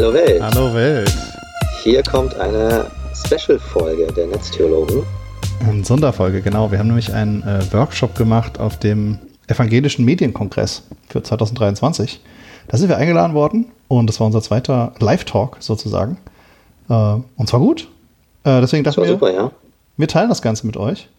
[0.00, 0.40] Hallo Welt.
[0.40, 1.14] Hallo Welt.
[1.82, 5.02] Hier kommt eine Special-Folge der Netztheologen.
[5.68, 6.70] Eine Sonderfolge, genau.
[6.70, 12.18] Wir haben nämlich einen äh, Workshop gemacht auf dem Evangelischen Medienkongress für 2023.
[12.68, 16.16] Da sind wir eingeladen worden und das war unser zweiter Live-Talk sozusagen.
[16.88, 17.82] Äh, und zwar gut.
[18.44, 19.50] Äh, deswegen dachten wir, super, ja.
[19.98, 21.10] wir teilen das Ganze mit euch.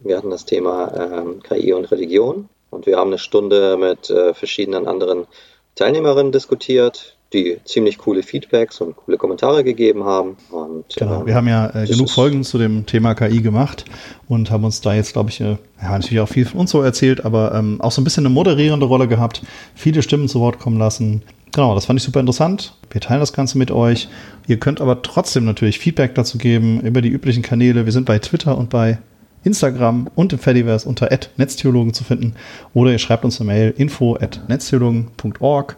[0.00, 4.34] Wir hatten das Thema ähm, KI und Religion und wir haben eine Stunde mit äh,
[4.34, 5.28] verschiedenen anderen
[5.76, 10.36] Teilnehmerinnen diskutiert, die ziemlich coole Feedbacks und coole Kommentare gegeben haben.
[10.50, 13.84] Und, Genau, ähm, wir haben ja äh, genug Folgen zu dem Thema KI gemacht
[14.28, 16.82] und haben uns da jetzt, glaube ich, äh, ja, natürlich auch viel von uns so
[16.82, 19.42] erzählt, aber ähm, auch so ein bisschen eine moderierende Rolle gehabt,
[19.74, 21.22] viele Stimmen zu Wort kommen lassen.
[21.52, 22.74] Genau, das fand ich super interessant.
[22.90, 24.08] Wir teilen das Ganze mit euch.
[24.46, 27.86] Ihr könnt aber trotzdem natürlich Feedback dazu geben über die üblichen Kanäle.
[27.86, 28.98] Wir sind bei Twitter und bei
[29.42, 32.34] Instagram und im Fediverse unter netztheologen zu finden.
[32.74, 35.76] Oder ihr schreibt uns eine Mail info at netztheologen.org.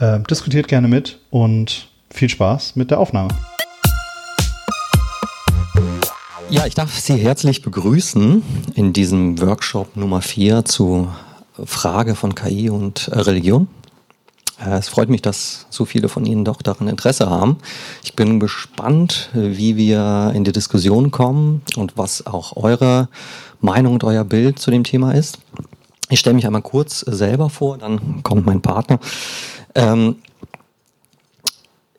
[0.00, 3.28] Äh, diskutiert gerne mit und viel Spaß mit der Aufnahme.
[6.48, 8.42] Ja, ich darf Sie herzlich begrüßen
[8.74, 11.08] in diesem Workshop Nummer 4 zu
[11.62, 13.68] Frage von KI und äh, Religion.
[14.58, 17.58] Äh, Es freut mich, dass so viele von Ihnen doch daran Interesse haben.
[18.02, 23.10] Ich bin gespannt, wie wir in die Diskussion kommen und was auch eure
[23.60, 25.40] Meinung und euer Bild zu dem Thema ist.
[26.08, 28.98] Ich stelle mich einmal kurz selber vor, dann kommt mein Partner.
[29.74, 30.16] Ähm,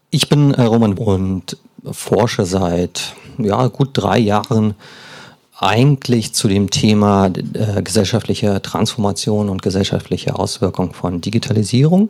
[0.10, 1.58] ich bin äh, Roman und
[1.90, 4.76] forsche seit ja, gut drei Jahren
[5.58, 12.10] eigentlich zu dem Thema äh, gesellschaftliche Transformation und gesellschaftliche Auswirkungen von Digitalisierung,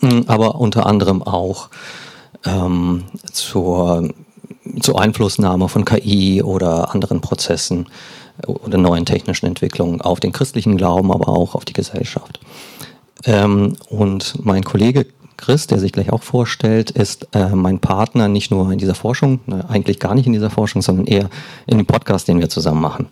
[0.00, 1.68] mh, aber unter anderem auch
[2.44, 4.08] ähm, zur,
[4.80, 7.86] zur Einflussnahme von KI oder anderen Prozessen
[8.46, 12.40] oder neuen technischen Entwicklungen auf den christlichen Glauben, aber auch auf die Gesellschaft.
[13.26, 18.50] Ähm, und mein Kollege Chris, der sich gleich auch vorstellt, ist äh, mein Partner nicht
[18.50, 21.28] nur in dieser Forschung, ne, eigentlich gar nicht in dieser Forschung, sondern eher
[21.66, 23.06] in dem Podcast, den wir zusammen machen.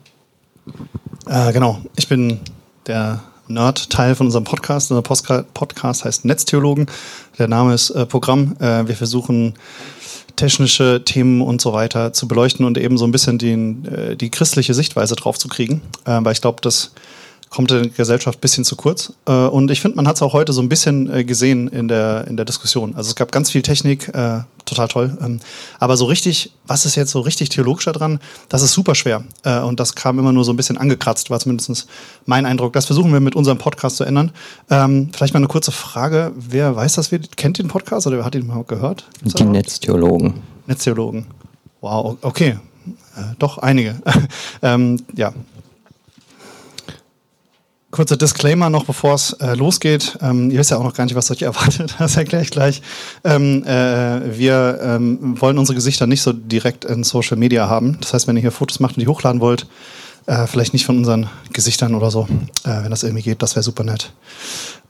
[1.27, 2.41] Äh, genau, ich bin
[2.87, 4.91] der Nerd-Teil von unserem Podcast.
[4.91, 6.87] Unser Podcast heißt Netztheologen.
[7.39, 8.57] Der Name ist äh, Programm.
[8.61, 9.55] Äh, wir versuchen
[10.37, 14.31] technische Themen und so weiter zu beleuchten und eben so ein bisschen den, äh, die
[14.31, 15.83] christliche Sichtweise drauf zu kriegen.
[16.05, 16.93] Weil ich glaube, das
[17.53, 19.13] kommt in der Gesellschaft ein bisschen zu kurz.
[19.27, 21.87] Äh, und ich finde, man hat es auch heute so ein bisschen äh, gesehen in
[21.87, 22.95] der, in der Diskussion.
[22.97, 25.19] Also es gab ganz viel Technik, äh, total toll.
[25.23, 25.39] Ähm,
[25.79, 29.25] aber so richtig, was ist jetzt so richtig theologisch daran, das ist super schwer.
[29.45, 31.87] Äh, und das kam immer nur so ein bisschen angekratzt, war zumindest
[32.25, 32.73] mein Eindruck.
[32.73, 34.33] Das versuchen wir mit unserem Podcast zu ändern.
[34.71, 36.33] Ähm, vielleicht mal eine kurze Frage.
[36.35, 37.13] Wer weiß das?
[37.13, 39.05] Wer kennt den Podcast oder wer hat ihn mal gehört?
[39.19, 39.45] Gibt's Die?
[39.45, 40.41] Netztheologen.
[40.67, 41.27] Netztheologen.
[41.83, 42.57] Wow, okay.
[43.15, 44.01] Äh, doch einige.
[44.63, 45.35] ähm, ja.
[47.93, 50.19] Kurzer Disclaimer noch, bevor es äh, losgeht.
[50.23, 51.95] Ähm, ihr wisst ja auch noch gar nicht, was euch erwartet.
[51.99, 52.81] Das erkläre ich gleich.
[53.23, 57.99] Ähm, äh, wir ähm, wollen unsere Gesichter nicht so direkt in Social Media haben.
[58.01, 59.67] Das heißt, wenn ihr hier Fotos macht und die hochladen wollt,
[60.25, 62.27] äh, vielleicht nicht von unseren Gesichtern oder so.
[62.65, 64.11] Äh, wenn das irgendwie geht, das wäre super nett.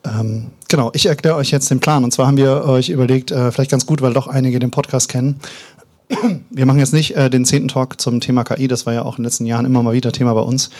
[0.04, 2.04] Ähm, genau, ich erkläre euch jetzt den Plan.
[2.04, 5.08] Und zwar haben wir euch überlegt, äh, vielleicht ganz gut, weil doch einige den Podcast
[5.08, 5.40] kennen.
[6.50, 9.18] Wir machen jetzt nicht äh, den zehnten Talk zum Thema KI, das war ja auch
[9.18, 10.70] in den letzten Jahren immer mal wieder Thema bei uns,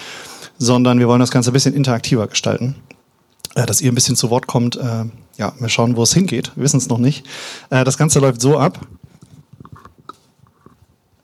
[0.58, 2.76] sondern wir wollen das Ganze ein bisschen interaktiver gestalten.
[3.54, 4.76] Äh, dass ihr ein bisschen zu Wort kommt.
[4.76, 5.04] Äh,
[5.36, 6.52] ja, wir schauen, wo es hingeht.
[6.54, 7.26] Wir wissen es noch nicht.
[7.70, 8.80] Äh, das Ganze läuft so ab.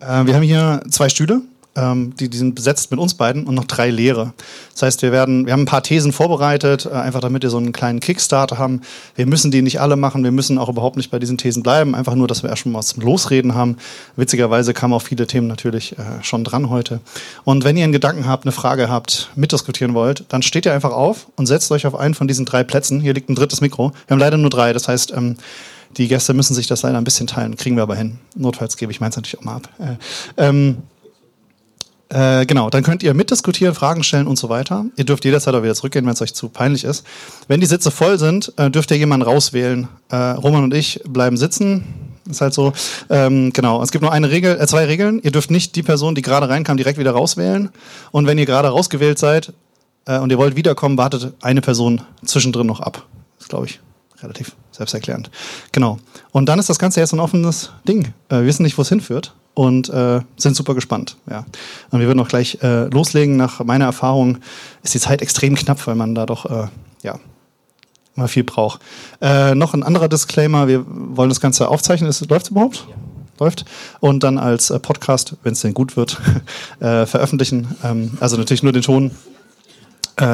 [0.00, 1.43] Äh, wir haben hier zwei Stühle,
[1.78, 4.33] ähm, die, die sind besetzt mit uns beiden und noch drei leere.
[4.72, 7.56] Das heißt, wir werden, wir haben ein paar Thesen vorbereitet, äh, einfach damit wir so
[7.56, 8.83] einen kleinen Kickstarter haben.
[9.15, 11.94] Wir müssen die nicht alle machen, wir müssen auch überhaupt nicht bei diesen Thesen bleiben,
[11.94, 13.77] einfach nur, dass wir erst schon mal was zum Losreden haben.
[14.17, 17.00] Witzigerweise kamen auch viele Themen natürlich äh, schon dran heute.
[17.44, 20.93] Und wenn ihr einen Gedanken habt, eine Frage habt, mitdiskutieren wollt, dann steht ihr einfach
[20.93, 23.00] auf und setzt euch auf einen von diesen drei Plätzen.
[23.00, 23.93] Hier liegt ein drittes Mikro.
[24.06, 25.37] Wir haben leider nur drei, das heißt, ähm,
[25.97, 28.19] die Gäste müssen sich das leider ein bisschen teilen, kriegen wir aber hin.
[28.34, 29.69] Notfalls gebe ich meins natürlich auch mal ab.
[29.78, 30.78] Äh, ähm,
[32.10, 34.87] äh, genau, dann könnt ihr mitdiskutieren, Fragen stellen und so weiter.
[34.96, 37.05] Ihr dürft jederzeit auch wieder zurückgehen, wenn es euch zu peinlich ist.
[37.49, 39.88] Wenn die Sitze voll sind, äh, dürft ihr jemanden rauswählen.
[40.08, 41.84] Äh, Roman und ich bleiben sitzen.
[42.28, 42.72] Ist halt so.
[43.10, 43.82] Ähm, genau.
[43.82, 45.20] Es gibt nur eine Regel, äh, zwei Regeln.
[45.22, 47.70] Ihr dürft nicht die Person, die gerade reinkam, direkt wieder rauswählen.
[48.11, 49.52] Und wenn ihr gerade rausgewählt seid
[50.06, 53.06] äh, und ihr wollt wiederkommen, wartet eine Person zwischendrin noch ab.
[53.38, 53.81] ist, glaube ich,
[54.22, 55.31] relativ selbsterklärend.
[55.72, 55.99] Genau.
[56.32, 58.12] Und dann ist das Ganze jetzt ein offenes Ding.
[58.28, 61.16] Wir wissen nicht, wo es hinführt und äh, sind super gespannt.
[61.28, 61.44] Ja.
[61.90, 63.37] Und wir würden auch gleich äh, loslegen.
[63.37, 64.38] Nach meiner Erfahrung
[64.84, 66.69] ist die Zeit extrem knapp, weil man da doch äh,
[67.02, 67.19] ja,
[68.14, 68.81] immer viel braucht.
[69.20, 72.08] Äh, noch ein anderer Disclaimer, wir wollen das Ganze aufzeichnen.
[72.28, 72.87] Läuft es überhaupt?
[72.88, 72.94] Ja.
[73.40, 73.64] Läuft.
[73.99, 76.20] Und dann als äh, Podcast, wenn es denn gut wird,
[76.78, 77.66] äh, veröffentlichen.
[77.82, 79.11] Ähm, also natürlich nur den Ton.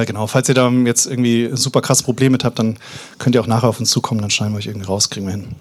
[0.06, 2.78] Genau, falls ihr da jetzt irgendwie super krass Probleme mit habt, dann
[3.18, 5.32] könnt ihr auch nachher auf uns zukommen, dann schneiden wir euch irgendwie raus, kriegen wir
[5.32, 5.56] hin.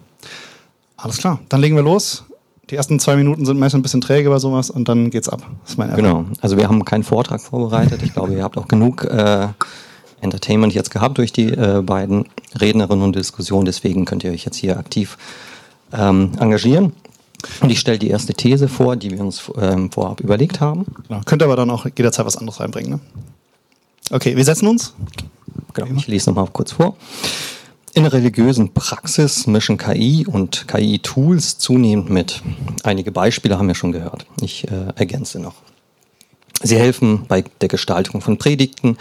[0.96, 2.24] Alles klar, dann legen wir los.
[2.70, 5.44] Die ersten zwei Minuten sind meist ein bisschen träge bei sowas und dann geht's ab.
[5.96, 8.02] genau, also wir haben keinen Vortrag vorbereitet.
[8.04, 9.50] Ich glaube, ihr habt auch genug äh,
[10.22, 12.26] Entertainment jetzt gehabt durch die äh, beiden
[12.60, 13.66] Rednerinnen und Diskussionen.
[13.66, 15.18] Deswegen könnt ihr euch jetzt hier aktiv
[15.92, 16.94] ähm, engagieren.
[17.60, 20.86] Und ich stelle die erste These vor, die wir uns ähm, vorab überlegt haben.
[21.08, 21.22] Genau.
[21.26, 22.92] Könnt aber dann auch jederzeit was anderes reinbringen.
[22.92, 23.00] Ne?
[24.12, 24.94] Okay, wir setzen uns.
[25.74, 26.96] Genau, ich lese nochmal kurz vor.
[27.96, 32.42] In der religiösen Praxis mischen KI und KI-Tools zunehmend mit.
[32.82, 34.26] Einige Beispiele haben wir schon gehört.
[34.42, 35.54] Ich äh, ergänze noch.
[36.64, 38.98] Sie helfen bei der Gestaltung von Predigten.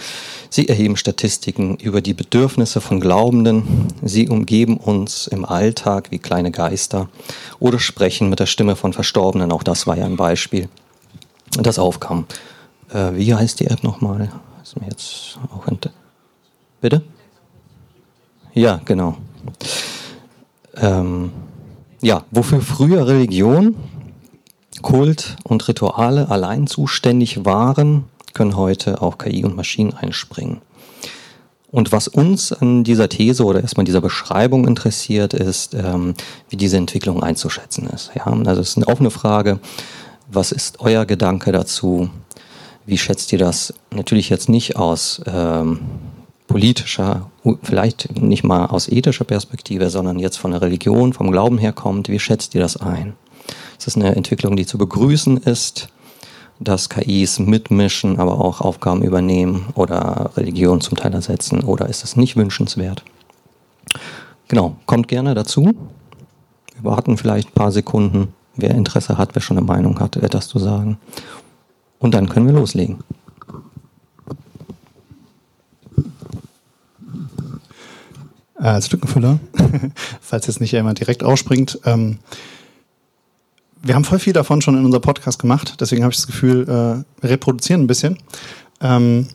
[0.51, 3.89] Sie erheben Statistiken über die Bedürfnisse von Glaubenden.
[4.03, 7.09] Sie umgeben uns im Alltag wie kleine Geister
[7.61, 9.53] oder sprechen mit der Stimme von Verstorbenen.
[9.53, 10.69] Auch das war ja ein Beispiel,
[11.53, 12.27] das aufkam.
[12.93, 14.31] Äh, wie heißt die App nochmal?
[14.63, 15.67] Ist mir jetzt auch
[16.83, 17.03] Bitte?
[18.55, 19.17] Ja, genau.
[20.77, 21.33] Ähm,
[22.01, 23.77] ja, wofür früher Religion
[24.83, 28.05] Kult und Rituale allein zuständig waren,
[28.35, 30.61] können heute auch KI und Maschinen einspringen.
[31.71, 36.15] Und was uns an dieser These oder erstmal dieser Beschreibung interessiert, ist, ähm,
[36.51, 38.11] wie diese Entwicklung einzuschätzen ist.
[38.15, 39.59] Ja, also es ist eine offene Frage.
[40.31, 42.11] Was ist euer Gedanke dazu?
[42.85, 43.73] Wie schätzt ihr das?
[43.91, 45.81] Natürlich jetzt nicht aus ähm,
[46.53, 47.31] politischer,
[47.63, 52.09] vielleicht nicht mal aus ethischer Perspektive, sondern jetzt von der Religion, vom Glauben herkommt.
[52.09, 53.15] Wie schätzt ihr das ein?
[53.79, 55.89] Es ist eine Entwicklung, die zu begrüßen ist,
[56.61, 62.17] dass KIs mitmischen, aber auch Aufgaben übernehmen oder Religion zum Teil ersetzen oder ist es
[62.17, 63.03] nicht wünschenswert?
[64.49, 65.73] Genau, kommt gerne dazu.
[66.75, 68.35] Wir warten vielleicht ein paar Sekunden.
[68.55, 70.99] Wer Interesse hat, wer schon eine Meinung hat, etwas zu sagen.
[71.99, 72.99] Und dann können wir loslegen.
[78.63, 79.41] Äh, als Lückenfüller,
[80.21, 81.81] falls jetzt nicht jemand direkt ausspringt.
[81.85, 82.19] Ähm,
[83.83, 87.05] wir haben voll viel davon schon in unserem Podcast gemacht, deswegen habe ich das Gefühl,
[87.23, 88.19] äh, reproduzieren ein bisschen.
[88.81, 89.27] Ähm,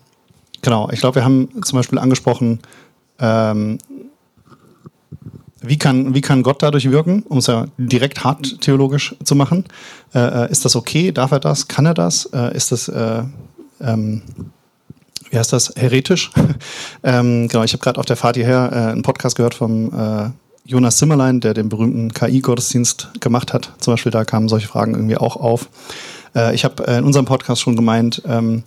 [0.62, 2.59] genau, ich glaube, wir haben zum Beispiel angesprochen,
[3.19, 3.79] ähm,
[5.59, 9.65] wie kann, wie kann Gott dadurch wirken, um es ja direkt hart theologisch zu machen?
[10.13, 11.12] Äh, äh ist das okay?
[11.12, 11.68] Darf er das?
[11.68, 12.27] Kann er das?
[12.27, 13.23] Äh, ist das, äh,
[13.81, 14.21] ähm,
[15.29, 16.31] wie heißt das, heretisch?
[17.03, 20.29] ähm, genau, ich habe gerade auf der Fahrt hierher äh, einen Podcast gehört vom äh,
[20.65, 23.74] Jonas Zimmerlein, der den berühmten KI-Gottesdienst gemacht hat.
[23.79, 25.69] Zum Beispiel, da kamen solche Fragen irgendwie auch auf.
[26.35, 28.63] Äh, ich habe äh, in unserem Podcast schon gemeint, ähm,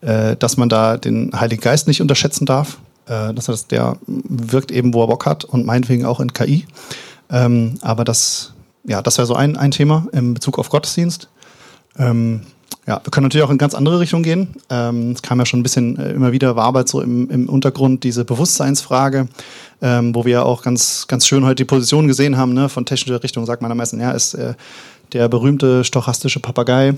[0.00, 2.78] äh, dass man da den Heiligen Geist nicht unterschätzen darf.
[3.06, 6.66] Äh, das heißt, der wirkt eben, wo er Bock hat und meinetwegen auch in KI.
[7.30, 8.52] Ähm, aber das,
[8.84, 11.28] ja, das wäre so ein, ein Thema in Bezug auf Gottesdienst.
[11.98, 12.42] Ähm,
[12.86, 14.54] ja, wir können natürlich auch in ganz andere Richtungen gehen.
[14.70, 17.48] Ähm, es kam ja schon ein bisschen äh, immer wieder, war Arbeit so im, im
[17.48, 19.26] Untergrund diese Bewusstseinsfrage,
[19.82, 22.54] ähm, wo wir ja auch ganz, ganz schön heute die Position gesehen haben.
[22.54, 22.68] Ne?
[22.68, 24.54] Von technischer Richtung sagt man am meisten, ja, ist äh,
[25.12, 26.94] der berühmte stochastische Papagei.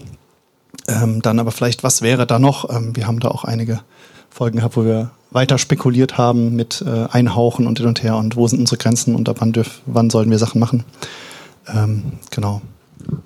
[0.87, 2.69] Ähm, dann aber vielleicht, was wäre da noch?
[2.69, 3.81] Ähm, wir haben da auch einige
[4.29, 8.37] Folgen gehabt, wo wir weiter spekuliert haben mit äh, Einhauchen und hin und her und
[8.37, 10.85] wo sind unsere Grenzen und ab wann, dürf, wann sollen wir Sachen machen.
[11.67, 12.61] Ähm, genau.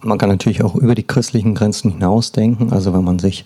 [0.00, 2.72] Man kann natürlich auch über die christlichen Grenzen hinausdenken.
[2.72, 3.44] Also wenn man sich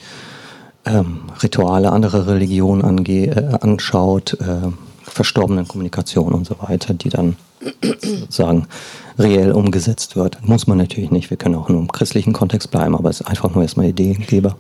[0.85, 4.71] ähm, Rituale anderer Religionen ange äh, anschaut, äh,
[5.03, 7.37] verstorbenen Kommunikation und so weiter, die dann
[7.83, 8.67] sozusagen
[9.19, 10.47] reell umgesetzt wird.
[10.47, 11.31] Muss man natürlich nicht.
[11.31, 14.57] Wir können auch nur im christlichen Kontext bleiben, aber es ist einfach nur erstmal Ideengeber.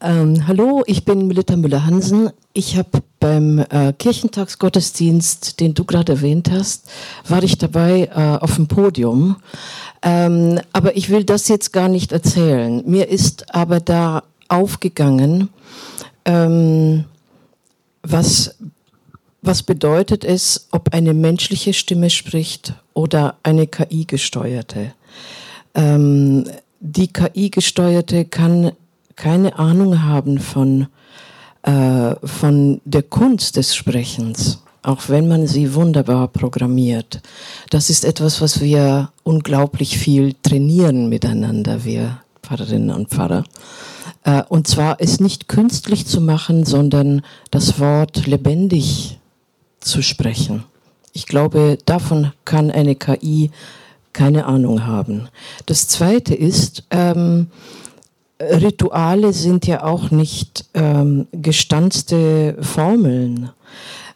[0.00, 2.30] Ähm, hallo, ich bin Melita Müller-Hansen.
[2.52, 6.90] Ich habe beim äh, Kirchentagsgottesdienst, den du gerade erwähnt hast,
[7.26, 9.36] war ich dabei äh, auf dem Podium.
[10.02, 12.82] Ähm, aber ich will das jetzt gar nicht erzählen.
[12.86, 15.48] Mir ist aber da aufgegangen,
[16.24, 17.04] ähm,
[18.02, 18.54] was,
[19.42, 24.92] was bedeutet es, ob eine menschliche Stimme spricht oder eine KI-gesteuerte.
[25.74, 26.44] Ähm,
[26.80, 28.72] die KI-gesteuerte kann
[29.16, 30.86] keine Ahnung haben von,
[31.62, 37.20] äh, von der Kunst des Sprechens, auch wenn man sie wunderbar programmiert.
[37.70, 43.44] Das ist etwas, was wir unglaublich viel trainieren miteinander, wir Pfarrerinnen und Pfarrer.
[44.24, 49.18] Äh, und zwar es nicht künstlich zu machen, sondern das Wort lebendig
[49.80, 50.64] zu sprechen.
[51.12, 53.50] Ich glaube, davon kann eine KI
[54.12, 55.28] keine Ahnung haben.
[55.66, 57.48] Das Zweite ist, ähm,
[58.40, 63.50] Rituale sind ja auch nicht ähm, gestanzte Formeln.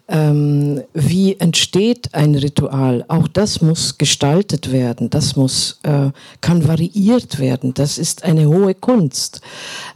[0.08, 3.04] Ähm, wie entsteht ein Ritual?
[3.08, 6.10] Auch das muss gestaltet werden, das muss, äh,
[6.40, 7.74] kann variiert werden.
[7.74, 9.40] Das ist eine hohe Kunst.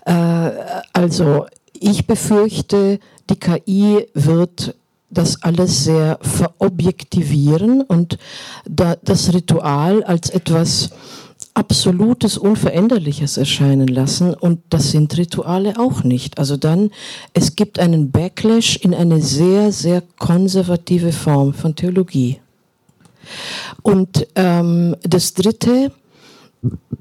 [0.05, 0.51] Äh,
[0.93, 1.47] also
[1.79, 4.75] ich befürchte, die KI wird
[5.11, 8.19] das alles sehr verobjektivieren und
[8.69, 10.91] da das Ritual als etwas
[11.57, 14.35] Absolutes, Unveränderliches erscheinen lassen.
[14.35, 16.39] Und das sind Rituale auch nicht.
[16.39, 16.91] Also dann,
[17.33, 22.41] es gibt einen Backlash in eine sehr, sehr konservative Form von Theologie.
[23.81, 25.93] Und ähm, das Dritte,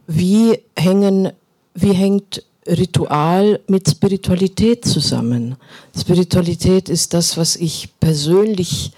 [0.08, 1.34] wie, hängen,
[1.74, 5.58] wie hängt Ritual mit Spiritualität zusammen?
[6.00, 8.94] Spiritualität ist das, was ich persönlich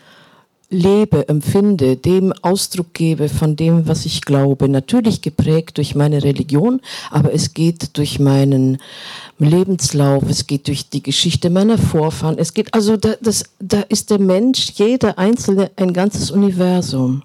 [0.70, 4.68] lebe, empfinde, dem Ausdruck gebe von dem, was ich glaube.
[4.68, 8.78] Natürlich geprägt durch meine Religion, aber es geht durch meinen
[9.40, 12.38] Lebenslauf, es geht durch die Geschichte meiner Vorfahren.
[12.38, 17.24] Es geht also, da, das, da ist der Mensch, jeder Einzelne, ein ganzes Universum.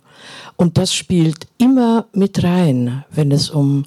[0.57, 3.87] Und das spielt immer mit rein, wenn es um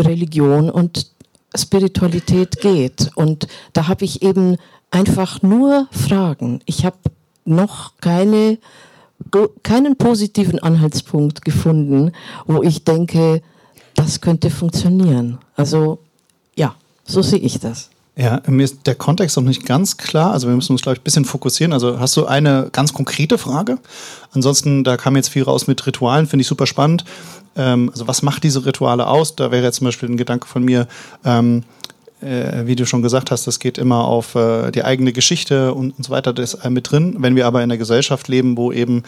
[0.00, 1.06] Religion und
[1.56, 3.10] Spiritualität geht.
[3.14, 4.56] Und da habe ich eben
[4.90, 6.60] einfach nur Fragen.
[6.66, 6.96] Ich habe
[7.44, 8.58] noch keine,
[9.62, 12.12] keinen positiven Anhaltspunkt gefunden,
[12.46, 13.42] wo ich denke,
[13.94, 15.38] das könnte funktionieren.
[15.56, 15.98] Also
[16.56, 16.74] ja,
[17.04, 17.90] so sehe ich das.
[18.16, 20.32] Ja, mir ist der Kontext noch nicht ganz klar.
[20.32, 21.72] Also wir müssen uns, glaube ich, ein bisschen fokussieren.
[21.72, 23.78] Also hast du eine ganz konkrete Frage?
[24.32, 27.04] Ansonsten, da kam jetzt viel raus mit Ritualen, finde ich super spannend.
[27.56, 29.34] Ähm, also was macht diese Rituale aus?
[29.34, 30.86] Da wäre jetzt zum Beispiel ein Gedanke von mir,
[31.24, 31.64] ähm,
[32.24, 35.96] äh, wie du schon gesagt hast, das geht immer auf äh, die eigene Geschichte und,
[35.96, 37.16] und so weiter, das ist mit drin.
[37.18, 39.02] Wenn wir aber in einer Gesellschaft leben, wo eben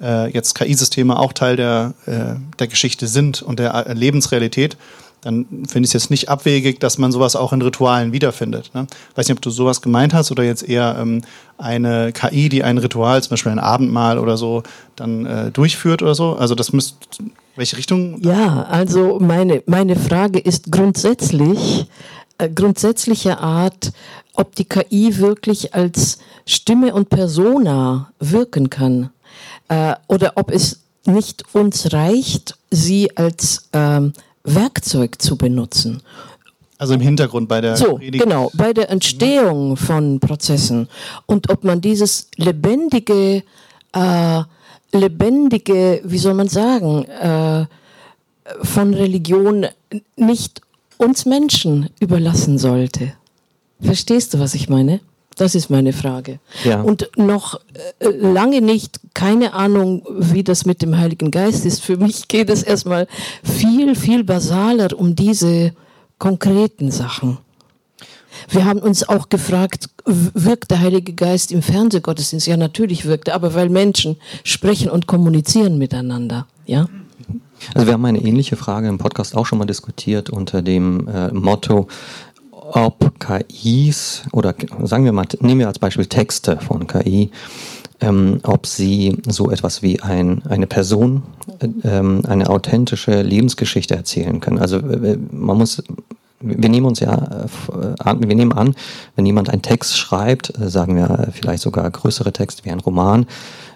[0.00, 4.76] äh, jetzt KI-Systeme auch Teil der, äh, der Geschichte sind und der äh, Lebensrealität,
[5.22, 8.70] dann finde ich es jetzt nicht abwegig, dass man sowas auch in Ritualen wiederfindet.
[8.74, 8.86] Ne?
[9.16, 11.22] Weiß nicht, ob du sowas gemeint hast oder jetzt eher ähm,
[11.58, 14.62] eine KI, die ein Ritual, zum Beispiel ein Abendmahl oder so,
[14.94, 16.36] dann äh, durchführt oder so.
[16.36, 16.96] Also das müsste,
[17.56, 18.20] welche Richtung?
[18.22, 21.88] Ja, also meine, meine Frage ist grundsätzlich,
[22.54, 23.92] grundsätzlicher Art,
[24.34, 29.10] ob die KI wirklich als Stimme und Persona wirken kann
[29.68, 34.12] äh, oder ob es nicht uns reicht, sie als ähm,
[34.44, 36.02] Werkzeug zu benutzen.
[36.78, 38.22] Also im Hintergrund bei der so Predigt.
[38.22, 40.88] genau bei der Entstehung von Prozessen
[41.24, 43.42] und ob man dieses lebendige
[43.92, 44.42] äh,
[44.92, 47.64] lebendige wie soll man sagen äh,
[48.62, 49.66] von Religion
[50.16, 50.60] nicht
[50.98, 53.12] uns Menschen überlassen sollte.
[53.80, 55.00] Verstehst du, was ich meine?
[55.36, 56.38] Das ist meine Frage.
[56.64, 56.80] Ja.
[56.80, 57.60] Und noch
[57.98, 61.82] äh, lange nicht, keine Ahnung, wie das mit dem Heiligen Geist ist.
[61.82, 63.06] Für mich geht es erstmal
[63.44, 65.74] viel, viel basaler um diese
[66.18, 67.36] konkreten Sachen.
[68.48, 72.46] Wir haben uns auch gefragt, wirkt der Heilige Geist im Fernsehgottesdienst?
[72.46, 76.46] Ja, natürlich wirkt er, aber weil Menschen sprechen und kommunizieren miteinander.
[76.64, 76.88] Ja?
[77.74, 81.32] Also wir haben eine ähnliche Frage im Podcast auch schon mal diskutiert unter dem äh,
[81.32, 81.88] Motto,
[82.50, 87.30] ob KIs oder sagen wir mal, nehmen wir als Beispiel Texte von KI,
[88.00, 91.22] ähm, ob sie so etwas wie ein, eine Person,
[91.60, 94.58] äh, ähm, eine authentische Lebensgeschichte erzählen können.
[94.58, 95.82] Also äh, man muss
[96.40, 98.74] wir nehmen uns ja äh, an, wir nehmen an,
[99.14, 103.26] wenn jemand einen Text schreibt, äh, sagen wir vielleicht sogar größere Texte wie ein Roman,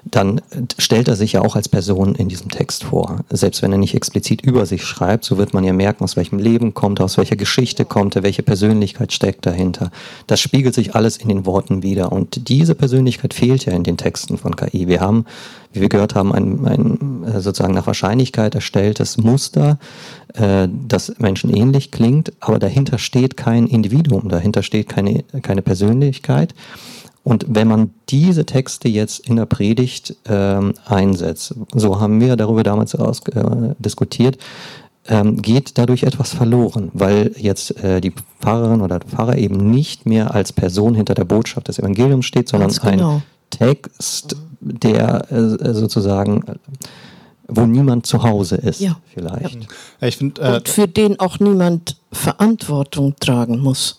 [0.04, 0.40] dann
[0.78, 3.20] stellt er sich ja auch als Person in diesem Text vor.
[3.30, 6.38] Selbst wenn er nicht explizit über sich schreibt, so wird man ja merken, aus welchem
[6.38, 9.90] Leben kommt er, aus welcher Geschichte kommt er, welche Persönlichkeit steckt dahinter.
[10.26, 12.12] Das spiegelt sich alles in den Worten wieder.
[12.12, 14.88] Und diese Persönlichkeit fehlt ja in den Texten von KI.
[14.88, 15.26] Wir haben,
[15.72, 19.78] wie wir gehört haben, ein, ein äh, sozusagen nach Wahrscheinlichkeit erstelltes Muster,
[20.34, 26.54] äh, das Menschen ähnlich klingt, aber dahinter steht kein Individuum, dahinter steht keine, keine Persönlichkeit.
[27.22, 32.62] Und wenn man diese Texte jetzt in der Predigt ähm, einsetzt, so haben wir darüber
[32.62, 34.38] damals aus, äh, diskutiert,
[35.06, 40.06] ähm, geht dadurch etwas verloren, weil jetzt äh, die Pfarrerin oder der Pfarrer eben nicht
[40.06, 43.14] mehr als Person hinter der Botschaft des Evangeliums steht, sondern genau.
[43.16, 46.44] ein Text, der äh, sozusagen
[47.52, 48.96] wo niemand zu Hause ist, ja.
[49.12, 49.56] vielleicht.
[50.00, 50.06] Ja.
[50.06, 53.98] Ich find, äh, Und für den auch niemand Verantwortung tragen muss.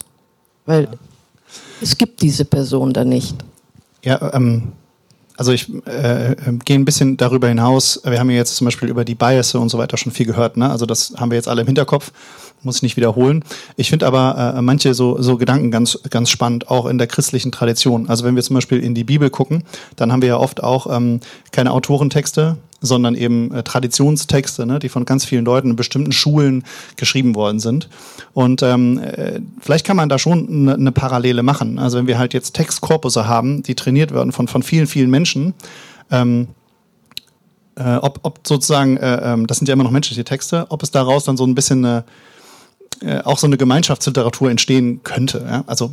[0.66, 0.92] Weil ja.
[1.82, 3.36] Es gibt diese Person da nicht.
[4.04, 4.74] Ja, ähm,
[5.38, 8.00] also ich äh, äh, gehe ein bisschen darüber hinaus.
[8.04, 10.56] Wir haben ja jetzt zum Beispiel über die Biases und so weiter schon viel gehört.
[10.56, 10.70] Ne?
[10.70, 12.12] Also das haben wir jetzt alle im Hinterkopf,
[12.62, 13.44] muss ich nicht wiederholen.
[13.76, 17.52] Ich finde aber äh, manche so, so Gedanken ganz, ganz spannend, auch in der christlichen
[17.52, 18.08] Tradition.
[18.08, 19.64] Also wenn wir zum Beispiel in die Bibel gucken,
[19.96, 24.90] dann haben wir ja oft auch ähm, keine Autorentexte, sondern eben äh, Traditionstexte, ne, die
[24.90, 26.64] von ganz vielen Leuten in bestimmten Schulen
[26.98, 27.88] geschrieben worden sind.
[28.34, 31.80] Und ähm, äh, vielleicht kann man da schon eine, eine Parallele machen.
[31.80, 35.54] Also wenn wir halt jetzt Textkorpusse haben, die trainiert werden von, von vielen, vielen Menschen,
[36.10, 36.48] ähm,
[37.76, 40.92] äh, ob, ob sozusagen, äh, äh, das sind ja immer noch menschliche Texte, ob es
[40.92, 42.04] daraus dann so ein bisschen eine,
[43.02, 45.46] äh, auch so eine Gemeinschaftsliteratur entstehen könnte.
[45.50, 45.64] Ja?
[45.68, 45.92] Also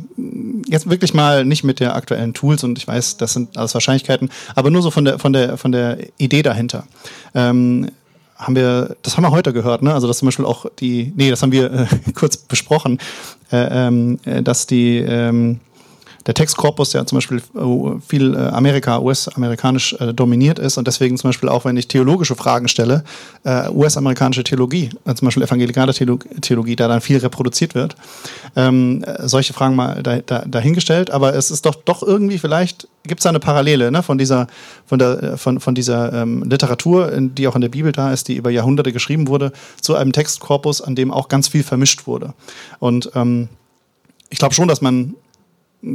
[0.67, 4.29] jetzt wirklich mal nicht mit der aktuellen Tools und ich weiß, das sind alles Wahrscheinlichkeiten,
[4.55, 6.85] aber nur so von der, von der, von der Idee dahinter.
[7.33, 7.89] Ähm,
[8.35, 9.93] haben wir, das haben wir heute gehört, ne?
[9.93, 12.99] Also dass zum Beispiel auch die, nee, das haben wir äh, kurz besprochen,
[13.51, 15.59] äh, ähm, äh, dass die ähm,
[16.29, 21.17] der Textkorpus ja zum Beispiel äh, viel äh, Amerika, US-amerikanisch äh, dominiert ist und deswegen
[21.17, 23.03] zum Beispiel auch, wenn ich theologische Fragen stelle,
[23.71, 27.95] US-amerikanische Theologie, zum Beispiel evangelikale Theologie, da dann viel reproduziert wird.
[28.55, 33.21] Ähm, solche Fragen mal da, da, dahingestellt, aber es ist doch doch irgendwie vielleicht gibt
[33.21, 34.47] es da eine Parallele ne, von dieser
[34.85, 38.35] von der von, von dieser ähm, Literatur, die auch in der Bibel da ist, die
[38.35, 42.33] über Jahrhunderte geschrieben wurde, zu einem Textkorpus, an dem auch ganz viel vermischt wurde.
[42.77, 43.49] Und ähm,
[44.29, 45.15] ich glaube schon, dass man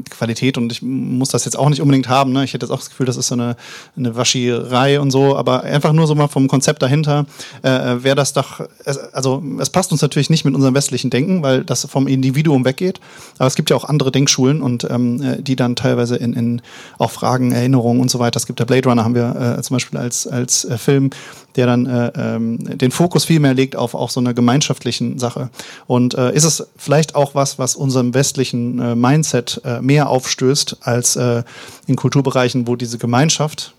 [0.09, 2.33] Qualität und ich muss das jetzt auch nicht unbedingt haben.
[2.33, 2.45] Ne?
[2.45, 3.57] Ich hätte jetzt auch das Gefühl, das ist so eine,
[3.97, 7.27] eine Waschierei und so, aber einfach nur so mal vom Konzept dahinter
[7.63, 8.67] äh, wäre das doch,
[9.13, 12.99] also es passt uns natürlich nicht mit unserem westlichen Denken, weil das vom Individuum weggeht,
[13.39, 16.63] aber es gibt ja auch andere Denkschulen und ähm, äh, die dann teilweise in, in
[16.99, 19.75] auch Fragen, Erinnerungen und so weiter, es gibt der Blade Runner, haben wir äh, zum
[19.75, 21.11] Beispiel als, als äh, Film,
[21.57, 25.51] der dann äh, ähm, den Fokus viel mehr legt auf auch so einer gemeinschaftlichen Sache.
[25.87, 30.79] Und äh, ist es vielleicht auch was, was unserem westlichen äh, Mindset äh, mehr aufstößt
[30.81, 31.43] als äh,
[31.87, 33.75] in Kulturbereichen, wo diese Gemeinschaft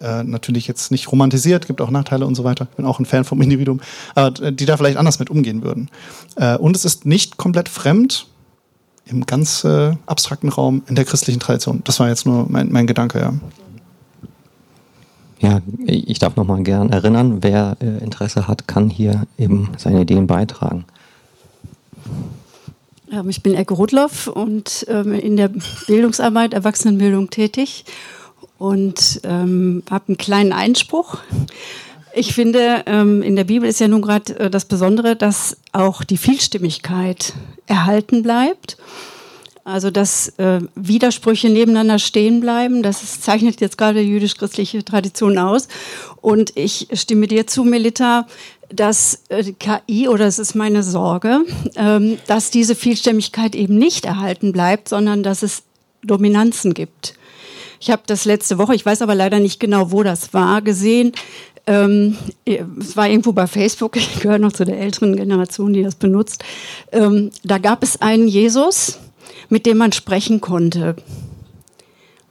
[0.00, 2.66] äh, natürlich jetzt nicht romantisiert, gibt auch Nachteile und so weiter.
[2.76, 3.80] Bin auch ein Fan vom Individuum,
[4.16, 5.90] äh, die da vielleicht anders mit umgehen würden.
[6.36, 8.26] Äh, und es ist nicht komplett fremd
[9.06, 11.82] im ganz äh, abstrakten Raum in der christlichen Tradition.
[11.84, 13.34] Das war jetzt nur mein, mein Gedanke, ja.
[15.42, 20.02] Ja, ich darf noch mal gern erinnern, wer äh, Interesse hat, kann hier eben seine
[20.02, 20.84] Ideen beitragen.
[23.10, 25.50] Ähm, ich bin Ecke Rudloff und ähm, in der
[25.88, 27.84] Bildungsarbeit, Erwachsenenbildung tätig
[28.56, 31.18] und ähm, habe einen kleinen Einspruch.
[32.14, 36.18] Ich finde, in der Bibel ist ja nun gerade äh, das Besondere, dass auch die
[36.18, 37.32] Vielstimmigkeit
[37.66, 38.76] erhalten bleibt.
[39.64, 45.68] Also dass äh, Widersprüche nebeneinander stehen bleiben, das ist, zeichnet jetzt gerade jüdisch-christliche Tradition aus.
[46.20, 48.26] Und ich stimme dir zu, Melita,
[48.70, 51.44] dass äh, KI, oder es ist meine Sorge,
[51.76, 55.62] ähm, dass diese Vielstimmigkeit eben nicht erhalten bleibt, sondern dass es
[56.02, 57.14] Dominanzen gibt.
[57.80, 61.12] Ich habe das letzte Woche, ich weiß aber leider nicht genau, wo das war, gesehen.
[61.66, 65.94] Ähm, es war irgendwo bei Facebook, ich gehöre noch zu der älteren Generation, die das
[65.94, 66.44] benutzt.
[66.90, 68.98] Ähm, da gab es einen Jesus,
[69.48, 70.96] mit dem man sprechen konnte.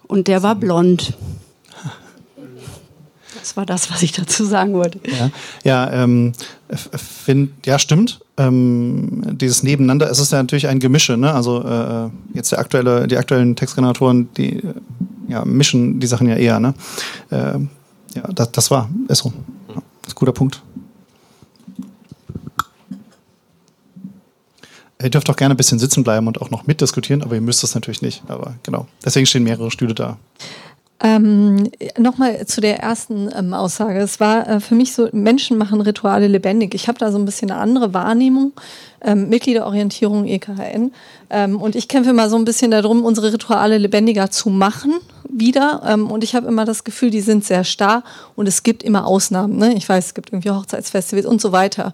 [0.07, 1.13] Und der war blond.
[3.39, 4.99] Das war das, was ich dazu sagen wollte.
[5.09, 5.31] Ja,
[5.63, 6.33] ja, ähm,
[6.71, 8.19] find, ja stimmt.
[8.37, 11.17] Ähm, dieses Nebeneinander, es ist ja natürlich ein Gemische.
[11.17, 11.33] Ne?
[11.33, 14.61] Also äh, jetzt der aktuelle, die aktuellen Textgeneratoren, die
[15.27, 16.59] ja, mischen die Sachen ja eher.
[16.59, 16.73] Ne?
[17.31, 17.59] Äh,
[18.15, 19.33] ja, das, das war, ist so.
[19.69, 20.61] Ja, ist ein guter Punkt.
[25.03, 27.63] Ihr dürft auch gerne ein bisschen sitzen bleiben und auch noch mitdiskutieren, aber ihr müsst
[27.63, 28.23] es natürlich nicht.
[28.27, 30.17] Aber genau, deswegen stehen mehrere Stühle da.
[31.03, 33.99] Ähm, Nochmal zu der ersten ähm, Aussage.
[33.99, 36.75] Es war äh, für mich so, Menschen machen Rituale lebendig.
[36.75, 38.53] Ich habe da so ein bisschen eine andere Wahrnehmung.
[39.03, 40.91] Ähm, Mitgliederorientierung EKHN.
[41.29, 44.93] Ähm, und ich kämpfe immer so ein bisschen darum, unsere Rituale lebendiger zu machen
[45.31, 45.81] wieder.
[45.85, 48.03] Ähm, und ich habe immer das Gefühl, die sind sehr starr
[48.35, 49.57] und es gibt immer Ausnahmen.
[49.57, 49.73] Ne?
[49.73, 51.93] Ich weiß, es gibt irgendwie Hochzeitsfestivals und so weiter.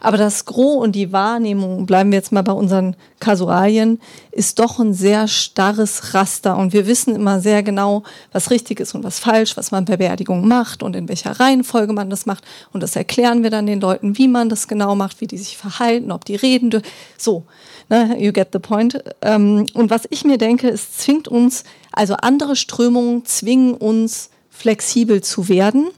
[0.00, 4.00] Aber das Gros und die Wahrnehmung, bleiben wir jetzt mal bei unseren Kasualien,
[4.32, 6.56] ist doch ein sehr starres Raster.
[6.56, 9.96] Und wir wissen immer sehr genau, was richtig ist und was falsch, was man bei
[9.96, 12.42] Beerdigungen macht und in welcher Reihenfolge man das macht.
[12.72, 15.56] Und das erklären wir dann den Leuten, wie man das genau macht, wie die sich
[15.56, 16.86] verhalten, ob die reden dürfen.
[17.16, 17.44] So,
[17.88, 19.02] ne, you get the point.
[19.22, 25.22] Ähm, und was ich mir denke, es zwingt uns, also andere Strömungen zwingen uns, flexibel
[25.22, 25.88] zu werden.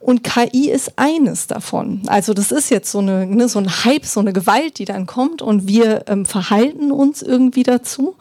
[0.00, 2.02] Und KI ist eines davon.
[2.06, 5.06] Also das ist jetzt so, eine, ne, so ein Hype, so eine Gewalt, die dann
[5.06, 8.14] kommt und wir ähm, verhalten uns irgendwie dazu.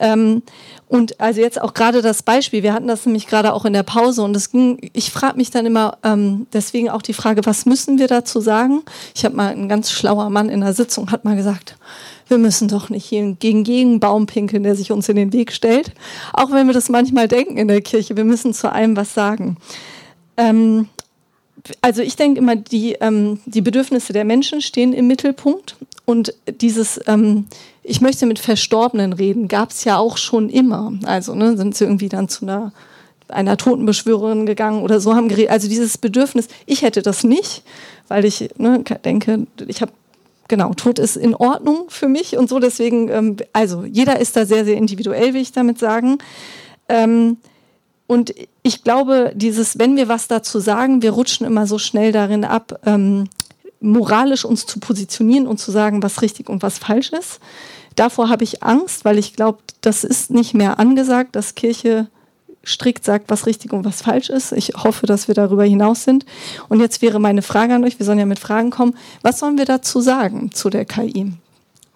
[0.00, 0.42] Ähm,
[0.88, 3.82] und also jetzt auch gerade das Beispiel, wir hatten das nämlich gerade auch in der
[3.82, 7.66] Pause und es ging, ich frage mich dann immer, ähm, deswegen auch die Frage, was
[7.66, 8.82] müssen wir dazu sagen?
[9.14, 11.76] Ich habe mal, ein ganz schlauer Mann in der Sitzung hat mal gesagt,
[12.28, 15.92] wir müssen doch nicht gegen jeden Baum pinkeln, der sich uns in den Weg stellt.
[16.32, 19.58] Auch wenn wir das manchmal denken in der Kirche, wir müssen zu allem was sagen.
[20.38, 20.88] Ähm,
[21.82, 25.76] also ich denke immer, die, ähm, die Bedürfnisse der Menschen stehen im Mittelpunkt
[26.08, 27.48] und dieses, ähm,
[27.82, 30.94] ich möchte mit Verstorbenen reden, gab es ja auch schon immer.
[31.04, 32.72] Also ne, sind sie irgendwie dann zu einer,
[33.28, 35.50] einer Totenbeschwörerin gegangen oder so haben geredet.
[35.50, 37.62] Also dieses Bedürfnis, ich hätte das nicht,
[38.08, 39.92] weil ich ne, denke, ich habe
[40.48, 42.58] genau, Tod ist in Ordnung für mich und so.
[42.58, 46.16] Deswegen, ähm, also jeder ist da sehr, sehr individuell, will ich damit sagen.
[46.88, 47.36] Ähm,
[48.06, 52.46] und ich glaube, dieses, wenn wir was dazu sagen, wir rutschen immer so schnell darin
[52.46, 53.28] ab, ähm,
[53.80, 57.40] moralisch uns zu positionieren und zu sagen, was richtig und was falsch ist.
[57.96, 62.08] Davor habe ich Angst, weil ich glaube, das ist nicht mehr angesagt, dass Kirche
[62.64, 64.52] strikt sagt, was richtig und was falsch ist.
[64.52, 66.26] Ich hoffe, dass wir darüber hinaus sind.
[66.68, 69.58] Und jetzt wäre meine Frage an euch, wir sollen ja mit Fragen kommen, was sollen
[69.58, 71.32] wir dazu sagen zu der KI?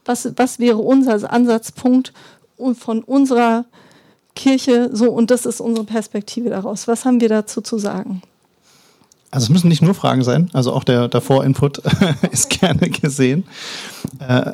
[0.05, 2.13] Was, was wäre unser Ansatzpunkt
[2.79, 3.65] von unserer
[4.35, 6.89] Kirche so und das ist unsere Perspektive daraus?
[6.89, 8.23] Was haben wir dazu zu sagen?
[9.33, 11.79] Also es müssen nicht nur Fragen sein, also auch der Davor-Input
[12.31, 13.45] ist gerne gesehen.
[14.21, 14.53] Äh,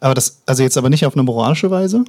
[0.00, 2.04] aber das, also jetzt aber nicht auf eine moralische Weise?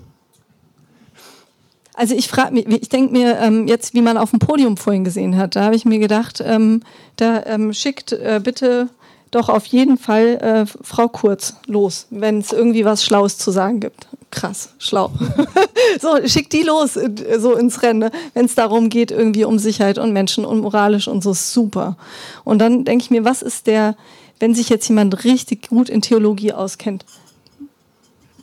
[1.93, 5.03] Also ich frage mich, ich denke mir ähm, jetzt, wie man auf dem Podium vorhin
[5.03, 6.81] gesehen hat, da habe ich mir gedacht, ähm,
[7.17, 8.89] da ähm, schickt äh, bitte
[9.31, 13.79] doch auf jeden Fall äh, Frau Kurz los, wenn es irgendwie was Schlaues zu sagen
[13.79, 14.07] gibt.
[14.29, 15.11] Krass, schlau.
[16.01, 18.11] so, schickt die los, äh, so ins Rennen, ne?
[18.33, 21.97] wenn es darum geht, irgendwie um Sicherheit und Menschen und moralisch und so, super.
[22.43, 23.95] Und dann denke ich mir, was ist der,
[24.39, 27.05] wenn sich jetzt jemand richtig gut in Theologie auskennt,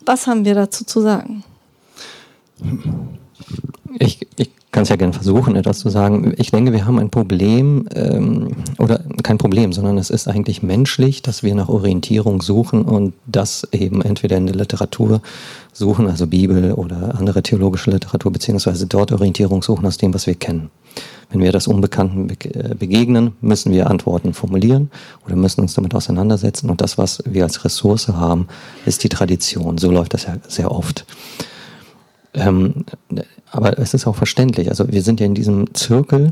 [0.05, 1.43] was haben wir dazu zu sagen?
[3.99, 6.33] Ich, ich kann es ja gerne versuchen, etwas zu sagen.
[6.37, 11.23] Ich denke, wir haben ein Problem, ähm, oder kein Problem, sondern es ist eigentlich menschlich,
[11.23, 15.21] dass wir nach Orientierung suchen und das eben entweder in der Literatur
[15.73, 20.35] suchen, also Bibel oder andere theologische Literatur, beziehungsweise dort Orientierung suchen aus dem, was wir
[20.35, 20.69] kennen.
[21.31, 24.91] Wenn wir das Unbekannten äh, begegnen, müssen wir Antworten formulieren
[25.25, 26.69] oder müssen uns damit auseinandersetzen.
[26.69, 28.47] Und das, was wir als Ressource haben,
[28.85, 29.77] ist die Tradition.
[29.77, 31.05] So läuft das ja sehr oft.
[32.33, 32.85] Ähm,
[33.51, 34.69] aber es ist auch verständlich.
[34.69, 36.31] Also wir sind ja in diesem Zirkel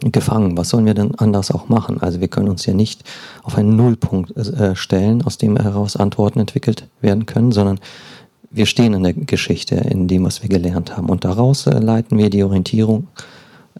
[0.00, 0.56] gefangen.
[0.56, 2.00] Was sollen wir denn anders auch machen?
[2.00, 3.02] Also wir können uns ja nicht
[3.42, 7.80] auf einen Nullpunkt äh, stellen, aus dem heraus Antworten entwickelt werden können, sondern
[8.50, 11.08] wir stehen in der Geschichte, in dem, was wir gelernt haben.
[11.08, 13.08] Und daraus äh, leiten wir die Orientierung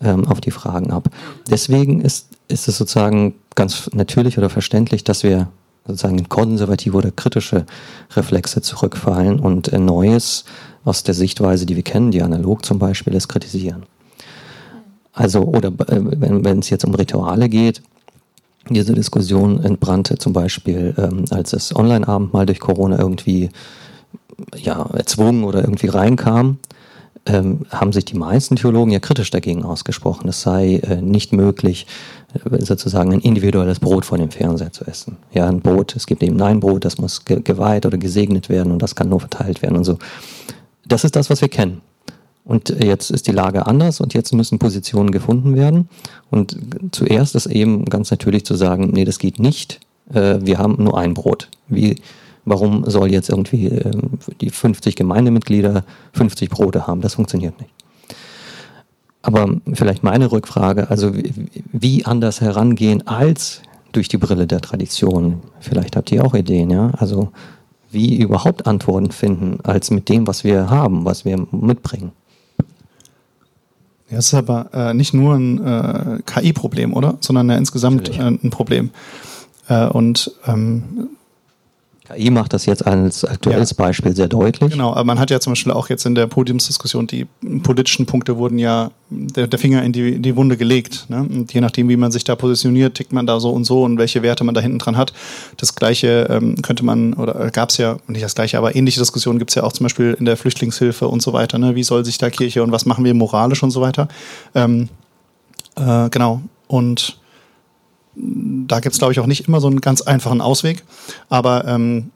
[0.01, 1.09] ähm, auf die Fragen ab.
[1.51, 5.49] Deswegen ist, ist es sozusagen ganz natürlich oder verständlich, dass wir
[5.87, 7.65] sozusagen in konservative oder kritische
[8.15, 10.45] Reflexe zurückfallen und äh, Neues
[10.89, 13.85] aus der Sichtweise, die wir kennen, die analog zum Beispiel ist, kritisieren.
[15.13, 17.83] Also, oder äh, wenn, es jetzt um Rituale geht,
[18.71, 23.51] diese Diskussion entbrannte zum Beispiel, ähm, als das Online-Abendmahl durch Corona irgendwie
[24.57, 26.59] ja, erzwungen oder irgendwie reinkam,
[27.27, 30.29] ähm, haben sich die meisten Theologen ja kritisch dagegen ausgesprochen.
[30.29, 31.87] Es sei äh, nicht möglich,
[32.35, 35.17] äh, sozusagen ein individuelles Brot vor dem Fernseher zu essen.
[35.33, 38.73] Ja, ein Brot, es gibt eben ein Brot, das muss ge geweiht oder gesegnet werden
[38.73, 39.99] und das kann nur verteilt werden und so.
[40.89, 41.83] Das ist das, was wir kennen.
[42.45, 45.89] Und jetzt ist die Lage anders und jetzt müssen Positionen gefunden werden.
[46.31, 46.57] Und
[46.93, 49.81] zuerst ist eben ganz natürlich zu sagen, nee, das geht nicht.
[50.15, 51.51] Äh, wir haben nur ein Brot.
[51.69, 51.97] Wie,
[52.47, 53.91] warum soll jetzt irgendwie äh,
[54.41, 57.03] die 50 Gemeindemitglieder 50 Brote haben?
[57.03, 57.71] Das funktioniert nicht.
[59.21, 61.13] Aber vielleicht meine Rückfrage, also
[61.71, 63.61] wie anders herangehen als
[63.93, 65.43] durch die Brille der Tradition?
[65.61, 66.93] Vielleicht habt ihr auch Ideen, ja?
[66.97, 67.31] Also
[67.91, 72.13] wie überhaupt Antworten finden, als mit dem, was wir haben, was wir mitbringen.
[74.11, 77.19] Ja, es ist aber äh, nicht nur ein äh, KI-Problem, oder?
[77.21, 78.91] Sondern ja insgesamt äh, ein Problem.
[79.69, 81.11] Äh, und ähm,
[82.09, 83.77] KI macht das jetzt als aktuelles ja.
[83.77, 84.73] Beispiel sehr deutlich.
[84.73, 87.27] Genau, aber man hat ja zum Beispiel auch jetzt in der Podiumsdiskussion, die
[87.63, 91.07] politischen Punkte wurden ja der, der Finger in die, die Wunde gelegt.
[91.09, 91.19] Ne?
[91.19, 93.99] Und je nachdem, wie man sich da positioniert, tickt man da so und so und
[93.99, 95.13] welche Werte man da hinten dran hat.
[95.59, 99.39] Das gleiche ähm, könnte man, oder gab es ja, nicht das gleiche, aber ähnliche Diskussionen
[99.39, 101.59] gibt es ja auch zum Beispiel in der Flüchtlingshilfe und so weiter.
[101.59, 101.75] Ne?
[101.75, 104.09] Wie soll sich da Kirche und was machen wir moralisch und so weiter.
[104.55, 104.89] Ähm,
[105.77, 106.43] äh, genau.
[106.69, 107.19] Und
[108.19, 110.83] da gibt es, glaube ich, auch nicht immer so einen ganz einfachen Ausweg.
[111.29, 112.11] Aber ähm,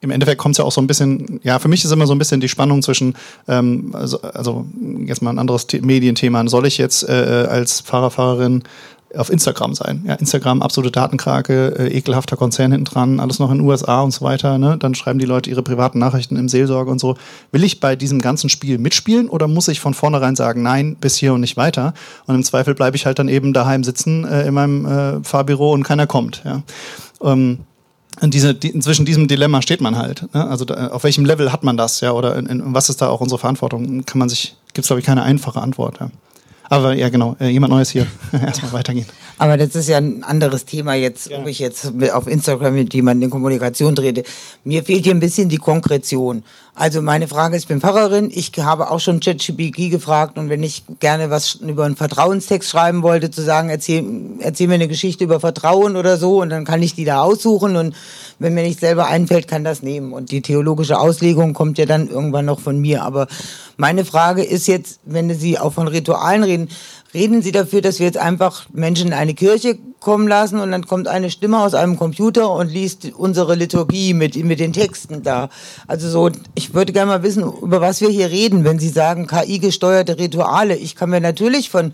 [0.00, 2.14] im Endeffekt kommt es ja auch so ein bisschen, ja, für mich ist immer so
[2.14, 3.14] ein bisschen die Spannung zwischen,
[3.48, 4.66] ähm, also, also
[5.06, 8.62] jetzt mal ein anderes Medienthema, soll ich jetzt äh, als Fahrer, Fahrerin
[9.16, 10.04] auf Instagram sein.
[10.06, 14.12] Ja, Instagram, absolute Datenkrake, äh, ekelhafter Konzern hinten dran, alles noch in den USA und
[14.12, 14.58] so weiter.
[14.58, 14.76] Ne?
[14.78, 17.16] Dann schreiben die Leute ihre privaten Nachrichten im Seelsorge und so.
[17.52, 21.16] Will ich bei diesem ganzen Spiel mitspielen oder muss ich von vornherein sagen, nein, bis
[21.16, 21.94] hier und nicht weiter?
[22.26, 25.72] Und im Zweifel bleibe ich halt dann eben daheim sitzen äh, in meinem äh, Fahrbüro
[25.72, 26.42] und keiner kommt.
[26.44, 26.62] Ja?
[27.22, 27.58] Ähm,
[28.20, 30.32] in diese, die, zwischen diesem Dilemma steht man halt.
[30.34, 30.46] Ne?
[30.46, 32.12] Also da, auf welchem Level hat man das, ja?
[32.12, 34.04] Oder in, in, was ist da auch unsere Verantwortung?
[34.04, 35.98] Kann man sich, gibt es glaube ich keine einfache Antwort.
[36.00, 36.10] Ja?
[36.74, 38.06] Aber ja, genau, äh, jemand Neues hier.
[38.32, 39.06] Erstmal weitergehen.
[39.38, 41.38] Aber das ist ja ein anderes Thema jetzt, ja.
[41.38, 44.24] ob ich jetzt auf Instagram mit jemandem in Kommunikation trete.
[44.64, 46.42] Mir fehlt hier ein bisschen die Konkretion.
[46.76, 50.64] Also meine Frage ist, ich bin Pfarrerin, ich habe auch schon ChatGPT gefragt und wenn
[50.64, 54.04] ich gerne was über einen Vertrauenstext schreiben wollte, zu sagen, erzähl,
[54.40, 57.76] erzähl mir eine Geschichte über Vertrauen oder so und dann kann ich die da aussuchen
[57.76, 57.94] und
[58.40, 60.12] wenn mir nicht selber einfällt, kann das nehmen.
[60.12, 63.04] Und die theologische Auslegung kommt ja dann irgendwann noch von mir.
[63.04, 63.28] Aber
[63.76, 66.68] Meine Frage ist jetzt, wenn Sie auch von Ritualen reden,
[67.14, 70.86] reden Sie dafür, dass wir jetzt einfach Menschen in eine Kirche kommen lassen und dann
[70.86, 75.48] kommt eine Stimme aus einem Computer und liest unsere Liturgie mit, mit den Texten da.
[75.86, 79.26] Also so, ich würde gerne mal wissen, über was wir hier reden, wenn Sie sagen
[79.26, 80.76] KI-gesteuerte Rituale.
[80.76, 81.92] Ich kann mir natürlich von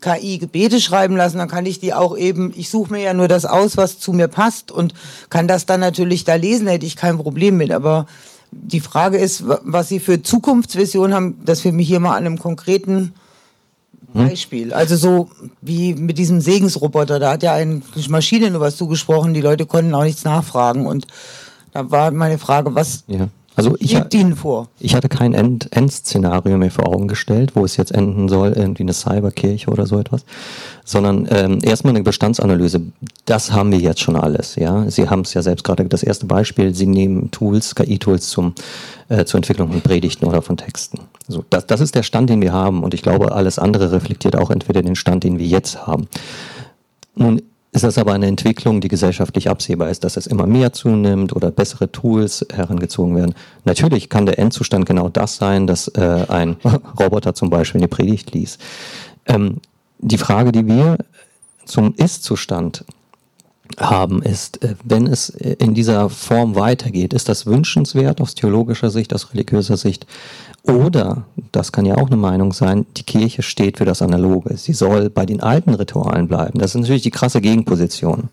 [0.00, 3.28] KI Gebete schreiben lassen, dann kann ich die auch eben, ich suche mir ja nur
[3.28, 4.92] das aus, was zu mir passt und
[5.30, 7.70] kann das dann natürlich da lesen, hätte ich kein Problem mit.
[7.70, 8.06] Aber
[8.50, 12.38] die Frage ist, was Sie für Zukunftsvisionen haben, dass wir mich hier mal an einem
[12.38, 13.14] konkreten?
[14.14, 14.72] Beispiel.
[14.72, 15.28] Also so
[15.60, 19.94] wie mit diesem Segensroboter, da hat ja eine Maschine nur was zugesprochen, die Leute konnten
[19.94, 21.06] auch nichts nachfragen und
[21.72, 23.28] da war meine Frage, was ja.
[23.56, 24.68] Also ich, Ihnen vor.
[24.80, 28.82] ich hatte kein End Endszenario mir vor Augen gestellt, wo es jetzt enden soll, irgendwie
[28.82, 30.24] eine Cyberkirche oder so etwas,
[30.84, 32.80] sondern ähm, erstmal eine Bestandsanalyse.
[33.26, 34.56] Das haben wir jetzt schon alles.
[34.56, 36.74] Ja, Sie haben es ja selbst gerade das erste Beispiel.
[36.74, 38.54] Sie nehmen Tools, KI-Tools zum
[39.08, 41.00] äh, zur Entwicklung von Predigten oder von Texten.
[41.28, 44.36] Also das, das ist der Stand, den wir haben, und ich glaube, alles andere reflektiert
[44.36, 46.08] auch entweder den Stand, den wir jetzt haben.
[47.14, 47.42] Nun
[47.74, 51.50] ist das aber eine Entwicklung, die gesellschaftlich absehbar ist, dass es immer mehr zunimmt oder
[51.50, 53.34] bessere Tools herangezogen werden.
[53.64, 56.56] Natürlich kann der Endzustand genau das sein, dass äh, ein
[57.00, 58.60] Roboter zum Beispiel eine Predigt liest.
[59.26, 59.56] Ähm,
[59.98, 60.98] die Frage, die wir
[61.64, 62.84] zum Ist-Zustand
[63.78, 69.14] haben, ist, äh, wenn es in dieser Form weitergeht, ist das wünschenswert aus theologischer Sicht,
[69.14, 70.06] aus religiöser Sicht?
[70.62, 74.56] Oder, das kann ja auch eine Meinung sein, die Kirche steht für das Analoge.
[74.56, 76.58] Sie soll bei den alten Ritualen bleiben.
[76.58, 78.28] Das ist natürlich die krasse Gegenposition.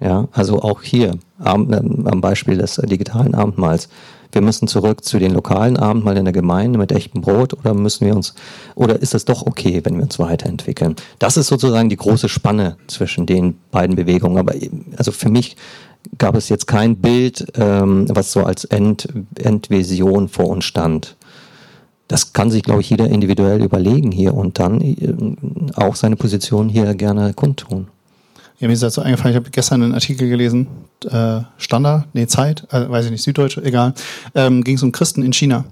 [0.00, 3.88] Ja, also auch hier am, am Beispiel des digitalen Abendmahls.
[4.34, 8.06] Wir müssen zurück zu den lokalen Abendmahl in der Gemeinde mit echtem Brot oder müssen
[8.06, 8.34] wir uns,
[8.74, 10.96] oder ist es doch okay, wenn wir uns weiterentwickeln?
[11.18, 14.38] Das ist sozusagen die große Spanne zwischen den beiden Bewegungen.
[14.38, 14.54] Aber
[14.96, 15.56] also für mich
[16.18, 21.16] gab es jetzt kein Bild, ähm, was so als End, Endvision vor uns stand.
[22.08, 26.68] Das kann sich, glaube ich, jeder individuell überlegen hier und dann äh, auch seine Position
[26.68, 27.88] hier gerne kundtun.
[28.58, 30.68] Ja, mir ist dazu eingefallen, ich habe gestern einen Artikel gelesen,
[31.10, 33.94] äh, Standard, nee, Zeit, äh, weiß ich nicht, Süddeutsche, egal,
[34.34, 35.64] ähm, ging es um Christen in China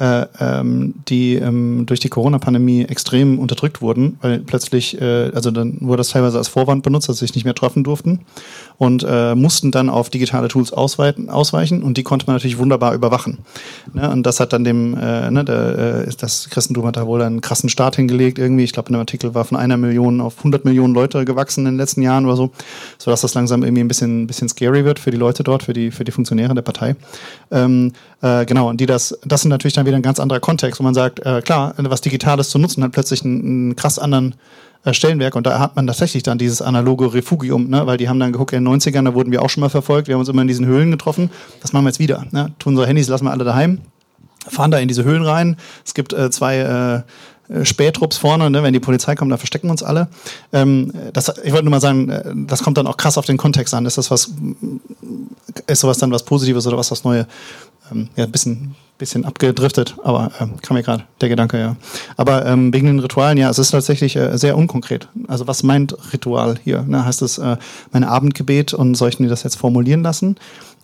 [0.00, 5.76] äh, ähm, die ähm, durch die Corona-Pandemie extrem unterdrückt wurden, weil plötzlich, äh, also dann
[5.80, 8.20] wurde das teilweise als Vorwand benutzt, dass sie sich nicht mehr treffen durften
[8.78, 12.94] und äh, mussten dann auf digitale Tools ausweiten, ausweichen und die konnte man natürlich wunderbar
[12.94, 13.38] überwachen.
[13.92, 14.10] Ne?
[14.10, 17.42] Und das hat dann dem, äh, ne, der, äh, das Christentum hat da wohl einen
[17.42, 18.64] krassen Start hingelegt irgendwie.
[18.64, 21.72] Ich glaube, in dem Artikel war von einer Million auf 100 Millionen Leute gewachsen in
[21.72, 22.52] den letzten Jahren oder so,
[22.96, 25.74] sodass das langsam irgendwie ein bisschen, ein bisschen scary wird für die Leute dort, für
[25.74, 26.96] die, für die Funktionäre der Partei.
[27.50, 30.80] Ähm, äh, genau, und die das, das sind natürlich dann wieder ein ganz anderer Kontext,
[30.80, 34.34] wo man sagt, äh, klar, was Digitales zu nutzen hat plötzlich einen, einen krass anderen
[34.84, 37.86] äh, Stellenwerk und da hat man tatsächlich dann dieses analoge Refugium, ne?
[37.86, 40.08] weil die haben dann geguckt, in den 90ern, da wurden wir auch schon mal verfolgt,
[40.08, 42.24] wir haben uns immer in diesen Höhlen getroffen, das machen wir jetzt wieder.
[42.30, 42.52] Ne?
[42.58, 43.80] Tun unsere Handys, lassen wir alle daheim,
[44.48, 45.56] fahren da in diese Höhlen rein.
[45.84, 47.02] Es gibt äh, zwei äh,
[47.50, 48.62] äh, Spähtrupps vorne, ne?
[48.62, 50.08] wenn die Polizei kommt, da verstecken uns alle.
[50.52, 53.36] Ähm, das, ich wollte nur mal sagen, äh, das kommt dann auch krass auf den
[53.36, 53.86] Kontext an.
[53.86, 54.32] Ist das was,
[55.66, 57.26] ist sowas dann was Positives oder was was Neue?
[57.90, 61.76] Ähm, ja, ein bisschen bisschen abgedriftet, aber ähm, kam mir gerade der Gedanke, ja.
[62.16, 65.08] Aber ähm, wegen den Ritualen, ja, es ist tatsächlich äh, sehr unkonkret.
[65.26, 66.82] Also was meint Ritual hier?
[66.82, 67.04] Ne?
[67.04, 67.56] Heißt es äh,
[67.92, 70.36] mein Abendgebet und soll ich mir das jetzt formulieren lassen?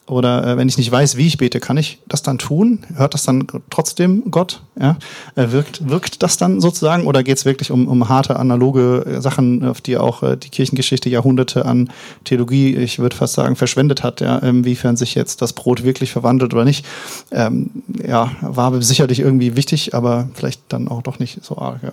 [0.09, 2.85] Oder äh, wenn ich nicht weiß, wie ich bete, kann ich das dann tun?
[2.95, 4.63] Hört das dann trotzdem Gott?
[4.81, 4.97] Ja?
[5.35, 7.07] Äh, wirkt, wirkt das dann sozusagen?
[7.07, 10.51] Oder geht es wirklich um, um harte analoge äh, Sachen, auf die auch äh, die
[10.51, 11.91] Kirchengeschichte Jahrhunderte an
[12.23, 14.21] Theologie, ich würde fast sagen, verschwendet hat?
[14.21, 14.39] Ja?
[14.39, 16.87] Inwiefern sich jetzt das Brot wirklich verwandelt oder nicht?
[17.33, 17.71] Ähm,
[18.07, 21.83] ja, war sicherlich irgendwie wichtig, aber vielleicht dann auch doch nicht so arg.
[21.83, 21.93] Ja.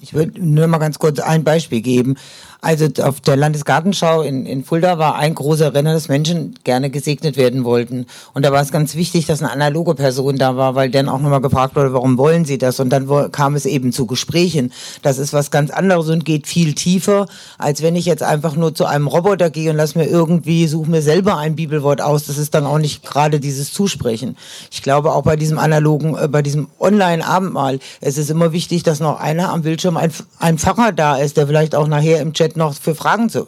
[0.00, 2.16] Ich würde nur mal ganz kurz ein Beispiel geben.
[2.60, 7.36] Also auf der Landesgartenschau in, in Fulda war ein großer Renner, dass Menschen gerne gesegnet
[7.36, 8.06] werden wollten.
[8.34, 11.20] Und da war es ganz wichtig, dass eine analoge Person da war, weil dann auch
[11.20, 12.80] nochmal gefragt wurde, warum wollen sie das?
[12.80, 14.72] Und dann kam es eben zu Gesprächen.
[15.02, 17.26] Das ist was ganz anderes und geht viel tiefer,
[17.58, 20.90] als wenn ich jetzt einfach nur zu einem Roboter gehe und lass mir irgendwie, suche
[20.90, 22.26] mir selber ein Bibelwort aus.
[22.26, 24.36] Das ist dann auch nicht gerade dieses Zusprechen.
[24.72, 28.98] Ich glaube auch bei diesem analogen, äh, bei diesem Online-Abendmahl, es ist immer wichtig, dass
[28.98, 32.47] noch einer am Bildschirm ein, ein Pfarrer da ist, der vielleicht auch nachher im Chat
[32.48, 33.46] Chat noch für Fragen zu.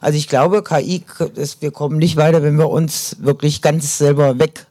[0.00, 4.38] Also ich glaube, KI, ist, wir kommen nicht weiter, wenn wir uns wirklich ganz selber
[4.38, 4.66] weg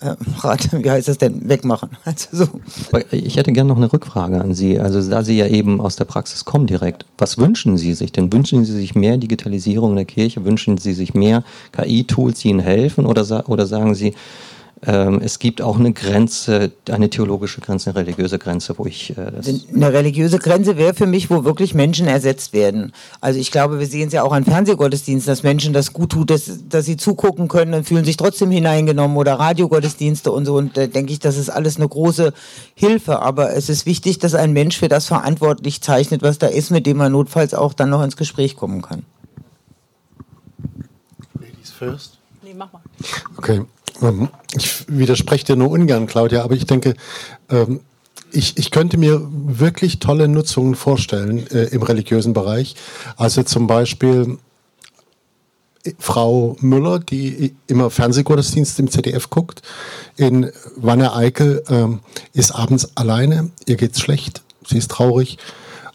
[0.00, 0.16] äh,
[0.82, 1.90] wie heißt das denn, wegmachen.
[2.04, 2.48] Also so.
[3.12, 4.78] Ich hätte gerne noch eine Rückfrage an Sie.
[4.80, 8.32] Also da Sie ja eben aus der Praxis kommen direkt, was wünschen Sie sich denn?
[8.32, 10.44] Wünschen Sie sich mehr Digitalisierung in der Kirche?
[10.44, 13.06] Wünschen Sie sich mehr KI-Tools, die Ihnen helfen?
[13.06, 14.14] Oder, oder sagen Sie,
[14.84, 19.16] es gibt auch eine Grenze, eine theologische Grenze, eine religiöse Grenze, wo ich.
[19.16, 19.30] Äh,
[19.72, 22.92] eine religiöse Grenze wäre für mich, wo wirklich Menschen ersetzt werden.
[23.20, 26.30] Also ich glaube, wir sehen es ja auch an Fernsehgottesdiensten, dass Menschen das gut tut,
[26.30, 30.56] dass, dass sie zugucken können und fühlen sich trotzdem hineingenommen oder Radiogottesdienste und so.
[30.56, 32.32] Und da denke ich, das ist alles eine große
[32.74, 33.20] Hilfe.
[33.20, 36.86] Aber es ist wichtig, dass ein Mensch für das verantwortlich zeichnet, was da ist, mit
[36.86, 39.04] dem man notfalls auch dann noch ins Gespräch kommen kann.
[41.38, 42.18] Ladies first.
[42.42, 42.82] Nee, mach mal.
[43.36, 43.62] Okay.
[44.02, 46.94] Ähm, ich widerspreche dir nur ungern, Claudia, aber ich denke,
[47.48, 47.80] ähm,
[48.32, 52.74] ich, ich könnte mir wirklich tolle Nutzungen vorstellen äh, im religiösen Bereich.
[53.16, 54.38] Also zum Beispiel
[55.84, 59.62] äh, Frau Müller, die immer Fernsehgottesdienst im ZDF guckt,
[60.16, 62.00] in Wanne Eickel, ähm,
[62.32, 65.38] ist abends alleine, ihr geht's schlecht, sie ist traurig.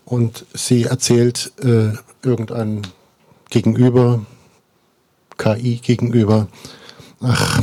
[0.06, 1.92] Und sie erzählt äh,
[2.24, 2.88] irgendein
[3.50, 4.26] Gegenüber,
[5.38, 6.48] KI gegenüber,
[7.22, 7.62] ach,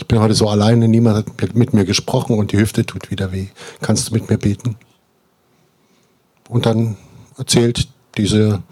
[0.00, 3.32] ich bin heute so alleine, niemand hat mit mir gesprochen und die Hüfte tut wieder
[3.32, 3.48] weh.
[3.82, 4.76] Kannst du mit mir beten?
[6.48, 6.96] Und dann
[7.36, 7.86] erzählt
[8.16, 8.62] diese,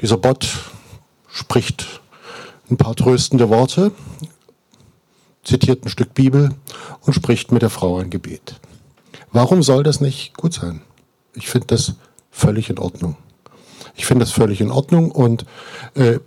[0.00, 0.48] dieser Bot,
[1.28, 2.00] spricht
[2.70, 3.92] ein paar tröstende Worte,
[5.44, 6.54] zitiert ein Stück Bibel
[7.02, 8.58] und spricht mit der Frau ein Gebet.
[9.32, 10.80] Warum soll das nicht gut sein?
[11.34, 11.96] Ich finde das
[12.30, 13.16] völlig in Ordnung.
[13.96, 15.44] Ich finde das völlig in Ordnung und
[15.94, 16.20] äh,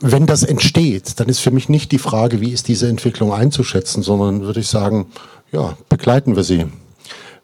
[0.00, 4.02] wenn das entsteht, dann ist für mich nicht die Frage, wie ist diese Entwicklung einzuschätzen,
[4.02, 5.06] sondern würde ich sagen,
[5.52, 6.66] ja, begleiten wir sie.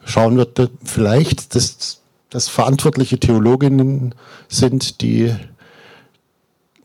[0.04, 0.48] Schauen wir
[0.82, 4.14] vielleicht, dass das verantwortliche Theologinnen
[4.48, 5.34] sind, die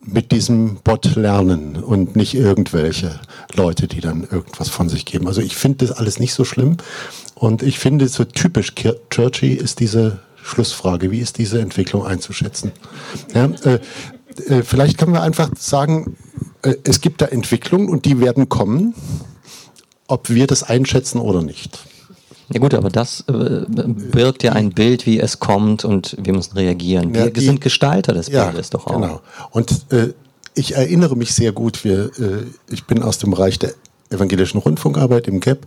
[0.02, 3.18] mit diesem Bot lernen und nicht irgendwelche
[3.54, 5.26] Leute, die dann irgendwas von sich geben.
[5.26, 6.76] Also ich finde das alles nicht so schlimm
[7.34, 8.72] und ich finde so typisch
[9.10, 12.70] Churchy ist diese Schlussfrage, wie ist diese Entwicklung einzuschätzen?
[13.34, 13.80] Ja, äh,
[14.40, 16.16] äh, vielleicht können wir einfach sagen,
[16.62, 18.94] äh, es gibt da Entwicklungen und die werden kommen,
[20.06, 21.86] ob wir das einschätzen oder nicht.
[22.52, 26.56] Ja gut, aber das äh, birgt ja ein Bild, wie es kommt und wir müssen
[26.56, 27.12] reagieren.
[27.12, 28.94] Wir ja, die, sind Gestalter des ja, Bildes doch auch.
[28.94, 29.20] Genau.
[29.50, 30.12] Und äh,
[30.54, 33.74] ich erinnere mich sehr gut, wir, äh, ich bin aus dem Bereich der
[34.10, 35.66] evangelischen Rundfunkarbeit im GAP.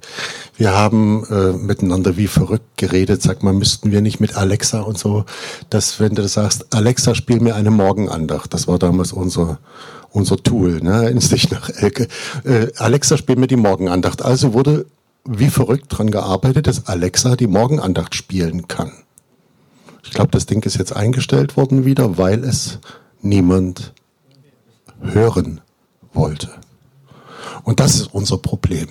[0.58, 4.98] Wir haben äh, miteinander wie verrückt geredet, sag mal, müssten wir nicht mit Alexa und
[4.98, 5.26] so,
[5.70, 9.60] dass wenn du das sagst, Alexa, spiel mir eine Morgenandacht, das war damals unser
[10.12, 12.08] unser Tool, ne, in sich nach Elke.
[12.44, 14.24] Äh, Alexa, spiel mir die Morgenandacht.
[14.24, 14.86] Also wurde
[15.26, 18.92] wie verrückt dran gearbeitet, dass Alexa die Morgenandacht spielen kann.
[20.04, 22.80] Ich glaube, das Ding ist jetzt eingestellt worden wieder, weil es
[23.22, 23.94] niemand
[25.02, 25.62] hören
[26.14, 26.50] wollte.
[27.64, 28.88] Und das ist unser Problem.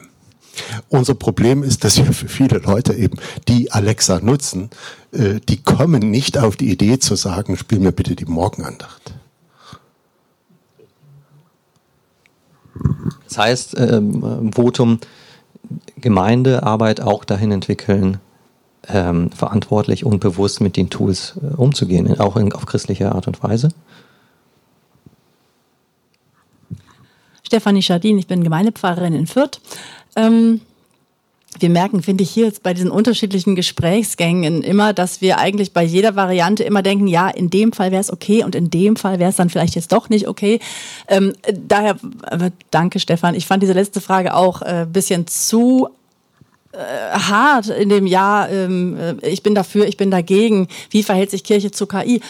[0.88, 4.70] Unser Problem ist, dass wir für viele Leute eben, die Alexa nutzen,
[5.12, 9.14] äh, die kommen nicht auf die Idee zu sagen, spiel mir bitte die Morgenandacht.
[13.24, 15.00] Das heißt, ähm, Votum,
[15.96, 18.18] Gemeindearbeit auch dahin entwickeln,
[18.88, 23.42] ähm, verantwortlich und bewusst mit den Tools äh, umzugehen, auch in, auf christliche Art und
[23.42, 23.68] Weise?
[27.48, 29.58] Stefanie Schardin, ich bin Gemeindepfarrerin in Fürth.
[30.16, 30.60] Ähm,
[31.58, 35.82] wir merken, finde ich, hier jetzt bei diesen unterschiedlichen Gesprächsgängen immer, dass wir eigentlich bei
[35.82, 39.18] jeder Variante immer denken, ja, in dem Fall wäre es okay und in dem Fall
[39.18, 40.60] wäre es dann vielleicht jetzt doch nicht okay.
[41.08, 41.96] Ähm, daher,
[42.30, 45.88] äh, danke Stefan, ich fand diese letzte Frage auch ein äh, bisschen zu
[46.72, 46.76] äh,
[47.18, 50.68] hart in dem Ja, ähm, äh, ich bin dafür, ich bin dagegen.
[50.90, 52.20] Wie verhält sich Kirche zu KI?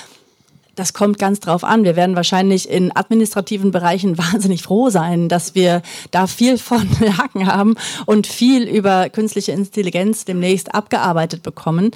[0.78, 1.82] Das kommt ganz drauf an.
[1.82, 6.88] Wir werden wahrscheinlich in administrativen Bereichen wahnsinnig froh sein, dass wir da viel von
[7.18, 7.74] Hacken haben
[8.06, 11.90] und viel über künstliche Intelligenz demnächst abgearbeitet bekommen.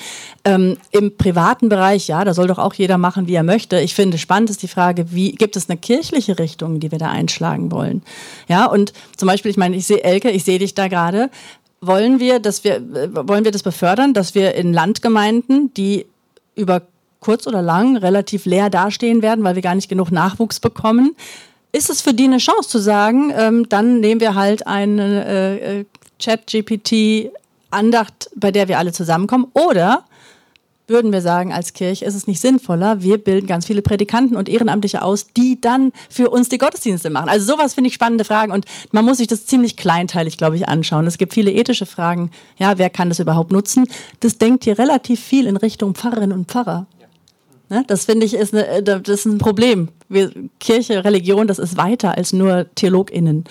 [0.45, 3.79] Ähm, Im privaten Bereich, ja, da soll doch auch jeder machen, wie er möchte.
[3.79, 7.09] Ich finde spannend ist die Frage, wie gibt es eine kirchliche Richtung, die wir da
[7.09, 8.03] einschlagen wollen?
[8.49, 11.31] Ja, und zum Beispiel, ich meine, ich sehe Elke, ich sehe dich da gerade.
[11.81, 16.07] Wollen wir, dass wir, äh, wollen wir das befördern, dass wir in Landgemeinden, die
[16.57, 16.83] über
[17.23, 21.17] kurz oder lang relativ leer dastehen werden, weil wir gar nicht genug Nachwuchs bekommen.
[21.73, 25.81] Ist es für die eine Chance zu sagen, ähm, dann nehmen wir halt eine äh,
[25.81, 25.87] äh
[26.19, 29.47] Chat-GPT-Andacht, bei der wir alle zusammenkommen?
[29.55, 30.05] Oder
[30.87, 34.49] würden wir sagen, als Kirche ist es nicht sinnvoller, wir bilden ganz viele Prädikanten und
[34.49, 37.29] Ehrenamtliche aus, die dann für uns die Gottesdienste machen.
[37.29, 40.69] Also sowas finde ich spannende Fragen und man muss sich das ziemlich kleinteilig, glaube ich,
[40.69, 41.07] anschauen.
[41.07, 42.31] Es gibt viele ethische Fragen.
[42.59, 43.87] Ja, wer kann das überhaupt nutzen?
[44.21, 46.87] Das denkt hier relativ viel in Richtung Pfarrerinnen und Pfarrer.
[47.73, 47.85] Ne?
[47.87, 49.89] Das finde ich ist, eine, äh, das ist ein Problem.
[50.11, 53.45] Wir, Kirche, Religion, das ist weiter als nur TheologInnen.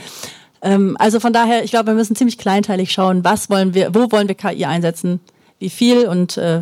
[0.61, 4.11] Ähm, also von daher, ich glaube, wir müssen ziemlich kleinteilig schauen, was wollen wir, wo
[4.11, 5.21] wollen wir KI einsetzen,
[5.57, 6.61] wie viel und äh,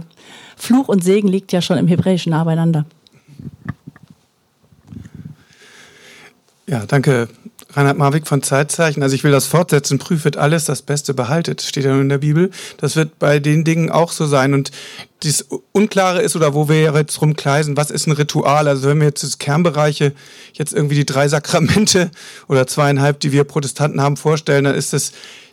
[0.56, 2.86] Fluch und Segen liegt ja schon im Hebräischen nah beieinander.
[6.66, 7.28] Ja, danke
[7.72, 9.04] Reinhard Marwick von Zeitzeichen.
[9.04, 12.18] Also ich will das fortsetzen, prüfet alles, das Beste behaltet, steht ja nur in der
[12.18, 12.50] Bibel.
[12.78, 14.54] Das wird bei den Dingen auch so sein.
[14.54, 14.72] Und
[15.24, 18.68] das Unklare ist, oder wo wir jetzt rumkleisen, was ist ein Ritual?
[18.68, 20.14] Also wenn wir jetzt das Kernbereiche,
[20.54, 22.10] jetzt irgendwie die drei Sakramente
[22.48, 25.12] oder zweieinhalb, die wir Protestanten haben, vorstellen, dann ist das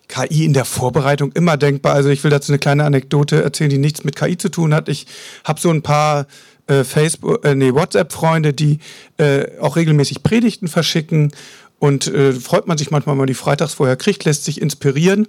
[0.08, 1.94] KI in der Vorbereitung immer denkbar.
[1.94, 4.88] Also ich will dazu eine kleine Anekdote erzählen, die nichts mit KI zu tun hat.
[4.88, 5.06] Ich
[5.44, 6.26] habe so ein paar
[6.68, 8.78] äh, Facebook, äh, nee, WhatsApp-Freunde, die
[9.18, 11.32] äh, auch regelmäßig Predigten verschicken
[11.78, 15.28] und äh, freut man sich manchmal, wenn man die freitags vorher kriegt, lässt sich inspirieren.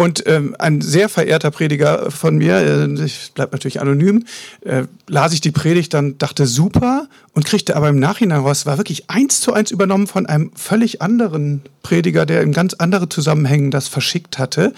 [0.00, 4.24] Und ähm, ein sehr verehrter Prediger von mir, äh, ich bleibe natürlich anonym,
[4.62, 8.78] äh, las ich die Predigt, dann dachte super und kriegte aber im Nachhinein raus, war
[8.78, 13.70] wirklich eins zu eins übernommen von einem völlig anderen Prediger, der in ganz andere Zusammenhängen
[13.70, 14.72] das verschickt hatte.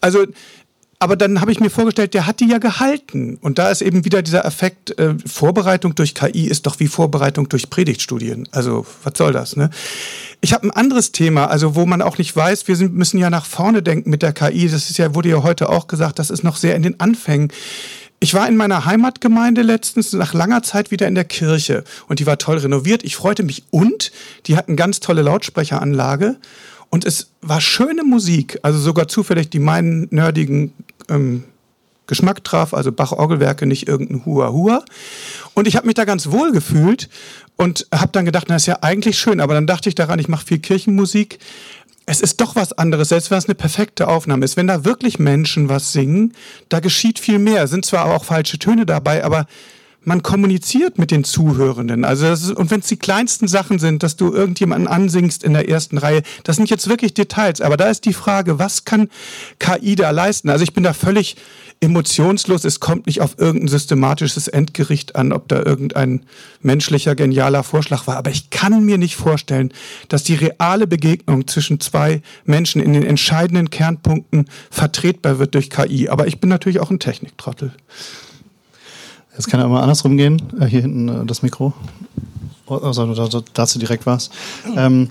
[0.00, 0.24] Also
[1.02, 3.36] aber dann habe ich mir vorgestellt, der hat die ja gehalten.
[3.40, 7.48] Und da ist eben wieder dieser Effekt, äh, Vorbereitung durch KI ist doch wie Vorbereitung
[7.48, 8.48] durch Predigtstudien.
[8.52, 9.56] Also was soll das?
[9.56, 9.70] Ne?
[10.40, 13.30] Ich habe ein anderes Thema, also wo man auch nicht weiß, wir sind, müssen ja
[13.30, 14.68] nach vorne denken mit der KI.
[14.68, 17.52] Das ist ja, wurde ja heute auch gesagt, das ist noch sehr in den Anfängen.
[18.20, 22.26] Ich war in meiner Heimatgemeinde letztens nach langer Zeit wieder in der Kirche und die
[22.26, 23.02] war toll renoviert.
[23.02, 24.12] Ich freute mich und
[24.46, 26.36] die hatten ganz tolle Lautsprecheranlage.
[26.92, 30.74] Und es war schöne Musik, also sogar zufällig, die meinen nerdigen
[31.08, 31.44] ähm,
[32.06, 34.84] Geschmack traf, also Bach-Orgelwerke, nicht irgendein Hua-Hua.
[35.54, 37.08] Und ich habe mich da ganz wohl gefühlt
[37.56, 40.28] und habe dann gedacht, na, ist ja eigentlich schön, aber dann dachte ich daran, ich
[40.28, 41.38] mache viel Kirchenmusik.
[42.04, 44.56] Es ist doch was anderes, selbst wenn es eine perfekte Aufnahme ist.
[44.56, 46.34] Wenn da wirklich Menschen was singen,
[46.68, 47.68] da geschieht viel mehr.
[47.68, 49.46] Sind zwar auch falsche Töne dabei, aber
[50.04, 52.04] man kommuniziert mit den Zuhörenden.
[52.04, 55.68] Also ist, und wenn es die kleinsten Sachen sind, dass du irgendjemanden ansingst in der
[55.68, 57.60] ersten Reihe, das sind jetzt wirklich Details.
[57.60, 59.08] Aber da ist die Frage, was kann
[59.58, 60.50] KI da leisten?
[60.50, 61.36] Also ich bin da völlig
[61.80, 62.64] emotionslos.
[62.64, 66.24] Es kommt nicht auf irgendein systematisches Endgericht an, ob da irgendein
[66.60, 68.16] menschlicher genialer Vorschlag war.
[68.16, 69.72] Aber ich kann mir nicht vorstellen,
[70.08, 76.08] dass die reale Begegnung zwischen zwei Menschen in den entscheidenden Kernpunkten vertretbar wird durch KI.
[76.08, 77.72] Aber ich bin natürlich auch ein Techniktrottel.
[79.36, 80.42] Jetzt kann er mal andersrum gehen.
[80.60, 81.72] Äh, hier hinten äh, das Mikro.
[82.66, 84.30] Also da, dazu direkt was.
[84.76, 85.10] Ähm,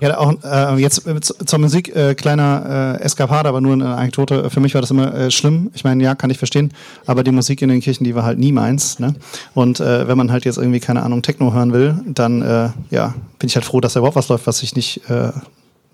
[0.00, 4.50] ja, auch äh, jetzt äh, zur Musik, äh, kleiner äh, Eskapade, aber nur eine Anekdote.
[4.50, 5.70] Für mich war das immer äh, schlimm.
[5.74, 6.72] Ich meine, ja, kann ich verstehen,
[7.06, 8.98] aber die Musik in den Kirchen, die war halt nie meins.
[8.98, 9.14] Ne?
[9.54, 13.14] Und äh, wenn man halt jetzt irgendwie, keine Ahnung, Techno hören will, dann äh, ja,
[13.38, 15.32] bin ich halt froh, dass da überhaupt was läuft, was ich nicht äh,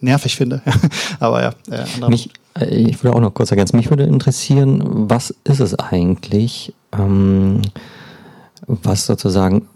[0.02, 0.62] nervig finde.
[1.20, 5.34] aber ja, äh, Mich, äh, ich würde auch noch kurz ergänzen, mich würde interessieren, was
[5.44, 7.62] ist es eigentlich, ähm,
[8.66, 9.68] was sozusagen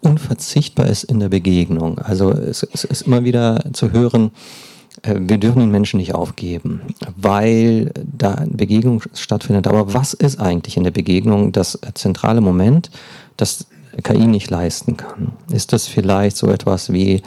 [0.00, 1.98] unverzichtbar ist in der Begegnung.
[1.98, 4.30] Also es, es ist immer wieder zu hören,
[5.02, 6.82] äh, wir dürfen den Menschen nicht aufgeben,
[7.16, 9.66] weil da eine Begegnung stattfindet.
[9.66, 12.90] Aber was ist eigentlich in der Begegnung das zentrale Moment,
[13.36, 13.66] das
[14.02, 15.32] KI nicht leisten kann?
[15.52, 17.22] Ist das vielleicht so etwas wie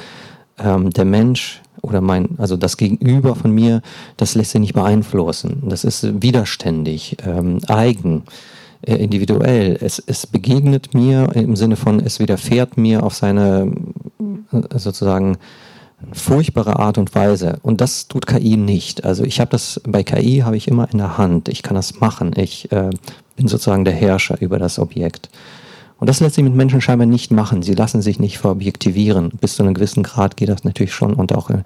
[0.57, 3.81] ähm, der Mensch oder mein, also das Gegenüber von mir,
[4.17, 5.63] das lässt sich nicht beeinflussen.
[5.67, 8.23] Das ist widerständig, ähm, eigen,
[8.81, 9.77] äh, individuell.
[9.79, 13.71] Es, es begegnet mir im Sinne von, es widerfährt mir auf seine
[14.51, 15.37] äh, sozusagen
[16.11, 17.59] furchtbare Art und Weise.
[17.63, 19.05] Und das tut KI nicht.
[19.05, 21.49] Also ich habe das bei KI habe ich immer in der Hand.
[21.49, 22.33] Ich kann das machen.
[22.35, 22.89] Ich äh,
[23.35, 25.29] bin sozusagen der Herrscher über das Objekt.
[26.03, 27.61] Und das lässt sich mit Menschen scheinbar nicht machen.
[27.61, 29.29] Sie lassen sich nicht verobjektivieren.
[29.39, 31.63] Bis zu einem gewissen Grad geht das natürlich schon und auch, äh,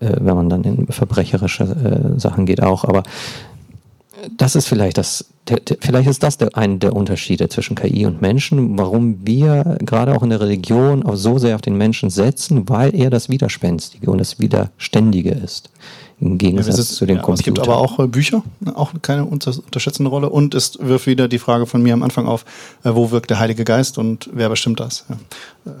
[0.00, 2.84] wenn man dann in verbrecherische äh, Sachen geht, auch.
[2.84, 3.04] Aber
[4.36, 8.06] das ist vielleicht das, der, der, vielleicht ist das der, ein der Unterschiede zwischen KI
[8.06, 12.10] und Menschen, warum wir gerade auch in der Religion auch so sehr auf den Menschen
[12.10, 15.70] setzen, weil er das Widerspenstige und das Widerständige ist
[16.20, 17.40] im Gegensatz ja, ist, zu den ja, Computern.
[17.40, 20.28] Es gibt aber auch äh, Bücher, ne, auch keine unterschätzende Rolle.
[20.28, 22.44] Und es wirft wieder die Frage von mir am Anfang auf,
[22.84, 25.06] äh, wo wirkt der Heilige Geist und wer bestimmt das?
[25.64, 25.72] Ja.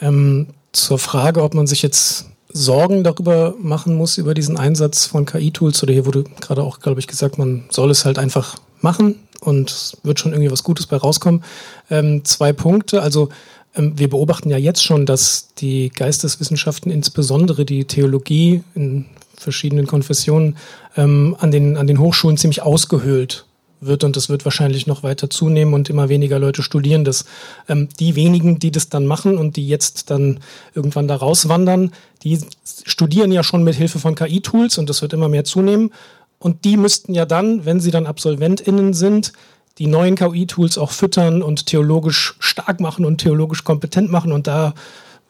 [0.00, 5.26] Ähm, zur Frage, ob man sich jetzt Sorgen darüber machen muss, über diesen Einsatz von
[5.26, 9.16] KI-Tools, oder hier wurde gerade auch, glaube ich, gesagt, man soll es halt einfach machen
[9.40, 11.42] und es wird schon irgendwie was Gutes bei rauskommen.
[11.90, 13.28] Ähm, zwei Punkte, also
[13.74, 20.56] ähm, wir beobachten ja jetzt schon, dass die Geisteswissenschaften, insbesondere die Theologie in verschiedenen Konfessionen,
[20.96, 23.45] ähm, an, den, an den Hochschulen ziemlich ausgehöhlt
[23.80, 27.24] wird und das wird wahrscheinlich noch weiter zunehmen und immer weniger Leute studieren das.
[27.68, 30.40] Ähm, die wenigen, die das dann machen und die jetzt dann
[30.74, 32.38] irgendwann da rauswandern, die
[32.84, 35.92] studieren ja schon mit Hilfe von KI-Tools und das wird immer mehr zunehmen.
[36.38, 39.32] Und die müssten ja dann, wenn sie dann AbsolventInnen sind,
[39.78, 44.32] die neuen KI-Tools auch füttern und theologisch stark machen und theologisch kompetent machen.
[44.32, 44.74] Und da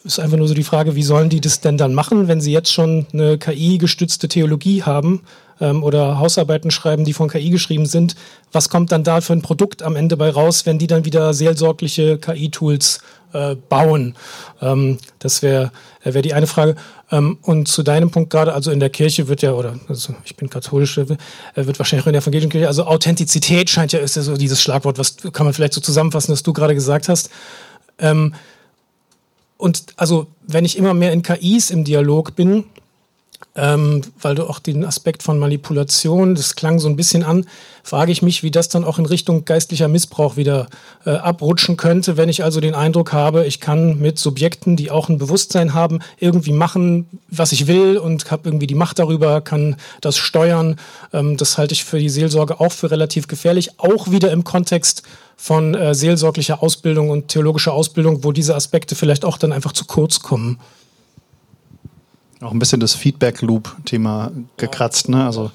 [0.07, 2.53] ist einfach nur so die Frage, wie sollen die das denn dann machen, wenn sie
[2.53, 5.23] jetzt schon eine KI-gestützte Theologie haben
[5.61, 8.15] ähm, oder Hausarbeiten schreiben, die von KI geschrieben sind.
[8.53, 11.35] Was kommt dann da für ein Produkt am Ende bei raus, wenn die dann wieder
[11.35, 13.01] seelsorgliche KI-Tools
[13.33, 14.15] äh, bauen?
[14.61, 15.73] Ähm, das wäre
[16.05, 16.77] äh, wär die eine Frage.
[17.11, 20.37] Ähm, und zu deinem Punkt gerade, also in der Kirche wird ja, oder also ich
[20.37, 24.17] bin katholisch, äh, wird wahrscheinlich auch in der evangelischen Kirche, also Authentizität scheint ja, ist
[24.17, 27.31] ja so dieses Schlagwort, was kann man vielleicht so zusammenfassen, was du gerade gesagt hast.
[27.99, 28.35] Ähm,
[29.59, 32.65] und also, wenn ich immer mehr in KIs im Dialog bin,
[33.55, 37.47] ähm, weil du auch den Aspekt von Manipulation, das klang so ein bisschen an,
[37.83, 40.67] frage ich mich, wie das dann auch in Richtung geistlicher Missbrauch wieder
[41.05, 45.09] äh, abrutschen könnte, wenn ich also den Eindruck habe, ich kann mit Subjekten, die auch
[45.09, 49.77] ein Bewusstsein haben, irgendwie machen, was ich will und habe irgendwie die Macht darüber, kann
[50.01, 50.77] das steuern.
[51.13, 55.03] Ähm, das halte ich für die Seelsorge auch für relativ gefährlich, auch wieder im Kontext
[55.37, 59.85] von äh, seelsorglicher Ausbildung und theologischer Ausbildung, wo diese Aspekte vielleicht auch dann einfach zu
[59.85, 60.59] kurz kommen.
[62.43, 65.09] Auch ein bisschen das Feedback-Loop-Thema gekratzt.
[65.09, 65.25] Ne?
[65.25, 65.51] Also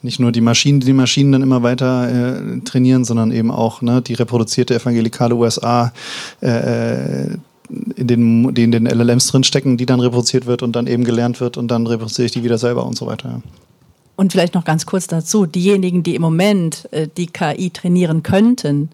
[0.00, 3.82] nicht nur die Maschinen, die die Maschinen dann immer weiter äh, trainieren, sondern eben auch
[3.82, 5.92] ne, die reproduzierte evangelikale USA,
[6.40, 7.36] äh, äh,
[7.96, 11.40] in den, die in den LLMs drinstecken, die dann reproduziert wird und dann eben gelernt
[11.40, 13.42] wird und dann reproduziere ich die wieder selber und so weiter.
[14.16, 18.90] Und vielleicht noch ganz kurz dazu, diejenigen, die im Moment äh, die KI trainieren könnten,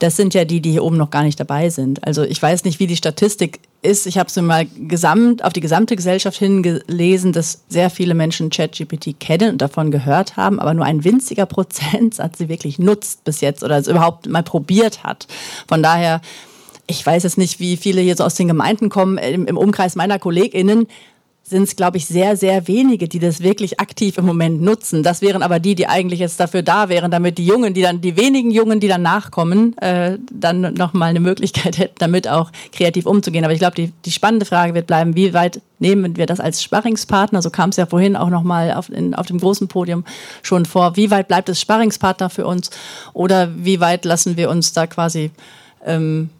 [0.00, 2.06] das sind ja die, die hier oben noch gar nicht dabei sind.
[2.06, 4.06] Also ich weiß nicht, wie die Statistik ist.
[4.06, 8.50] Ich habe es mir mal gesamt, auf die gesamte Gesellschaft hingelesen, dass sehr viele Menschen
[8.50, 13.40] ChatGPT kennen und davon gehört haben, aber nur ein winziger Prozentsatz sie wirklich nutzt bis
[13.40, 15.26] jetzt oder es überhaupt mal probiert hat.
[15.68, 16.20] Von daher,
[16.86, 19.18] ich weiß jetzt nicht, wie viele hier so aus den Gemeinden kommen.
[19.18, 20.86] Im, im Umkreis meiner KollegInnen
[21.46, 25.02] sind es, glaube ich, sehr, sehr wenige, die das wirklich aktiv im Moment nutzen.
[25.02, 28.00] Das wären aber die, die eigentlich jetzt dafür da wären, damit die Jungen, die dann,
[28.00, 33.04] die wenigen Jungen, die dann nachkommen, äh, dann nochmal eine Möglichkeit hätten, damit auch kreativ
[33.04, 33.44] umzugehen.
[33.44, 36.62] Aber ich glaube, die, die spannende Frage wird bleiben, wie weit nehmen wir das als
[36.62, 37.42] Sparringspartner?
[37.42, 40.04] So kam es ja vorhin auch nochmal auf, auf dem großen Podium
[40.42, 40.96] schon vor.
[40.96, 42.70] Wie weit bleibt es Sparringspartner für uns?
[43.12, 45.30] Oder wie weit lassen wir uns da quasi
[45.84, 46.30] ähm,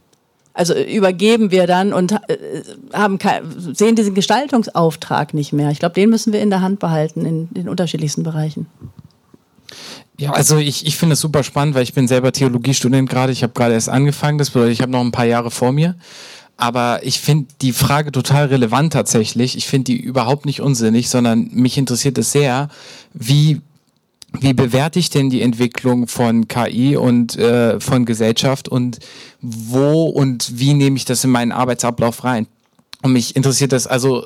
[0.54, 3.18] also übergeben wir dann und äh, haben
[3.74, 5.70] sehen diesen Gestaltungsauftrag nicht mehr.
[5.70, 8.66] Ich glaube, den müssen wir in der Hand behalten in den unterschiedlichsten Bereichen.
[10.16, 13.32] Ja, also ich, ich finde es super spannend, weil ich bin selber Theologiestudent gerade.
[13.32, 14.38] Ich habe gerade erst angefangen.
[14.38, 15.96] Das bedeutet, ich habe noch ein paar Jahre vor mir.
[16.56, 19.56] Aber ich finde die Frage total relevant tatsächlich.
[19.56, 22.68] Ich finde die überhaupt nicht unsinnig, sondern mich interessiert es sehr,
[23.12, 23.60] wie
[24.40, 28.98] wie bewerte ich denn die Entwicklung von KI und äh, von Gesellschaft und
[29.40, 32.46] wo und wie nehme ich das in meinen Arbeitsablauf rein?
[33.02, 34.24] Und mich interessiert das also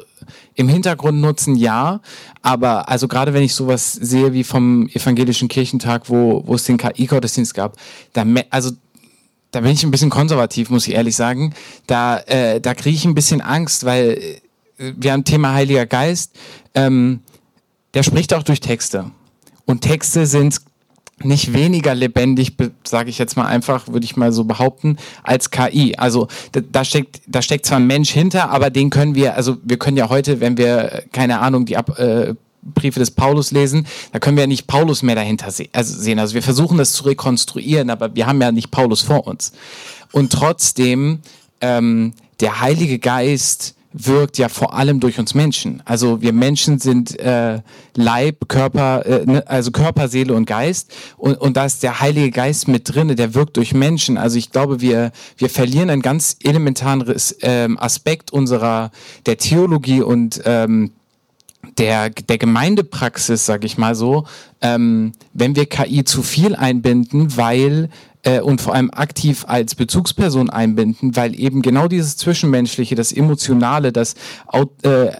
[0.54, 2.00] im Hintergrund nutzen, ja,
[2.42, 6.76] aber also gerade wenn ich sowas sehe wie vom evangelischen Kirchentag, wo, wo es den
[6.76, 7.76] KI-Gottesdienst gab,
[8.12, 8.70] da, also
[9.50, 11.54] da bin ich ein bisschen konservativ, muss ich ehrlich sagen.
[11.86, 14.20] Da, äh, da kriege ich ein bisschen Angst, weil
[14.78, 16.36] äh, wir haben Thema Heiliger Geist,
[16.74, 17.20] ähm,
[17.94, 19.10] der spricht auch durch Texte.
[19.68, 20.62] Und Texte sind
[21.22, 22.54] nicht weniger lebendig,
[22.84, 25.94] sage ich jetzt mal einfach, würde ich mal so behaupten, als KI.
[25.98, 29.76] Also da steckt, da steckt zwar ein Mensch hinter, aber den können wir, also wir
[29.76, 34.20] können ja heute, wenn wir, keine Ahnung, die Ab äh, Briefe des Paulus lesen, da
[34.20, 36.18] können wir ja nicht Paulus mehr dahinter se also sehen.
[36.18, 39.52] Also wir versuchen das zu rekonstruieren, aber wir haben ja nicht Paulus vor uns.
[40.12, 41.20] Und trotzdem,
[41.60, 45.82] ähm, der Heilige Geist wirkt ja vor allem durch uns Menschen.
[45.84, 47.60] Also wir Menschen sind äh,
[47.94, 50.94] Leib, Körper, äh, ne, also Körper, Seele und Geist.
[51.16, 54.18] Und, und da ist der Heilige Geist mit drinne, der wirkt durch Menschen.
[54.18, 57.04] Also ich glaube, wir, wir verlieren einen ganz elementaren
[57.40, 58.90] ähm, Aspekt unserer
[59.26, 60.92] der Theologie und ähm,
[61.76, 64.26] der, der Gemeindepraxis, sage ich mal so,
[64.60, 67.90] ähm, wenn wir KI zu viel einbinden, weil
[68.22, 73.92] äh, und vor allem aktiv als Bezugsperson einbinden, weil eben genau dieses Zwischenmenschliche, das Emotionale,
[73.92, 74.14] das
[74.82, 75.10] äh,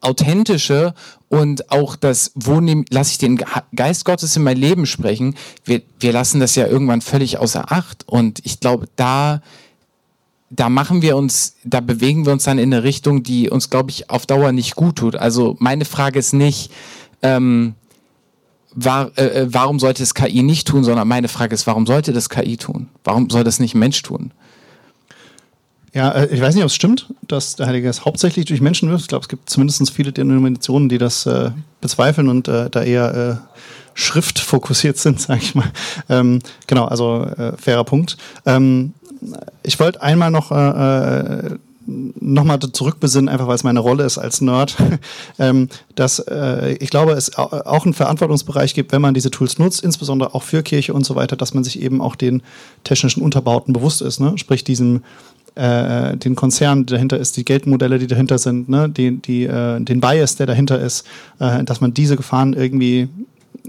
[0.00, 0.94] Authentische
[1.28, 3.42] und auch das, wo lasse ich den
[3.74, 8.06] Geist Gottes in mein Leben sprechen, wir, wir lassen das ja irgendwann völlig außer Acht.
[8.08, 9.42] Und ich glaube, da,
[10.54, 13.90] da machen wir uns, da bewegen wir uns dann in eine Richtung, die uns, glaube
[13.90, 15.16] ich, auf Dauer nicht gut tut.
[15.16, 16.70] Also meine Frage ist nicht,
[17.22, 17.74] ähm,
[18.74, 22.12] war, äh, äh, warum sollte es KI nicht tun, sondern meine Frage ist, warum sollte
[22.12, 22.88] das KI tun?
[23.02, 24.32] Warum soll das nicht ein Mensch tun?
[25.94, 28.90] Ja, äh, ich weiß nicht, ob es stimmt, dass der Heilige Geist hauptsächlich durch Menschen
[28.90, 29.02] wirkt.
[29.02, 31.50] Ich glaube, es gibt zumindest viele Denominationen, die das äh,
[31.80, 33.58] bezweifeln und äh, da eher äh,
[33.94, 35.70] schriftfokussiert sind, sage ich mal.
[36.10, 38.18] Ähm, genau, also äh, fairer Punkt.
[38.44, 38.92] Ähm,
[39.62, 41.56] ich wollte einmal noch äh,
[41.86, 44.76] nochmal zurückbesinnen, einfach weil es meine Rolle ist als Nerd,
[45.38, 49.82] ähm, dass äh, ich glaube, es auch einen Verantwortungsbereich gibt, wenn man diese Tools nutzt,
[49.82, 52.42] insbesondere auch für Kirche und so weiter, dass man sich eben auch den
[52.84, 54.34] technischen Unterbauten bewusst ist, ne?
[54.36, 55.02] sprich diesem
[55.54, 59.80] äh, den Konzern, der dahinter ist, die Geldmodelle, die dahinter sind, ne, die, die, äh,
[59.80, 61.06] den Bias, der dahinter ist,
[61.40, 63.08] äh, dass man diese Gefahren irgendwie,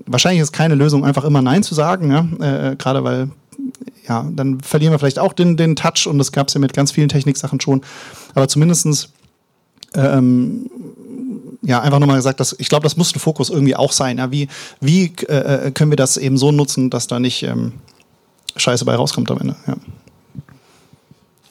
[0.05, 3.31] wahrscheinlich ist keine Lösung, einfach immer Nein zu sagen, ja, äh, gerade weil,
[4.07, 6.73] ja, dann verlieren wir vielleicht auch den, den Touch und das gab es ja mit
[6.73, 7.81] ganz vielen Techniksachen schon,
[8.35, 9.09] aber zumindestens
[9.95, 10.69] ähm,
[11.61, 14.17] ja, einfach nochmal gesagt, dass ich glaube, das muss ein Fokus irgendwie auch sein.
[14.17, 14.31] Ja?
[14.31, 14.49] Wie,
[14.81, 17.73] wie äh, können wir das eben so nutzen, dass da nicht ähm,
[18.57, 19.55] Scheiße bei rauskommt am Ende?
[19.67, 19.75] Ja.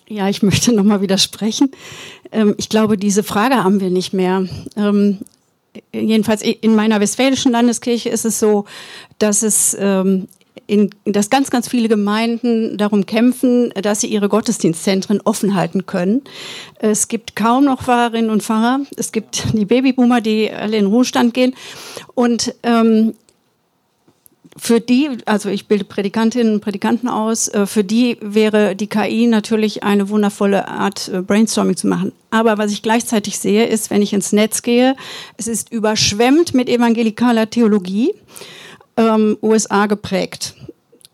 [0.08, 1.70] Ja, ich möchte nochmal widersprechen.
[2.30, 4.44] Ähm, ich glaube, diese Frage haben wir nicht mehr.
[4.76, 5.20] Ähm,
[5.94, 8.66] jedenfalls in meiner westfälischen Landeskirche ist es so,
[9.18, 10.28] dass es ähm,
[10.66, 16.22] in, dass ganz, ganz viele Gemeinden darum kämpfen, dass sie ihre Gottesdienstzentren offen halten können.
[16.78, 18.80] Es gibt kaum noch Pfarrerinnen und Pfarrer.
[18.96, 21.54] Es gibt die Babyboomer, die alle in Ruhestand gehen.
[22.14, 23.14] Und ähm,
[24.56, 29.26] für die, also ich bilde Predikantinnen und Predikanten aus, äh, für die wäre die KI
[29.26, 32.12] natürlich eine wundervolle Art, äh, Brainstorming zu machen.
[32.30, 34.94] Aber was ich gleichzeitig sehe, ist, wenn ich ins Netz gehe,
[35.38, 38.14] es ist überschwemmt mit evangelikaler Theologie,
[38.96, 40.54] ähm, USA geprägt.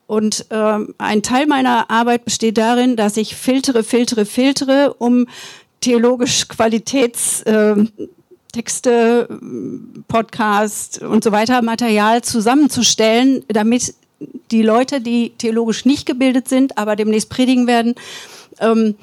[0.07, 5.27] Und ähm, ein Teil meiner Arbeit besteht darin, dass ich filtere, filtere, filtere, um
[5.81, 7.43] theologisch Qualitäts...
[7.43, 7.87] Äh,
[8.51, 9.29] Texte,
[10.09, 13.95] Podcast und so weiter Material zusammenzustellen, damit
[14.51, 17.95] die Leute, die theologisch nicht gebildet sind, aber demnächst predigen werden,
[18.61, 18.97] ähm,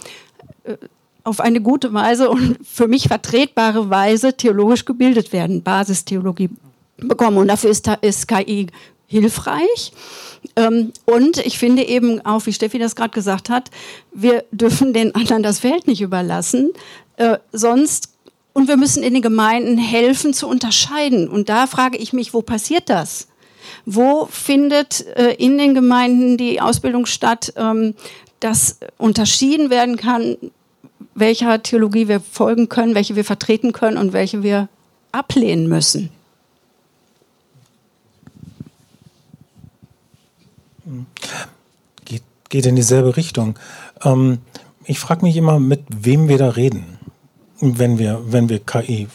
[0.63, 0.76] äh,
[1.23, 6.49] auf eine gute Weise und für mich vertretbare Weise theologisch gebildet werden, Basistheologie
[6.98, 7.38] bekommen.
[7.38, 8.68] Und dafür ist, ist KI
[9.08, 9.91] hilfreich.
[10.56, 13.70] Ähm, und ich finde eben auch, wie Steffi das gerade gesagt hat,
[14.14, 16.72] wir dürfen den anderen das Feld nicht überlassen.
[17.18, 18.10] Äh, sonst
[18.54, 21.28] und wir müssen in den Gemeinden helfen zu unterscheiden.
[21.28, 23.28] Und da frage ich mich, wo passiert das?
[23.86, 27.96] Wo findet äh, in den Gemeinden die Ausbildung statt, ähm,
[28.39, 30.38] dass unterschieden werden kann,
[31.16, 34.70] welcher Theologie wir folgen können, welche wir vertreten können und welche wir
[35.12, 36.10] ablehnen müssen?
[42.05, 43.57] Geht, geht in dieselbe Richtung.
[44.03, 44.39] Ähm,
[44.83, 46.95] ich frage mich immer, mit wem wir da reden
[47.59, 49.07] wenn wir, wenn wir KI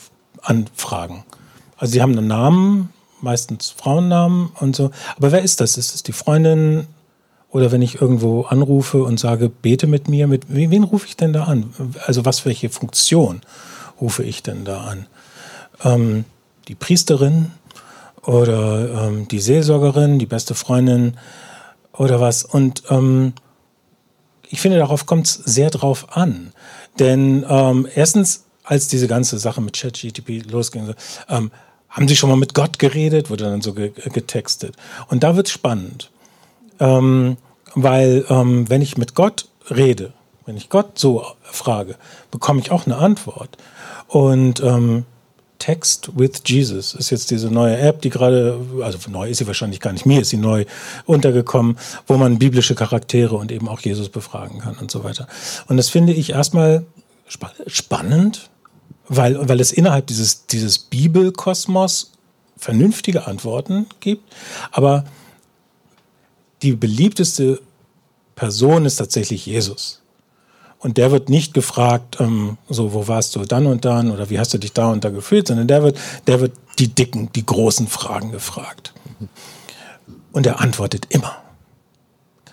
[0.42, 1.24] anfragen.
[1.76, 2.90] Also sie haben einen Namen,
[3.20, 4.90] meistens Frauennamen und so.
[5.16, 5.76] Aber wer ist das?
[5.76, 6.86] Ist es die Freundin?
[7.50, 11.32] Oder wenn ich irgendwo anrufe und sage, bete mit mir, mit wen rufe ich denn
[11.32, 11.74] da an?
[12.06, 13.40] Also was welche Funktion
[14.00, 15.06] rufe ich denn da an?
[15.82, 16.24] Ähm,
[16.68, 17.50] die Priesterin
[18.22, 21.14] oder ähm, die Seelsorgerin, die beste Freundin
[21.97, 22.45] oder was?
[22.45, 23.32] Und ähm,
[24.49, 26.53] ich finde, darauf kommt es sehr drauf an.
[26.99, 30.95] Denn ähm, erstens, als diese ganze Sache mit ChatGTP losging,
[31.28, 31.51] ähm,
[31.88, 34.76] haben sie schon mal mit Gott geredet, wurde dann so getextet.
[35.09, 36.11] Und da wird es spannend.
[36.78, 37.36] Ähm,
[37.74, 40.12] weil ähm, wenn ich mit Gott rede,
[40.47, 41.97] wenn ich Gott so frage,
[42.30, 43.57] bekomme ich auch eine Antwort.
[44.09, 45.05] Und ähm,
[45.61, 49.78] Text with Jesus ist jetzt diese neue App, die gerade, also neu ist sie wahrscheinlich
[49.78, 50.64] gar nicht, mir ist sie neu
[51.04, 55.28] untergekommen, wo man biblische Charaktere und eben auch Jesus befragen kann und so weiter.
[55.68, 56.84] Und das finde ich erstmal
[57.66, 58.50] spannend,
[59.06, 62.12] weil, weil es innerhalb dieses, dieses Bibelkosmos
[62.56, 64.32] vernünftige Antworten gibt,
[64.72, 65.04] aber
[66.62, 67.61] die beliebteste
[68.34, 69.99] Person ist tatsächlich Jesus.
[70.81, 74.39] Und der wird nicht gefragt, ähm, so, wo warst du dann und dann oder wie
[74.39, 77.45] hast du dich da und da gefühlt, sondern der wird, der wird die dicken, die
[77.45, 78.95] großen Fragen gefragt.
[80.33, 81.37] Und er antwortet immer.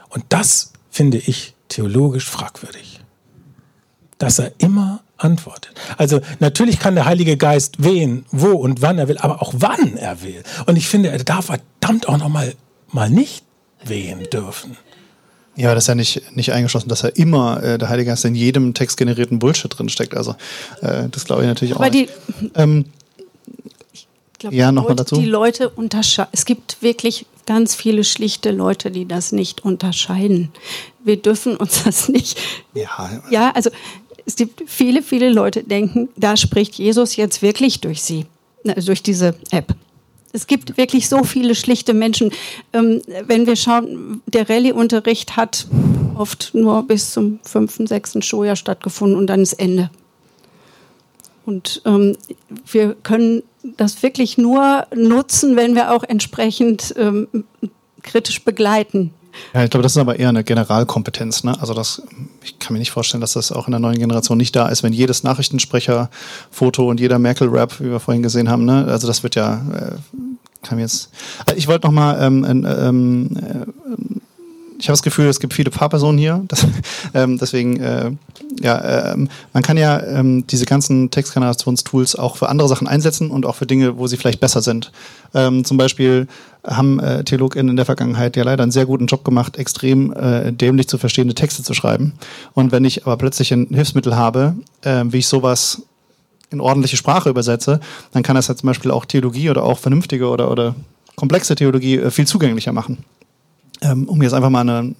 [0.09, 2.99] Und das finde ich theologisch fragwürdig.
[4.17, 5.73] Dass er immer antwortet.
[5.97, 9.95] Also natürlich kann der Heilige Geist wehen, wo und wann er will, aber auch wann
[9.95, 10.43] er will.
[10.65, 12.53] Und ich finde, er darf verdammt auch noch mal,
[12.91, 13.45] mal nicht
[13.83, 14.77] wehen dürfen.
[15.57, 18.35] Ja, das ist ja nicht, nicht eingeschlossen, dass er immer äh, der Heilige Geist in
[18.35, 20.15] jedem textgenerierten Bullshit drinsteckt.
[20.15, 20.35] Also
[20.81, 21.89] äh, das glaube ich natürlich Aber auch.
[21.89, 22.07] Die,
[22.53, 22.85] ähm,
[23.91, 25.15] ich glaub, ja, nochmal dazu.
[25.15, 26.29] Die Leute unterscheiden.
[26.31, 30.49] Es gibt wirklich ganz viele schlichte Leute, die das nicht unterscheiden.
[31.03, 32.39] Wir dürfen uns das nicht.
[32.75, 33.71] Ja, ja also
[34.27, 38.27] es gibt viele, viele Leute, die denken, da spricht Jesus jetzt wirklich durch sie,
[38.63, 39.73] durch diese App.
[40.37, 42.31] Es gibt wirklich so viele schlichte Menschen.
[42.71, 45.65] Ähm, wenn wir schauen, der Rallye-Unterricht hat
[46.13, 49.89] oft nur bis zum fünften, sechsten Schuljahr stattgefunden und dann ist Ende.
[51.47, 52.15] Und ähm,
[52.71, 57.27] wir können das wirklich nur nutzen, wenn wir auch entsprechend ähm,
[58.03, 59.15] kritisch begleiten.
[59.53, 61.43] Ja, ich glaube, das ist aber eher eine Generalkompetenz.
[61.43, 61.59] Ne?
[61.59, 62.01] Also das,
[62.43, 64.83] ich kann mir nicht vorstellen, dass das auch in der neuen Generation nicht da ist,
[64.83, 68.85] wenn jedes Nachrichtensprecher-Foto und jeder Merkel-Rap, wie wir vorhin gesehen haben, ne?
[68.87, 69.95] also das wird ja, äh,
[70.63, 71.09] kann jetzt.
[71.45, 74.19] Also ich wollte noch mal, ähm, ähm, äh,
[74.79, 76.65] ich habe das Gefühl, es gibt viele Paarpersonen hier, das,
[77.13, 78.11] ähm, deswegen äh,
[78.61, 83.45] ja, ähm, man kann ja ähm, diese ganzen Textgenerationstools auch für andere Sachen einsetzen und
[83.45, 84.91] auch für Dinge, wo sie vielleicht besser sind.
[85.33, 86.27] Ähm, zum Beispiel
[86.67, 90.51] haben äh, TheologInnen in der Vergangenheit ja leider einen sehr guten Job gemacht, extrem äh,
[90.51, 92.13] dämlich zu verstehende Texte zu schreiben.
[92.53, 95.83] Und wenn ich aber plötzlich ein Hilfsmittel habe, äh, wie ich sowas
[96.49, 97.79] in ordentliche Sprache übersetze,
[98.11, 100.75] dann kann das ja zum Beispiel auch Theologie oder auch vernünftige oder, oder
[101.15, 102.99] komplexe Theologie äh, viel zugänglicher machen.
[103.81, 104.95] Ähm, um jetzt einfach mal eine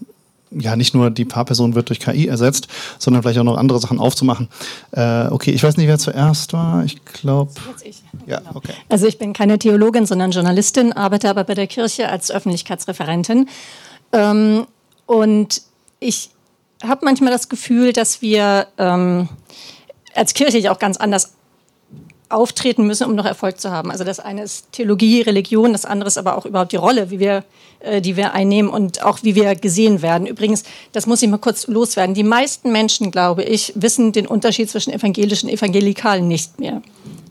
[0.52, 2.68] ja nicht nur die Paarperson wird durch KI ersetzt,
[3.00, 4.48] sondern vielleicht auch noch andere Sachen aufzumachen.
[4.92, 6.84] Äh, okay, ich weiß nicht, wer zuerst war.
[6.86, 7.52] Ich glaube.
[8.26, 8.74] Ja, okay.
[8.90, 13.48] Also ich bin keine Theologin, sondern Journalistin, arbeite aber bei der Kirche als Öffentlichkeitsreferentin.
[14.12, 14.68] Ähm,
[15.06, 15.62] und
[16.00, 16.30] ich
[16.84, 19.30] habe manchmal das Gefühl, dass wir ähm,
[20.14, 21.34] als Kirche auch ganz anders
[22.30, 23.92] auftreten müssen, um noch Erfolg zu haben.
[23.92, 27.20] Also das eine ist Theologie, Religion, das andere ist aber auch überhaupt die Rolle, wie
[27.20, 27.44] wir,
[27.80, 30.28] äh, die wir einnehmen und auch wie wir gesehen werden.
[30.28, 32.16] Übrigens, das muss ich mal kurz loswerden.
[32.16, 36.82] Die meisten Menschen, glaube ich, wissen den Unterschied zwischen evangelischen und evangelikalen nicht mehr.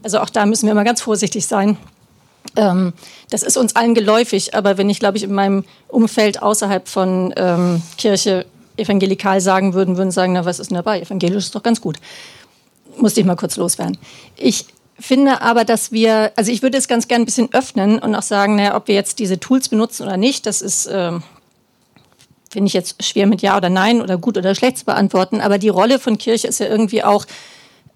[0.02, 1.76] Also auch da müssen wir mal ganz vorsichtig sein.
[2.56, 2.94] Ähm,
[3.30, 7.34] das ist uns allen geläufig, aber wenn ich, glaube ich, in meinem Umfeld außerhalb von
[7.36, 8.46] ähm, Kirche
[8.78, 11.00] evangelikal sagen würden, würden sagen, na, was ist denn dabei?
[11.00, 11.98] Evangelisch ist doch ganz gut
[12.98, 13.98] musste ich mal kurz loswerden.
[14.36, 14.66] Ich
[14.98, 18.22] finde aber, dass wir, also ich würde es ganz gerne ein bisschen öffnen und auch
[18.22, 21.12] sagen, naja, ob wir jetzt diese Tools benutzen oder nicht, das ist, äh,
[22.50, 25.40] finde ich jetzt schwer mit Ja oder Nein oder gut oder schlecht zu beantworten.
[25.40, 27.26] Aber die Rolle von Kirche ist ja irgendwie auch,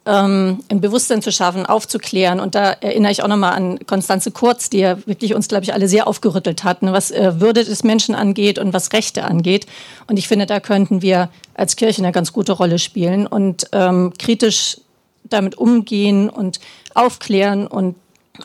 [0.07, 2.41] ähm, ein Bewusstsein zu schaffen, aufzuklären.
[2.41, 5.75] Und da erinnere ich auch nochmal an Konstanze Kurz, die ja wirklich uns, glaube ich,
[5.75, 9.67] alle sehr aufgerüttelt hat, ne, was äh, Würde des Menschen angeht und was Rechte angeht.
[10.07, 14.13] Und ich finde, da könnten wir als Kirche eine ganz gute Rolle spielen und ähm,
[14.19, 14.79] kritisch
[15.25, 16.61] damit umgehen und
[16.95, 17.97] aufklären und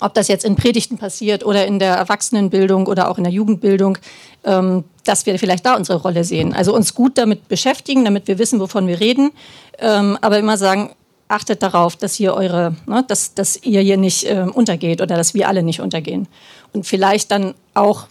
[0.02, 3.98] ob das jetzt in Predigten passiert oder in der Erwachsenenbildung oder auch in der Jugendbildung,
[4.44, 6.54] ähm, dass wir vielleicht da unsere Rolle sehen.
[6.54, 9.32] Also uns gut damit beschäftigen, damit wir wissen, wovon wir reden,
[9.80, 10.96] ähm, aber immer sagen,
[11.28, 15.34] achtet darauf, dass hier eure, ne, dass, dass ihr hier nicht ähm, untergeht oder dass
[15.34, 16.28] wir alle nicht untergehen.
[16.74, 18.08] Und vielleicht dann auch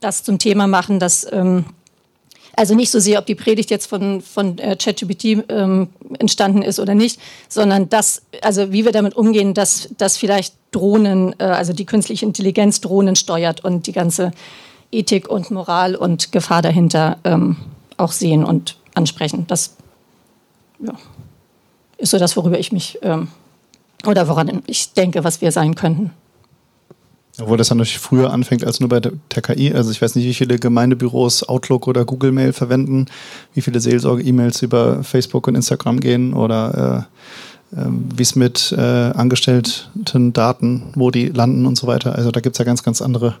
[0.00, 1.66] das zum Thema machen, dass ähm,
[2.58, 6.80] also nicht so sehr, ob die Predigt jetzt von, von äh, ChatGPT ähm, entstanden ist
[6.80, 11.72] oder nicht, sondern das, also wie wir damit umgehen, dass, dass vielleicht Drohnen, äh, also
[11.72, 14.32] die künstliche Intelligenz Drohnen steuert und die ganze
[14.90, 17.58] Ethik und Moral und Gefahr dahinter ähm,
[17.96, 19.46] auch sehen und ansprechen.
[19.46, 19.76] Das
[20.80, 20.94] ja,
[21.96, 23.28] ist so das, worüber ich mich ähm,
[24.04, 26.10] oder woran ich denke, was wir sein könnten.
[27.40, 29.12] Obwohl das ja natürlich früher anfängt als nur bei der,
[29.42, 29.72] KI.
[29.72, 33.06] Also ich weiß nicht, wie viele Gemeindebüros Outlook oder Google Mail verwenden,
[33.54, 37.06] wie viele Seelsorge-E-Mails über Facebook und Instagram gehen oder
[37.72, 42.16] äh, äh, wie es mit äh, angestellten Daten, wo die landen und so weiter.
[42.16, 43.36] Also da gibt es ja ganz, ganz andere,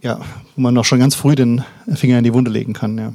[0.00, 0.20] ja,
[0.54, 1.62] wo man noch schon ganz früh den
[1.94, 3.12] Finger in die Wunde legen kann, ja.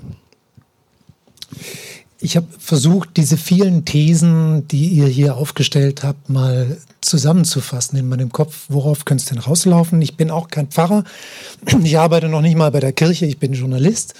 [2.23, 8.31] Ich habe versucht, diese vielen Thesen, die ihr hier aufgestellt habt, mal zusammenzufassen in meinem
[8.31, 8.65] Kopf.
[8.69, 10.01] Worauf könnte es denn rauslaufen?
[10.01, 11.03] Ich bin auch kein Pfarrer.
[11.83, 13.25] Ich arbeite noch nicht mal bei der Kirche.
[13.25, 14.13] Ich bin Journalist.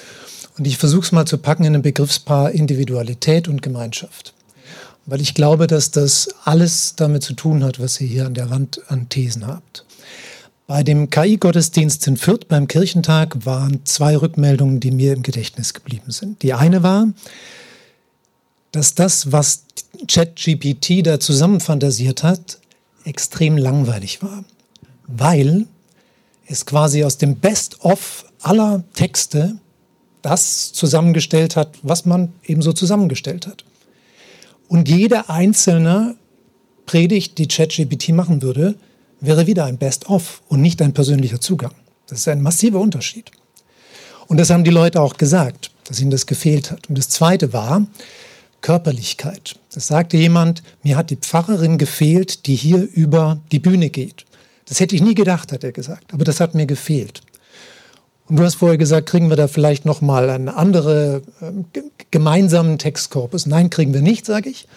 [0.58, 4.34] Und ich versuche es mal zu packen in ein Begriffspaar Individualität und Gemeinschaft.
[5.06, 8.50] Weil ich glaube, dass das alles damit zu tun hat, was ihr hier an der
[8.50, 9.86] Wand an Thesen habt.
[10.68, 16.12] Bei dem KI-Gottesdienst in Fürth beim Kirchentag waren zwei Rückmeldungen, die mir im Gedächtnis geblieben
[16.12, 16.42] sind.
[16.44, 17.08] Die eine war,
[18.72, 19.66] dass das, was
[20.08, 22.61] ChatGPT da zusammenfantasiert hat,
[23.06, 24.44] extrem langweilig war,
[25.08, 25.68] weil
[26.48, 29.58] es quasi aus dem Best-of aller Texte
[30.22, 33.64] das zusammengestellt hat, was man eben so zusammengestellt hat.
[34.68, 36.16] Und jede einzelne
[36.86, 38.76] Predigt, die ChatGPT machen würde,
[39.20, 41.74] wäre wieder ein Best-of und nicht ein persönlicher Zugang.
[42.08, 43.32] Das ist ein massiver Unterschied.
[44.28, 46.90] Und das haben die Leute auch gesagt, dass ihnen das gefehlt hat.
[46.90, 47.86] Und das Zweite war,
[48.62, 49.56] Körperlichkeit.
[49.74, 54.26] Das sagte jemand, mir hat die Pfarrerin gefehlt, die hier über die Bühne geht.
[54.66, 57.22] Das hätte ich nie gedacht, hat er gesagt, aber das hat mir gefehlt.
[58.28, 61.82] Und du hast vorher gesagt, kriegen wir da vielleicht noch mal einen anderen äh,
[62.12, 63.46] gemeinsamen Textkorpus?
[63.46, 64.68] Nein, kriegen wir nicht, sage ich,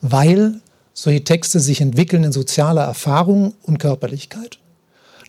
[0.00, 0.60] weil
[0.94, 4.58] solche Texte sich entwickeln in sozialer Erfahrung und Körperlichkeit.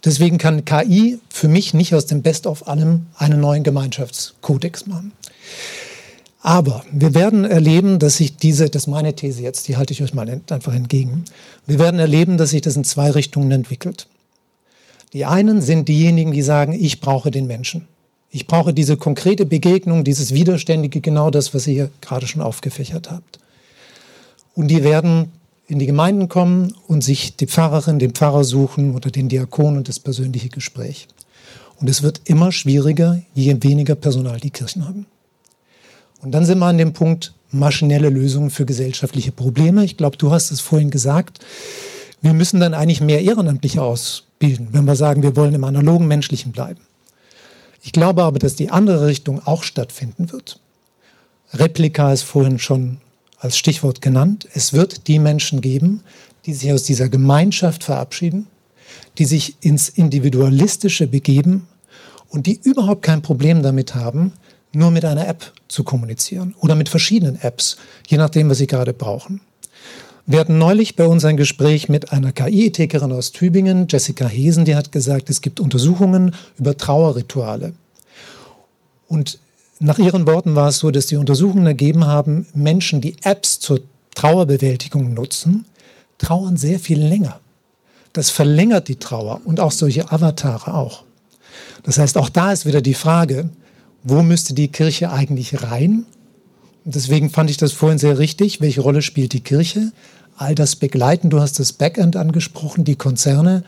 [0.04, 5.12] Deswegen kann KI für mich nicht aus dem Best of allem einen neuen Gemeinschaftskodex machen.
[6.42, 10.02] Aber wir werden erleben, dass sich diese, das ist meine These jetzt, die halte ich
[10.02, 11.24] euch mal einfach entgegen.
[11.68, 14.08] Wir werden erleben, dass sich das in zwei Richtungen entwickelt.
[15.14, 17.88] Die einen sind diejenigen, die sagen, ich brauche den Menschen.
[18.32, 23.12] Ich brauche diese konkrete Begegnung, dieses Widerständige, genau das, was ihr hier gerade schon aufgefächert
[23.12, 23.40] habt.
[24.56, 25.32] Und die werden
[25.68, 29.90] in die Gemeinden kommen und sich die Pfarrerin, den Pfarrer suchen oder den Diakon und
[29.90, 31.08] das persönliche Gespräch.
[31.80, 35.06] Und es wird immer schwieriger, je weniger Personal die Kirchen haben.
[36.22, 39.84] Und dann sind wir an dem Punkt maschinelle Lösungen für gesellschaftliche Probleme.
[39.84, 41.40] Ich glaube, du hast es vorhin gesagt.
[42.22, 46.52] Wir müssen dann eigentlich mehr Ehrenamtliche ausbilden, wenn wir sagen, wir wollen im analogen Menschlichen
[46.52, 46.82] bleiben.
[47.84, 50.60] Ich glaube aber, dass die andere Richtung auch stattfinden wird.
[51.54, 52.98] Replika ist vorhin schon
[53.40, 54.48] als Stichwort genannt.
[54.54, 56.04] Es wird die Menschen geben,
[56.46, 58.48] die sich aus dieser Gemeinschaft verabschieden,
[59.18, 61.68] die sich ins Individualistische begeben
[62.30, 64.34] und die überhaupt kein Problem damit haben,
[64.74, 68.94] nur mit einer App zu kommunizieren oder mit verschiedenen Apps, je nachdem, was sie gerade
[68.94, 69.42] brauchen.
[70.26, 74.76] Wir hatten neulich bei uns ein Gespräch mit einer KI-Ethikerin aus Tübingen, Jessica Hesen, die
[74.76, 77.74] hat gesagt, es gibt Untersuchungen über Trauerrituale.
[79.08, 79.40] Und
[79.80, 83.82] nach ihren Worten war es so, dass die Untersuchungen ergeben haben, Menschen, die Apps zur
[84.16, 85.66] Trauerbewältigung nutzen,
[86.18, 87.40] trauern sehr viel länger.
[88.14, 91.04] Das verlängert die Trauer und auch solche Avatare auch.
[91.84, 93.50] Das heißt, auch da ist wieder die Frage,
[94.04, 96.06] wo müsste die Kirche eigentlich rein?
[96.84, 98.62] Deswegen fand ich das vorhin sehr richtig.
[98.62, 99.92] Welche Rolle spielt die Kirche?
[100.36, 101.30] All das begleiten.
[101.30, 103.64] Du hast das Backend angesprochen, die Konzerne.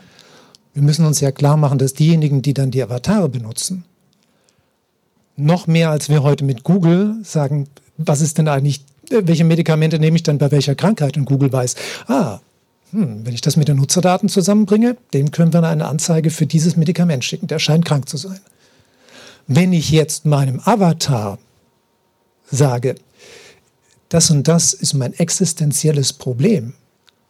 [0.72, 3.84] Wir müssen uns ja klar machen, dass diejenigen, die dann die Avatare benutzen,
[5.36, 10.16] noch mehr als wir heute mit Google sagen, was ist denn eigentlich, welche Medikamente nehme
[10.16, 11.16] ich dann bei welcher Krankheit?
[11.16, 11.76] Und Google weiß,
[12.08, 12.40] ah,
[12.90, 16.76] hm, wenn ich das mit den Nutzerdaten zusammenbringe, dem können wir eine Anzeige für dieses
[16.76, 17.46] Medikament schicken.
[17.46, 18.40] Der scheint krank zu sein.
[19.46, 21.38] Wenn ich jetzt meinem Avatar
[22.50, 22.94] sage,
[24.08, 26.74] das und das ist mein existenzielles Problem,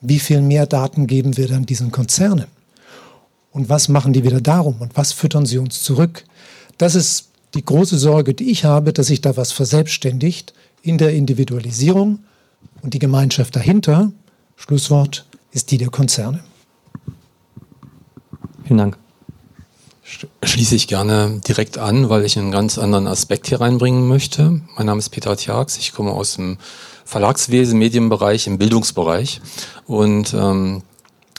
[0.00, 2.46] wie viel mehr Daten geben wir dann diesen Konzernen?
[3.52, 4.80] Und was machen die wieder darum?
[4.80, 6.24] Und was füttern sie uns zurück?
[6.76, 10.52] Das ist die große Sorge, die ich habe, dass sich da was verselbstständigt
[10.82, 12.18] in der Individualisierung
[12.82, 14.12] und die Gemeinschaft dahinter,
[14.56, 16.44] Schlusswort, ist die der Konzerne.
[18.64, 19.03] Vielen Dank
[20.42, 24.60] schließe ich gerne direkt an, weil ich einen ganz anderen Aspekt hier reinbringen möchte.
[24.76, 26.58] Mein Name ist Peter Tjax, ich komme aus dem
[27.04, 29.40] Verlagswesen, Medienbereich, im Bildungsbereich.
[29.86, 30.82] Und ähm,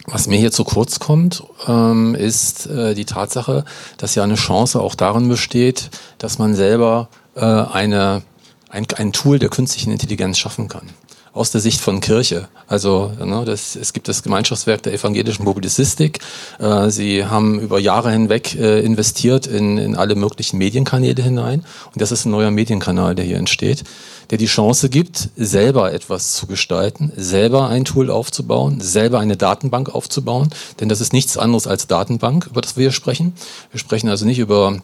[0.06, 3.66] was mir hier zu kurz kommt, ähm, ist äh, die Tatsache,
[3.98, 8.22] dass ja eine Chance auch darin besteht, dass man selber äh, eine,
[8.70, 10.90] ein, ein Tool der künstlichen Intelligenz schaffen kann
[11.36, 12.48] aus der Sicht von Kirche.
[12.66, 16.20] Also ne, das, es gibt das Gemeinschaftswerk der evangelischen Publizistik.
[16.60, 21.66] Äh, sie haben über Jahre hinweg äh, investiert in, in alle möglichen Medienkanäle hinein.
[21.94, 23.84] Und das ist ein neuer Medienkanal, der hier entsteht,
[24.30, 29.94] der die Chance gibt, selber etwas zu gestalten, selber ein Tool aufzubauen, selber eine Datenbank
[29.94, 30.50] aufzubauen.
[30.80, 33.34] Denn das ist nichts anderes als Datenbank, über das wir hier sprechen.
[33.72, 34.80] Wir sprechen also nicht über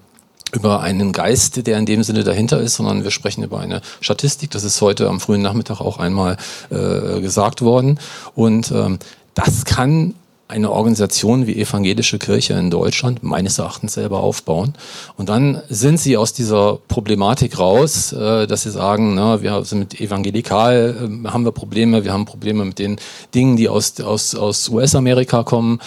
[0.53, 4.51] über einen Geist, der in dem Sinne dahinter ist, sondern wir sprechen über eine Statistik.
[4.51, 6.37] Das ist heute am frühen Nachmittag auch einmal
[6.69, 7.99] äh, gesagt worden.
[8.35, 8.99] Und ähm,
[9.33, 10.15] das kann
[10.51, 14.73] eine Organisation wie Evangelische Kirche in Deutschland meines Erachtens selber aufbauen.
[15.15, 19.79] Und dann sind sie aus dieser Problematik raus, äh, dass sie sagen, na, wir sind
[19.79, 22.97] mit evangelikal, äh, haben wir Probleme, wir haben Probleme mit den
[23.33, 25.79] Dingen, die aus, aus, aus US-Amerika kommen.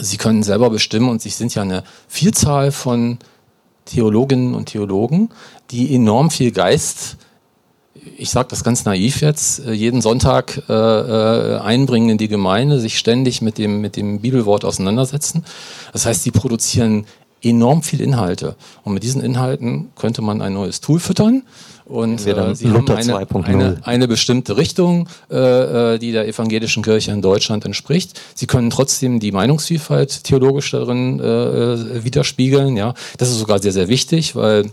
[0.00, 3.18] Sie können selber bestimmen und sie sind ja eine Vielzahl von
[3.84, 5.30] Theologinnen und Theologen,
[5.70, 7.16] die enorm viel Geist,
[8.16, 12.80] ich sage das ganz naiv jetzt, äh, jeden Sonntag äh, äh, einbringen in die Gemeinde,
[12.80, 15.44] sich ständig mit dem, mit dem Bibelwort auseinandersetzen.
[15.92, 17.06] Das heißt, sie produzieren
[17.42, 18.56] enorm viel Inhalte.
[18.84, 21.42] Und mit diesen Inhalten könnte man ein neues Tool füttern.
[21.90, 27.10] Und äh, sie haben eine, eine, eine, bestimmte Richtung, äh, äh, die der evangelischen Kirche
[27.10, 28.20] in Deutschland entspricht.
[28.34, 32.76] Sie können trotzdem die Meinungsvielfalt theologisch darin äh, äh, widerspiegeln.
[32.76, 34.70] Ja, Das ist sogar sehr, sehr wichtig, weil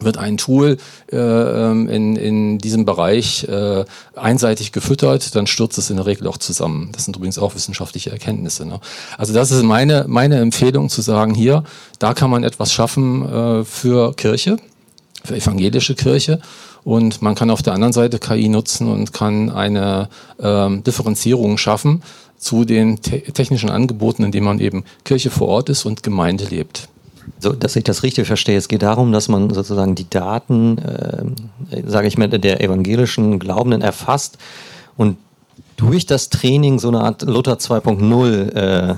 [0.00, 0.76] wird ein Tool
[1.10, 3.84] äh, ähm, in, in diesem Bereich äh,
[4.14, 6.90] einseitig gefüttert, dann stürzt es in der Regel auch zusammen.
[6.92, 8.66] Das sind übrigens auch wissenschaftliche Erkenntnisse.
[8.66, 8.80] Ne?
[9.16, 11.64] Also das ist meine, meine Empfehlung zu sagen, hier,
[11.98, 14.58] da kann man etwas schaffen äh, für Kirche,
[15.24, 16.40] für evangelische Kirche.
[16.84, 20.08] Und man kann auf der anderen Seite KI nutzen und kann eine
[20.40, 22.02] ähm, Differenzierung schaffen
[22.38, 26.88] zu den te technischen Angeboten, indem man eben Kirche vor Ort ist und Gemeinde lebt.
[27.38, 28.56] So, dass ich das richtig verstehe.
[28.56, 33.82] Es geht darum, dass man sozusagen die Daten, äh, sage ich mal, der evangelischen Glaubenden
[33.82, 34.38] erfasst
[34.96, 35.16] und
[35.76, 38.52] durch das Training so eine Art Luther 2.0.
[38.52, 38.94] Äh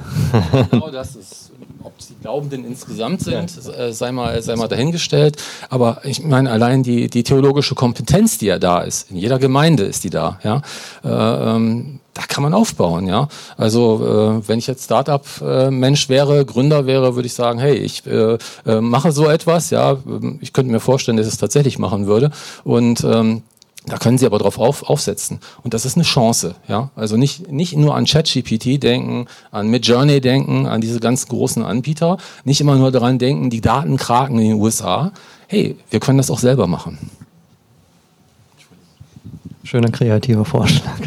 [0.70, 1.50] genau das ist,
[1.82, 3.72] ob die Glaubenden insgesamt sind, ja.
[3.72, 5.36] Äh, sei, mal, sei mal dahingestellt.
[5.70, 9.84] Aber ich meine, allein die, die theologische Kompetenz, die ja da ist, in jeder Gemeinde
[9.84, 10.38] ist die da.
[10.44, 10.62] Ja?
[11.04, 13.28] Äh, ähm, da kann man aufbauen, ja.
[13.56, 18.38] Also äh, wenn ich jetzt Startup-Mensch wäre, Gründer wäre, würde ich sagen, hey, ich äh,
[18.66, 19.98] äh, mache so etwas, ja.
[20.40, 22.32] Ich könnte mir vorstellen, dass ich es tatsächlich machen würde
[22.64, 23.42] und ähm,
[23.86, 25.38] da können Sie aber drauf auf, aufsetzen.
[25.62, 26.90] Und das ist eine Chance, ja.
[26.96, 32.18] Also nicht, nicht nur an ChatGPT denken, an Midjourney denken, an diese ganzen großen Anbieter.
[32.42, 35.12] Nicht immer nur daran denken, die Daten kraken in den USA.
[35.46, 36.98] Hey, wir können das auch selber machen.
[39.62, 40.98] Schöner kreativer Vorschlag.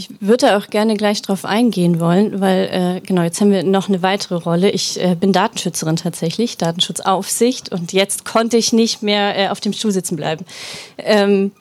[0.00, 3.90] Ich würde auch gerne gleich darauf eingehen wollen, weil äh, genau, jetzt haben wir noch
[3.90, 4.70] eine weitere Rolle.
[4.70, 9.74] Ich äh, bin Datenschützerin tatsächlich, Datenschutzaufsicht und jetzt konnte ich nicht mehr äh, auf dem
[9.74, 10.46] Stuhl sitzen bleiben.
[10.96, 11.52] Ähm,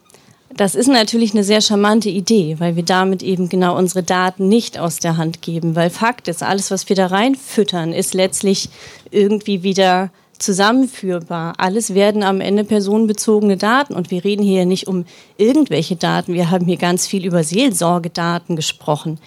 [0.55, 4.79] das ist natürlich eine sehr charmante Idee, weil wir damit eben genau unsere Daten nicht
[4.79, 5.75] aus der Hand geben.
[5.75, 8.69] Weil Fakt ist, alles, was wir da reinfüttern, ist letztlich
[9.11, 11.53] irgendwie wieder zusammenführbar.
[11.57, 13.93] Alles werden am Ende personenbezogene Daten.
[13.93, 15.05] Und wir reden hier nicht um
[15.37, 16.33] irgendwelche Daten.
[16.33, 19.19] Wir haben hier ganz viel über Seelsorgedaten gesprochen,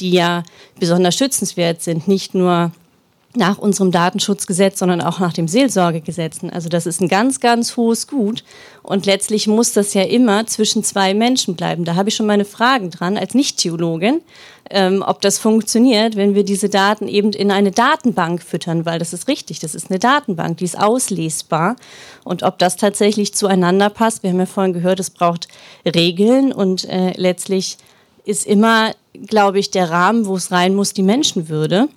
[0.00, 0.42] die ja
[0.78, 2.08] besonders schützenswert sind.
[2.08, 2.72] Nicht nur
[3.36, 6.38] nach unserem Datenschutzgesetz, sondern auch nach dem Seelsorgegesetz.
[6.50, 8.42] Also das ist ein ganz, ganz hohes Gut.
[8.82, 11.84] Und letztlich muss das ja immer zwischen zwei Menschen bleiben.
[11.84, 14.20] Da habe ich schon meine Fragen dran als Nicht-Theologin,
[14.68, 19.12] ähm, ob das funktioniert, wenn wir diese Daten eben in eine Datenbank füttern, weil das
[19.12, 21.76] ist richtig, das ist eine Datenbank, die ist auslesbar.
[22.24, 25.46] Und ob das tatsächlich zueinander passt, wir haben ja vorhin gehört, es braucht
[25.84, 27.78] Regeln und äh, letztlich
[28.24, 28.92] ist immer,
[29.26, 31.88] glaube ich, der Rahmen, wo es rein muss, die Menschenwürde.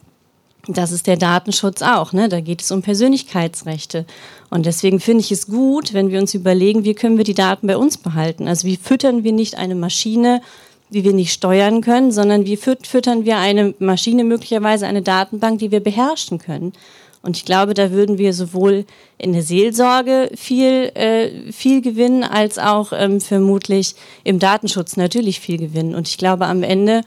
[0.68, 2.14] Das ist der Datenschutz auch.
[2.14, 2.30] Ne?
[2.30, 4.06] Da geht es um Persönlichkeitsrechte.
[4.50, 7.68] Und deswegen finde ich es gut, wenn wir uns überlegen, wie können wir die Daten
[7.68, 8.48] bei uns behalten.
[8.48, 10.42] Also wie füttern wir nicht eine Maschine,
[10.90, 15.72] die wir nicht steuern können, sondern wie füttern wir eine Maschine, möglicherweise eine Datenbank, die
[15.72, 16.72] wir beherrschen können.
[17.24, 18.86] Und ich glaube, da würden wir sowohl
[19.18, 25.58] in der Seelsorge viel, äh, viel gewinnen, als auch ähm, vermutlich im Datenschutz natürlich viel
[25.58, 25.96] gewinnen.
[25.96, 27.02] Und ich glaube, am Ende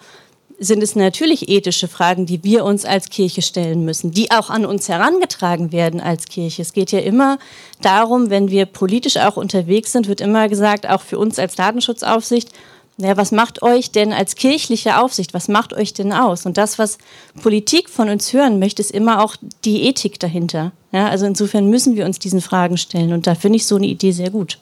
[0.58, 4.64] sind es natürlich ethische Fragen, die wir uns als Kirche stellen müssen, die auch an
[4.64, 6.62] uns herangetragen werden als Kirche.
[6.62, 7.38] Es geht ja immer
[7.82, 12.50] darum, wenn wir politisch auch unterwegs sind, wird immer gesagt, auch für uns als Datenschutzaufsicht,
[12.98, 16.46] naja, was macht euch denn als kirchliche Aufsicht, was macht euch denn aus?
[16.46, 16.96] Und das, was
[17.42, 19.36] Politik von uns hören möchte, ist immer auch
[19.66, 20.72] die Ethik dahinter.
[20.92, 23.86] Ja, also insofern müssen wir uns diesen Fragen stellen und da finde ich so eine
[23.86, 24.58] Idee sehr gut.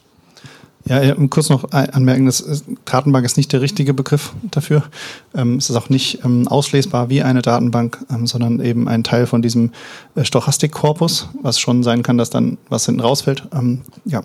[0.86, 4.82] Ja, kurz noch anmerken, das Datenbank ist nicht der richtige Begriff dafür.
[5.34, 9.26] Ähm, es ist auch nicht ähm, auslesbar wie eine Datenbank, ähm, sondern eben ein Teil
[9.26, 9.72] von diesem
[10.14, 13.44] äh, Stochastikkorpus, was schon sein kann, dass dann was hinten rausfällt.
[13.54, 14.22] Ähm, ja.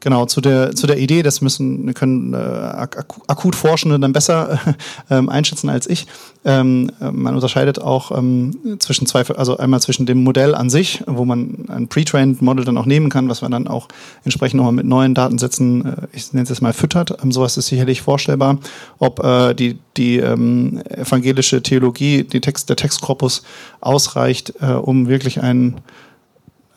[0.00, 4.60] Genau, zu der, zu der Idee, das müssen, können äh, akut Forschende dann besser
[5.10, 6.06] äh, einschätzen als ich.
[6.44, 11.24] Ähm, man unterscheidet auch ähm, zwischen zwei, also einmal zwischen dem Modell an sich, wo
[11.24, 13.88] man ein pre-trained Model dann auch nehmen kann, was man dann auch
[14.22, 17.18] entsprechend nochmal mit neuen Datensätzen, äh, ich nenne es jetzt mal füttert.
[17.20, 18.58] Ähm, sowas ist sicherlich vorstellbar.
[18.98, 23.42] Ob äh, die, die ähm, evangelische Theologie, die Text, der Textkorpus
[23.80, 25.42] ausreicht, äh, um wirklich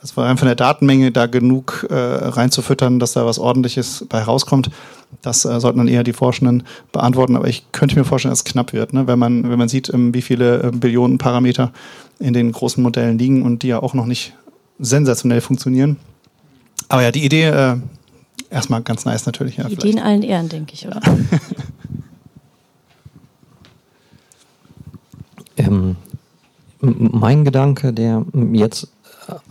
[0.04, 4.72] es war einfach der Datenmenge da genug äh, reinzufüttern, dass da was Ordentliches bei rauskommt.
[5.22, 7.36] Das äh, sollten dann eher die Forschenden beantworten.
[7.36, 9.06] Aber ich könnte mir vorstellen, dass es knapp wird, ne?
[9.06, 11.72] wenn, man, wenn man sieht, ähm, wie viele äh, Billionen Parameter
[12.20, 14.34] in den großen Modellen liegen und die ja auch noch nicht
[14.80, 15.98] sensationell funktionieren.
[16.90, 17.78] Aber ja, die Idee äh,
[18.50, 19.58] erstmal ganz nice natürlich.
[19.58, 21.00] Ja, die Idee in allen Ehren, denke ich, oder?
[25.58, 25.96] ähm,
[26.80, 28.88] mein Gedanke, der jetzt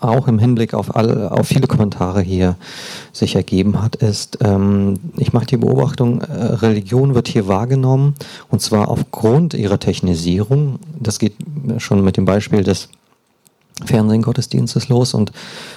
[0.00, 2.56] auch im Hinblick auf, alle, auf viele Kommentare hier
[3.12, 8.14] sich ergeben hat, ist, ähm, ich mache die Beobachtung, äh, Religion wird hier wahrgenommen
[8.48, 10.78] und zwar aufgrund ihrer Technisierung.
[10.98, 11.34] Das geht
[11.78, 12.88] schon mit dem Beispiel des
[13.84, 15.32] Fernsehen-Gottesdienstes los und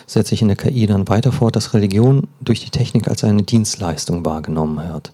[0.08, 3.43] setzt sich in der KI dann weiter fort, dass Religion durch die Technik als eine
[3.43, 5.14] Dienstleistung wahrgenommen wird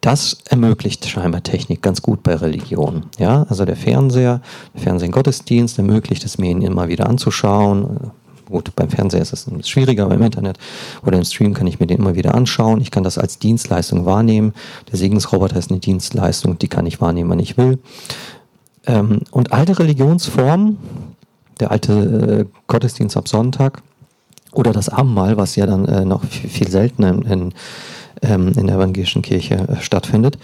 [0.00, 3.06] das ermöglicht scheinbar Technik ganz gut bei Religion.
[3.18, 4.40] Ja, also der Fernseher,
[4.74, 8.10] der Fernsehen-Gottesdienst ermöglicht es mir, ihn immer wieder anzuschauen.
[8.48, 10.58] Gut, beim Fernseher ist es schwieriger, beim Internet
[11.04, 12.80] oder im Stream kann ich mir den immer wieder anschauen.
[12.80, 14.54] Ich kann das als Dienstleistung wahrnehmen.
[14.90, 17.78] Der Segensroboter ist eine Dienstleistung, die kann ich wahrnehmen, wann ich will.
[18.86, 20.78] Ähm, und alte Religionsformen,
[21.58, 23.82] der alte äh, Gottesdienst ab Sonntag
[24.52, 27.54] oder das Abendmahl, was ja dann äh, noch viel seltener in, in
[28.22, 30.38] ähm, in der evangelischen Kirche äh, stattfindet.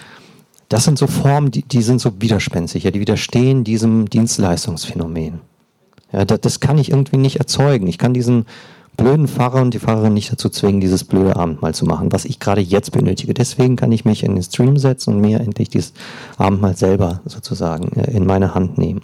[0.69, 5.41] Das sind so Formen, die, die sind so widerspenstig, ja, die widerstehen diesem Dienstleistungsphänomen.
[6.13, 7.87] Ja, das, das kann ich irgendwie nicht erzeugen.
[7.87, 8.47] Ich kann diesen
[8.97, 12.39] blöden Pfarrer und die Pfarrerin nicht dazu zwingen, dieses blöde Abendmahl zu machen, was ich
[12.39, 13.35] gerade jetzt benötige.
[13.35, 15.95] Deswegen kann ich mich in den Stream setzen und mir endlich dieses
[16.37, 19.03] Abendmahl selber sozusagen äh, in meine Hand nehmen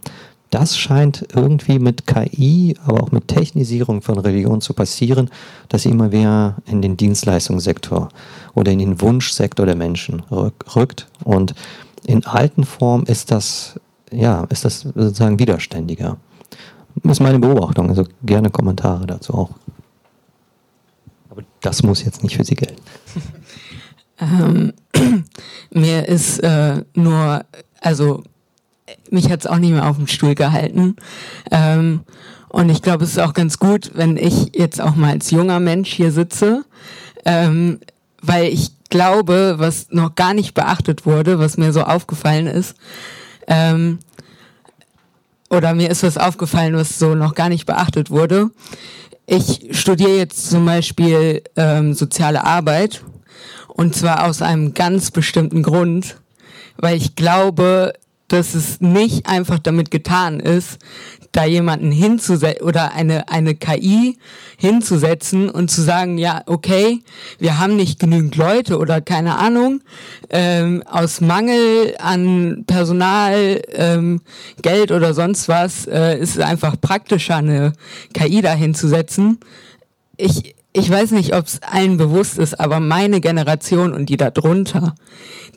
[0.51, 5.31] das scheint irgendwie mit KI, aber auch mit Technisierung von Religion zu passieren,
[5.69, 8.09] dass sie immer mehr in den Dienstleistungssektor
[8.55, 11.07] oder in den Wunschsektor der Menschen rückt.
[11.25, 11.55] Und
[12.05, 13.79] in alten Form ist das,
[14.11, 16.17] ja, ist das sozusagen widerständiger.
[17.03, 19.51] Das ist meine Beobachtung, also gerne Kommentare dazu auch.
[21.29, 22.83] Aber das muss jetzt nicht für Sie gelten.
[24.19, 24.73] ähm,
[25.71, 27.45] mir ist äh, nur,
[27.81, 28.23] also
[29.11, 30.97] mich hat es auch nicht mehr auf dem Stuhl gehalten.
[31.51, 32.01] Ähm,
[32.49, 35.61] und ich glaube, es ist auch ganz gut, wenn ich jetzt auch mal als junger
[35.61, 36.65] Mensch hier sitze,
[37.25, 37.81] ähm,
[38.23, 42.75] weil ich glaube, was noch gar nicht beachtet wurde, was mir so aufgefallen ist,
[43.47, 43.99] ähm,
[45.51, 48.51] oder mir ist was aufgefallen, was so noch gar nicht beachtet wurde.
[49.27, 53.03] Ich studiere jetzt zum Beispiel ähm, soziale Arbeit
[53.69, 56.17] und zwar aus einem ganz bestimmten Grund,
[56.77, 57.93] weil ich glaube,
[58.29, 60.79] dass es nicht einfach damit getan ist,
[61.33, 64.19] da jemanden hinzusetzen oder eine, eine KI
[64.57, 67.01] hinzusetzen und zu sagen, ja, okay,
[67.39, 69.81] wir haben nicht genügend Leute oder keine Ahnung,
[70.31, 74.21] ähm, aus Mangel an Personal, ähm,
[74.63, 77.73] Geld oder sonst was, äh, ist es einfach praktischer, eine
[78.15, 79.39] KI da hinzusetzen.
[80.17, 84.31] Ich, ich weiß nicht, ob es allen bewusst ist, aber meine Generation und die da
[84.31, 84.95] drunter,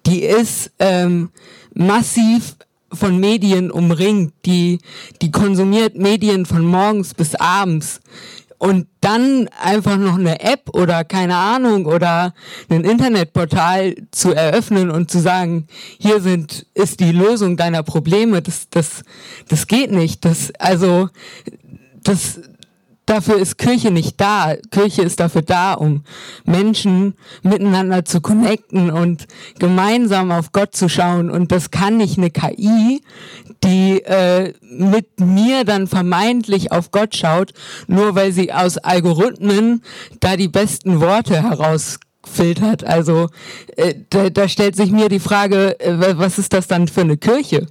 [0.06, 1.30] die ist ähm,
[1.74, 2.56] massiv
[2.94, 4.80] von Medien umringt, die,
[5.22, 8.02] die konsumiert Medien von morgens bis abends.
[8.58, 12.36] Und dann einfach noch eine App oder keine Ahnung oder
[12.70, 15.66] ein Internetportal zu eröffnen und zu sagen,
[15.98, 19.04] hier sind, ist die Lösung deiner Probleme, das, das,
[19.48, 20.26] das geht nicht.
[20.26, 21.10] Das, also,
[22.04, 22.40] das,
[23.06, 24.56] dafür ist Kirche nicht da.
[24.72, 26.04] Kirche ist dafür da, um
[26.46, 29.28] Menschen miteinander zu connecten und
[29.60, 31.30] gemeinsam auf Gott zu schauen.
[31.30, 33.02] Und das kann nicht eine KI,
[33.64, 37.54] die äh, mit mir dann vermeintlich auf Gott schaut,
[37.88, 39.84] nur weil sie aus Algorithmen
[40.20, 42.84] da die besten Worte herausfiltert.
[42.84, 43.30] Also
[43.76, 47.18] äh, da, da stellt sich mir die Frage, äh, was ist das dann für eine
[47.18, 47.68] Kirche?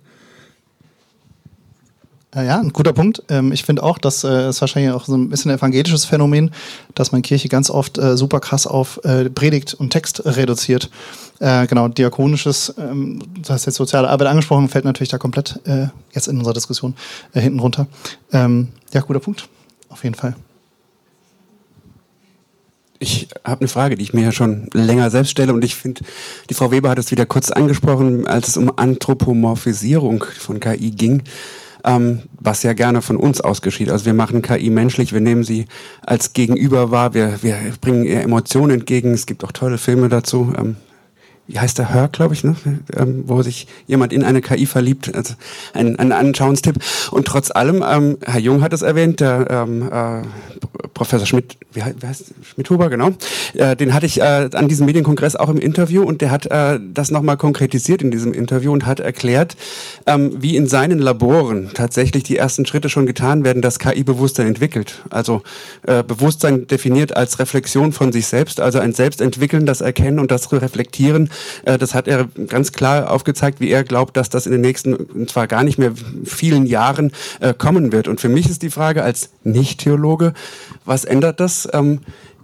[2.34, 3.22] Äh, ja, ein guter Punkt.
[3.28, 6.52] Ähm, ich finde auch, das äh, ist wahrscheinlich auch so ein bisschen ein evangelisches Phänomen,
[6.94, 9.00] dass man Kirche ganz oft äh, super krass auf
[9.34, 10.90] Predigt und Text reduziert.
[11.38, 15.58] Genau, diakonisches, ähm, du hast jetzt soziale Arbeit angesprochen, fällt natürlich da komplett
[16.12, 16.94] jetzt in unserer Diskussion
[17.32, 17.86] hinten runter.
[18.30, 19.48] Ähm, ja, guter Punkt.
[19.88, 20.36] Auf jeden Fall.
[22.98, 26.02] Ich habe eine Frage, die ich mir ja schon länger selbst stelle und ich finde,
[26.50, 31.22] die Frau Weber hat es wieder kurz angesprochen, als es um Anthropomorphisierung von KI ging
[31.84, 33.90] ähm, was ja gerne von uns ausgeschieht.
[33.90, 35.66] Also wir machen KI menschlich, wir nehmen sie
[36.04, 39.12] als Gegenüber wahr, wir, wir bringen ihr Emotionen entgegen.
[39.12, 40.52] Es gibt auch tolle Filme dazu.
[40.56, 40.76] Ähm,
[41.50, 42.54] wie heißt der Hör, glaube ich, ne?
[42.96, 45.12] Ähm, wo sich jemand in eine KI verliebt.
[45.12, 45.34] Also
[45.74, 46.76] ein, ein Anschauungstipp.
[47.10, 50.22] Und trotz allem, ähm, Herr Jung hat es erwähnt, der ähm, äh,
[51.00, 53.12] Professor Schmidt, wie, heißt Schmidhuber, genau.
[53.54, 56.78] Äh, den hatte ich äh, an diesem Medienkongress auch im Interview und der hat äh,
[56.92, 59.56] das nochmal konkretisiert in diesem Interview und hat erklärt,
[60.06, 64.46] ähm, wie in seinen Laboren tatsächlich die ersten Schritte schon getan werden, dass KI Bewusstsein
[64.46, 65.02] entwickelt.
[65.08, 65.40] Also
[65.86, 70.52] äh, Bewusstsein definiert als Reflexion von sich selbst, also ein Selbstentwickeln, das Erkennen und das
[70.52, 71.30] Reflektieren
[71.64, 74.94] äh, das hat er ganz klar aufgezeigt, wie er glaubt, dass das in den nächsten,
[74.94, 75.92] und zwar gar nicht mehr
[76.24, 78.06] vielen Jahren äh, kommen wird.
[78.06, 80.34] Und für mich ist die Frage als Nicht-Theologe,
[80.90, 81.68] was ändert das?
[81.72, 82.00] Ähm,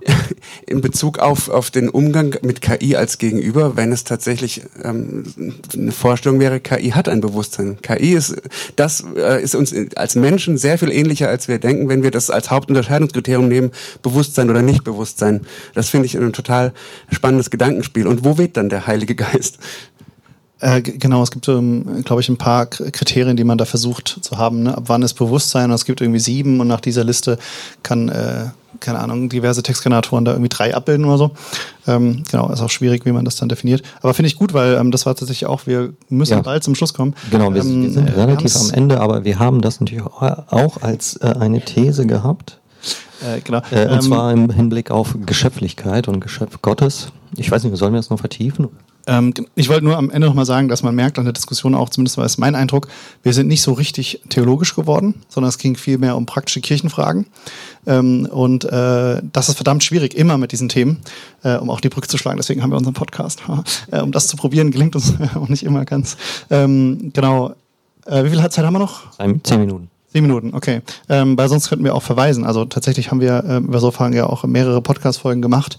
[0.67, 5.25] in Bezug auf, auf den Umgang mit KI als Gegenüber, wenn es tatsächlich ähm,
[5.75, 7.79] eine Vorstellung wäre, KI hat ein Bewusstsein.
[7.83, 8.37] KI ist,
[8.77, 12.31] das äh, ist uns als Menschen sehr viel ähnlicher, als wir denken, wenn wir das
[12.31, 13.73] als Hauptunterscheidungskriterium nehmen,
[14.03, 15.45] Bewusstsein oder Nichtbewusstsein.
[15.75, 16.73] Das finde ich ein total
[17.11, 18.07] spannendes Gedankenspiel.
[18.07, 19.59] Und wo weht dann der Heilige Geist?
[20.61, 24.39] Äh, genau, es gibt, ähm, glaube ich, ein paar Kriterien, die man da versucht zu
[24.39, 24.63] haben.
[24.63, 24.77] Ne?
[24.77, 25.71] Ab wann ist Bewusstsein?
[25.71, 27.39] Und es gibt irgendwie sieben und nach dieser Liste
[27.83, 28.47] kann äh,
[28.81, 31.31] keine Ahnung, diverse Textgeneratoren da irgendwie drei abbilden oder so.
[31.87, 33.83] Ähm, genau, ist auch schwierig, wie man das dann definiert.
[34.03, 36.41] Aber finde ich gut, weil ähm, das war tatsächlich auch, wir müssen ja.
[36.41, 37.15] bald zum Schluss kommen.
[37.31, 41.17] Genau, wir, ähm, wir sind relativ am Ende, aber wir haben das natürlich auch als
[41.17, 42.61] äh, eine These gehabt.
[43.23, 43.63] Äh, genau.
[43.71, 47.13] Äh, und ähm, zwar im Hinblick auf Geschöpflichkeit und Geschöpf Gottes.
[47.37, 48.69] Ich weiß nicht, sollen wir das noch vertiefen?
[49.07, 51.89] Ähm, ich wollte nur am Ende nochmal sagen, dass man merkt an der Diskussion auch,
[51.89, 52.89] zumindest war es mein Eindruck,
[53.23, 57.27] wir sind nicht so richtig theologisch geworden, sondern es ging viel mehr um praktische Kirchenfragen.
[57.87, 60.99] Ähm, und äh, das ist verdammt schwierig, immer mit diesen Themen,
[61.45, 62.37] äh, um auch die Brücke zu schlagen.
[62.37, 63.43] Deswegen haben wir unseren Podcast.
[63.91, 66.17] äh, um das zu probieren, gelingt uns auch nicht immer ganz.
[66.51, 67.55] Ähm, genau.
[68.07, 69.17] Äh, wie viel Zeit haben wir noch?
[69.17, 69.91] Zehn Minuten.
[70.13, 70.81] Zehn Minuten, okay.
[71.09, 72.45] Ähm, weil sonst könnten wir auch verweisen.
[72.45, 75.79] Also tatsächlich haben wir äh, über so Fragen ja auch mehrere Podcast-Folgen gemacht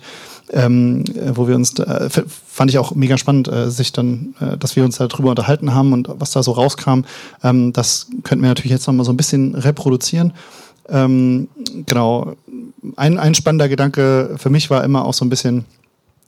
[0.52, 1.04] ähm,
[1.34, 2.10] wo wir uns, äh,
[2.48, 5.94] fand ich auch mega spannend, äh, sich dann, äh, dass wir uns darüber unterhalten haben
[5.94, 7.02] und was da so rauskam.
[7.44, 10.34] Ähm, das könnten wir natürlich jetzt nochmal so ein bisschen reproduzieren.
[10.90, 11.50] Ähm,
[11.86, 12.36] genau.
[12.96, 15.66] Ein, ein spannender Gedanke für mich war immer auch so ein bisschen,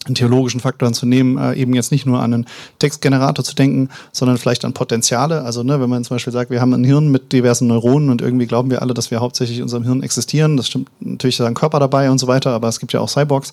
[0.06, 2.46] einen theologischen Faktor zu nehmen, äh, eben jetzt nicht nur an einen
[2.80, 5.44] Textgenerator zu denken, sondern vielleicht an Potenziale.
[5.44, 8.22] Also ne, wenn man zum Beispiel sagt, wir haben ein Hirn mit diversen Neuronen und
[8.22, 10.56] irgendwie glauben wir alle, dass wir hauptsächlich in unserem Hirn existieren.
[10.56, 13.10] Das stimmt natürlich ist ein Körper dabei und so weiter, aber es gibt ja auch
[13.10, 13.52] Cyborgs.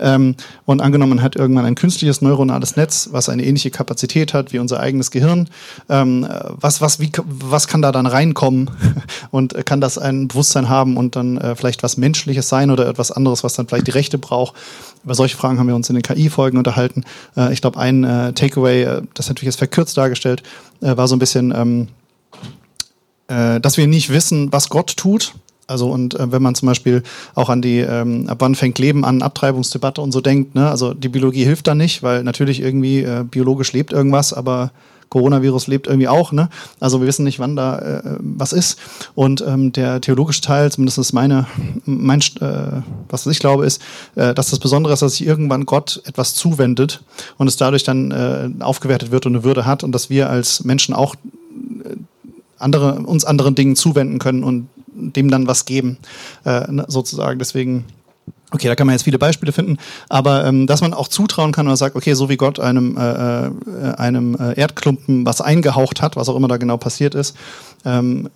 [0.00, 4.52] Ähm, und angenommen, man hat irgendwann ein künstliches neuronales Netz, was eine ähnliche Kapazität hat
[4.54, 5.48] wie unser eigenes Gehirn.
[5.90, 8.70] Ähm, was, was, wie, was kann da dann reinkommen
[9.30, 13.10] und kann das ein Bewusstsein haben und dann äh, vielleicht was Menschliches sein oder etwas
[13.10, 14.54] anderes, was dann vielleicht die Rechte braucht?
[15.04, 17.04] Über solche Fragen haben wir uns uns in den KI-Folgen unterhalten.
[17.36, 20.42] Äh, ich glaube, ein äh, Takeaway, äh, das natürlich jetzt verkürzt dargestellt,
[20.80, 21.88] war so ein bisschen, ähm,
[23.28, 25.34] äh, dass wir nicht wissen, was Gott tut.
[25.66, 27.02] Also und äh, wenn man zum Beispiel
[27.34, 30.68] auch an die, ähm, ab wann fängt Leben an, Abtreibungsdebatte und so denkt, ne?
[30.68, 34.72] also die Biologie hilft da nicht, weil natürlich irgendwie äh, biologisch lebt irgendwas, aber
[35.12, 36.48] Coronavirus lebt irgendwie auch, ne?
[36.80, 38.78] Also wir wissen nicht, wann da äh, was ist.
[39.14, 41.46] Und ähm, der theologische Teil, zumindest meine,
[41.84, 42.80] mein, äh,
[43.10, 43.82] was ich glaube, ist,
[44.14, 47.02] äh, dass das Besondere ist, dass sich irgendwann Gott etwas zuwendet
[47.36, 50.64] und es dadurch dann äh, aufgewertet wird und eine Würde hat und dass wir als
[50.64, 51.96] Menschen auch äh,
[52.56, 55.98] andere, uns anderen Dingen zuwenden können und dem dann was geben,
[56.46, 57.38] äh, ne, sozusagen.
[57.38, 57.84] Deswegen
[58.54, 59.78] Okay, da kann man jetzt viele Beispiele finden,
[60.10, 63.46] aber ähm, dass man auch zutrauen kann und sagt, okay, so wie Gott einem, äh,
[63.46, 63.50] äh,
[63.96, 67.34] einem äh, Erdklumpen was eingehaucht hat, was auch immer da genau passiert ist,
[67.86, 68.28] ähm,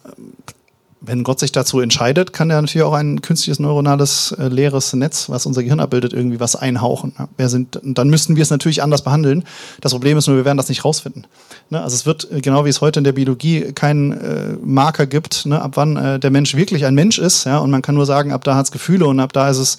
[1.01, 5.28] wenn Gott sich dazu entscheidet, kann er natürlich auch ein künstliches neuronales äh, leeres Netz,
[5.28, 7.12] was unser Gehirn abbildet, irgendwie was einhauchen.
[7.18, 9.44] Ja, wir sind, dann müssten wir es natürlich anders behandeln.
[9.82, 11.27] Das Problem ist nur, wir werden das nicht rausfinden.
[11.68, 11.82] Ne?
[11.82, 15.44] Also es wird, äh, genau wie es heute in der Biologie keinen äh, Marker gibt,
[15.44, 17.44] ne, ab wann äh, der Mensch wirklich ein Mensch ist.
[17.44, 17.59] Ja?
[17.59, 19.78] Und man kann nur sagen, ab da hat es Gefühle und ab da ist es,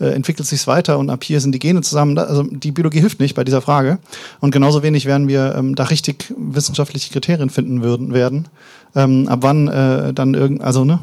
[0.00, 2.18] äh, entwickelt sich weiter und ab hier sind die Gene zusammen.
[2.18, 3.98] Also die Biologie hilft nicht bei dieser Frage.
[4.40, 8.48] Und genauso wenig werden wir ähm, da richtig wissenschaftliche Kriterien finden würden, werden
[8.94, 10.98] ähm, ab wann äh, dann irgend, also ne,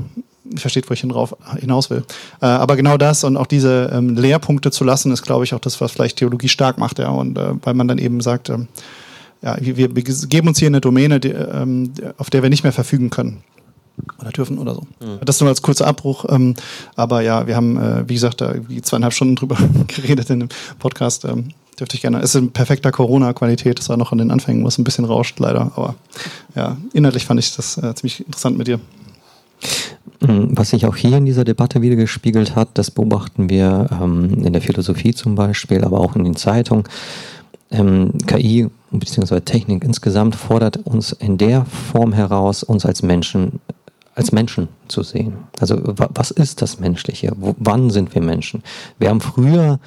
[0.53, 2.03] ich versteht, wo ich hinaus will.
[2.41, 5.59] Äh, aber genau das und auch diese ähm, Lehrpunkte zu lassen, ist, glaube ich, auch
[5.59, 7.09] das, was vielleicht Theologie stark macht, ja.
[7.09, 8.67] Und äh, weil man dann eben sagt, ähm,
[9.41, 12.71] ja, wir, wir, geben uns hier eine Domäne, die, ähm, auf der wir nicht mehr
[12.73, 13.43] verfügen können.
[14.19, 14.81] Oder dürfen oder so.
[14.99, 15.19] Mhm.
[15.23, 16.25] Das nur als kurzer Abbruch.
[16.95, 19.57] Aber ja, wir haben, äh, wie gesagt, da zweieinhalb Stunden drüber
[19.87, 20.49] geredet in dem
[20.79, 21.25] Podcast.
[21.79, 22.19] Dürfte ich gerne.
[22.19, 23.79] Ist in perfekter Corona-Qualität.
[23.79, 25.71] Das war noch an den Anfängen, wo es ein bisschen rauscht, leider.
[25.75, 25.95] Aber
[26.55, 28.79] ja, inhaltlich fand ich das äh, ziemlich interessant mit dir.
[30.21, 34.45] Mm, was sich auch hier in dieser Debatte wieder gespiegelt hat, das beobachten wir ähm,
[34.45, 36.85] in der Philosophie zum Beispiel, aber auch in den Zeitungen.
[37.71, 39.41] Ähm, KI bzw.
[39.41, 43.59] Technik insgesamt fordert uns in der Form heraus, uns als Menschen
[44.15, 45.33] als Menschen zu sehen.
[45.59, 47.33] Also was ist das Menschliche?
[47.35, 48.63] Wo, wann sind wir Menschen?
[48.97, 49.79] Wir haben früher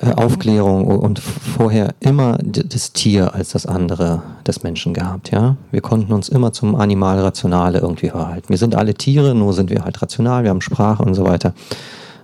[0.00, 5.56] äh, Aufklärung und vorher immer das Tier als das andere des Menschen gehabt, ja.
[5.72, 8.48] Wir konnten uns immer zum Animal-Rationale irgendwie verhalten.
[8.48, 11.52] Wir sind alle Tiere, nur sind wir halt rational, wir haben Sprache und so weiter.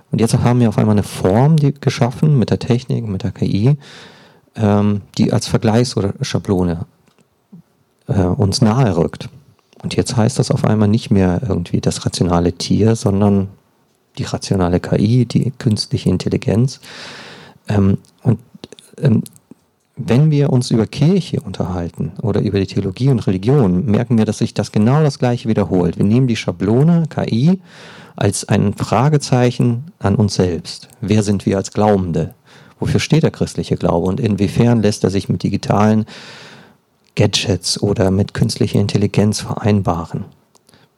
[0.09, 3.31] Und jetzt haben wir auf einmal eine Form die geschaffen mit der Technik, mit der
[3.31, 3.77] KI,
[4.55, 6.85] ähm, die als Vergleichs- oder Schablone
[8.07, 9.27] äh, uns nahe rückt.
[9.83, 13.49] Und jetzt heißt das auf einmal nicht mehr irgendwie das rationale Tier, sondern
[14.17, 16.79] die rationale KI, die künstliche Intelligenz.
[17.67, 18.39] Ähm, und
[19.01, 19.23] ähm,
[19.97, 24.39] wenn wir uns über Kirche unterhalten oder über die Theologie und Religion, merken wir, dass
[24.39, 25.97] sich das genau das Gleiche wiederholt.
[25.97, 27.61] Wir nehmen die Schablone KI
[28.17, 30.89] als ein Fragezeichen an uns selbst.
[30.99, 32.33] Wer sind wir als Glaubende?
[32.79, 36.05] Wofür steht der christliche Glaube und inwiefern lässt er sich mit digitalen
[37.15, 40.25] Gadgets oder mit künstlicher Intelligenz vereinbaren?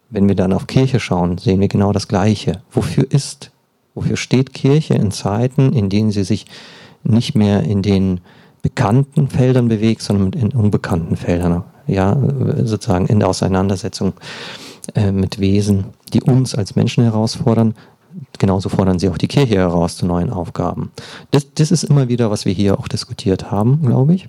[0.09, 2.61] Wenn wir dann auf Kirche schauen, sehen wir genau das Gleiche.
[2.71, 3.51] Wofür ist
[3.97, 6.45] Wofür steht Kirche in Zeiten, in denen sie sich
[7.03, 8.21] nicht mehr in den
[8.61, 12.15] bekannten Feldern bewegt, sondern in unbekannten Feldern, ja,
[12.63, 14.13] sozusagen in der Auseinandersetzung
[14.93, 17.73] äh, mit Wesen, die uns als Menschen herausfordern.
[18.37, 20.91] Genauso fordern sie auch die Kirche heraus zu neuen Aufgaben.
[21.31, 24.27] Das, das ist immer wieder, was wir hier auch diskutiert haben, glaube ich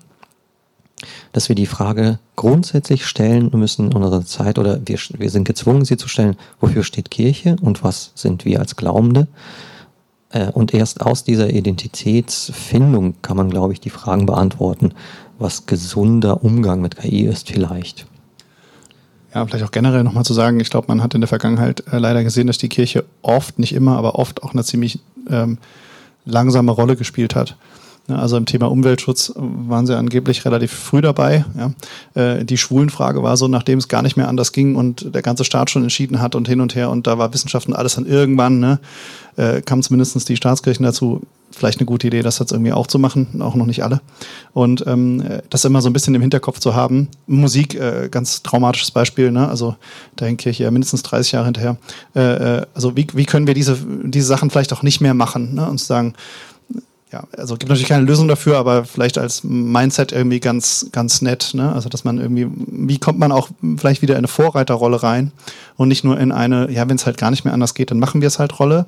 [1.32, 5.84] dass wir die Frage grundsätzlich stellen müssen in unserer Zeit oder wir, wir sind gezwungen,
[5.84, 9.28] sie zu stellen, wofür steht Kirche und was sind wir als Glaubende?
[10.30, 14.92] Äh, und erst aus dieser Identitätsfindung kann man, glaube ich, die Fragen beantworten,
[15.38, 18.06] was gesunder Umgang mit KI ist vielleicht.
[19.34, 21.98] Ja, vielleicht auch generell nochmal zu sagen, ich glaube, man hat in der Vergangenheit äh,
[21.98, 25.58] leider gesehen, dass die Kirche oft, nicht immer, aber oft auch eine ziemlich ähm,
[26.24, 27.56] langsame Rolle gespielt hat.
[28.08, 31.44] Also im Thema Umweltschutz waren sie angeblich relativ früh dabei.
[31.56, 31.72] Ja.
[32.14, 35.44] Äh, die Schwulenfrage war so, nachdem es gar nicht mehr anders ging und der ganze
[35.44, 38.06] Staat schon entschieden hat und hin und her und da war Wissenschaft und alles dann
[38.06, 38.78] irgendwann, ne,
[39.36, 42.98] äh, kam zumindest die Staatskirchen dazu, vielleicht eine gute Idee, das jetzt irgendwie auch zu
[42.98, 44.00] machen, auch noch nicht alle.
[44.52, 47.08] Und ähm, das immer so ein bisschen im Hinterkopf zu haben.
[47.26, 49.48] Musik, äh, ganz traumatisches Beispiel, ne?
[49.48, 49.76] also
[50.16, 51.76] da hängt Kirche ja mindestens 30 Jahre hinterher.
[52.14, 52.20] Äh,
[52.58, 55.68] äh, also wie, wie können wir diese, diese Sachen vielleicht auch nicht mehr machen ne?
[55.68, 56.14] und sagen,
[57.10, 61.52] ja, also gibt natürlich keine Lösung dafür, aber vielleicht als Mindset irgendwie ganz, ganz nett.
[61.54, 61.72] Ne?
[61.72, 63.48] Also dass man irgendwie, wie kommt man auch
[63.78, 65.32] vielleicht wieder in eine Vorreiterrolle rein
[65.76, 67.98] und nicht nur in eine, ja, wenn es halt gar nicht mehr anders geht, dann
[67.98, 68.84] machen wir es halt Rolle.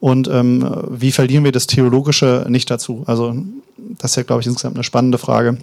[0.00, 3.04] Und ähm, wie verlieren wir das Theologische nicht dazu?
[3.06, 3.34] Also
[3.76, 5.56] das ist ja, glaube ich, insgesamt eine spannende Frage.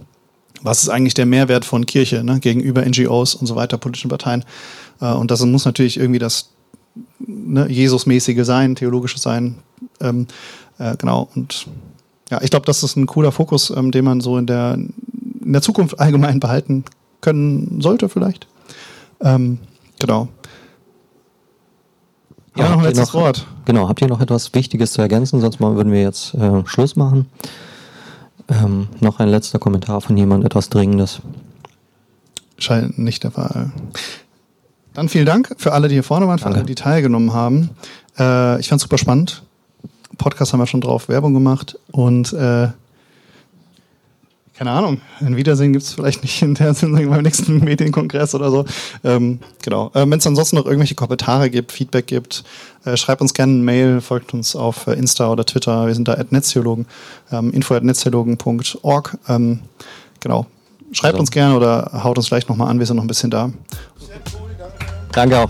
[0.62, 2.40] Was ist eigentlich der Mehrwert von Kirche ne?
[2.40, 4.46] gegenüber NGOs und so weiter, politischen Parteien?
[5.00, 6.50] Äh, und das muss natürlich irgendwie das
[7.20, 9.60] ne, Jesusmäßige sein, theologische sein.
[10.02, 10.26] Ähm,
[10.80, 11.30] äh, genau.
[11.36, 11.68] Und
[12.30, 15.54] ja, ich glaube, das ist ein cooler Fokus, ähm, den man so in der, in
[15.54, 16.86] der Zukunft allgemein behalten
[17.22, 18.48] können sollte, vielleicht.
[19.22, 19.60] Ähm,
[20.00, 20.30] genau.
[22.56, 23.48] Ja, noch ein letztes noch, Wort.
[23.66, 25.40] Genau, habt ihr noch etwas Wichtiges zu ergänzen?
[25.40, 27.28] Sonst mal würden wir jetzt äh, Schluss machen.
[28.48, 31.22] Ähm, noch ein letzter Kommentar von jemand, etwas Dringendes.
[32.58, 33.72] Scheint nicht der Fall.
[34.94, 36.60] Dann vielen Dank für alle, die hier vorne waren, für Danke.
[36.60, 37.70] alle, die teilgenommen haben.
[38.18, 39.44] Äh, ich fand es super spannend.
[40.20, 42.68] Podcast haben wir schon drauf Werbung gemacht und äh,
[44.60, 48.52] keine Ahnung, ein Wiedersehen gibt es vielleicht nicht in der Sendung beim nächsten Medienkongress oder
[48.52, 48.66] so.
[49.06, 49.90] Ähm, genau.
[49.94, 52.44] Äh, Wenn es ansonsten noch irgendwelche Kommentare gibt, Feedback gibt,
[52.84, 55.88] äh, schreibt uns gerne eine Mail, folgt uns auf äh, Insta oder Twitter.
[55.88, 56.88] Wir sind da at Netztheologen,
[57.32, 59.18] ähm, info at netztheologen.org.
[59.30, 59.62] Ähm,
[60.20, 60.46] genau.
[60.92, 61.22] Schreibt also.
[61.22, 63.54] uns gerne oder haut uns gleich nochmal an, wir sind noch ein bisschen da.
[65.14, 65.50] Danke auch.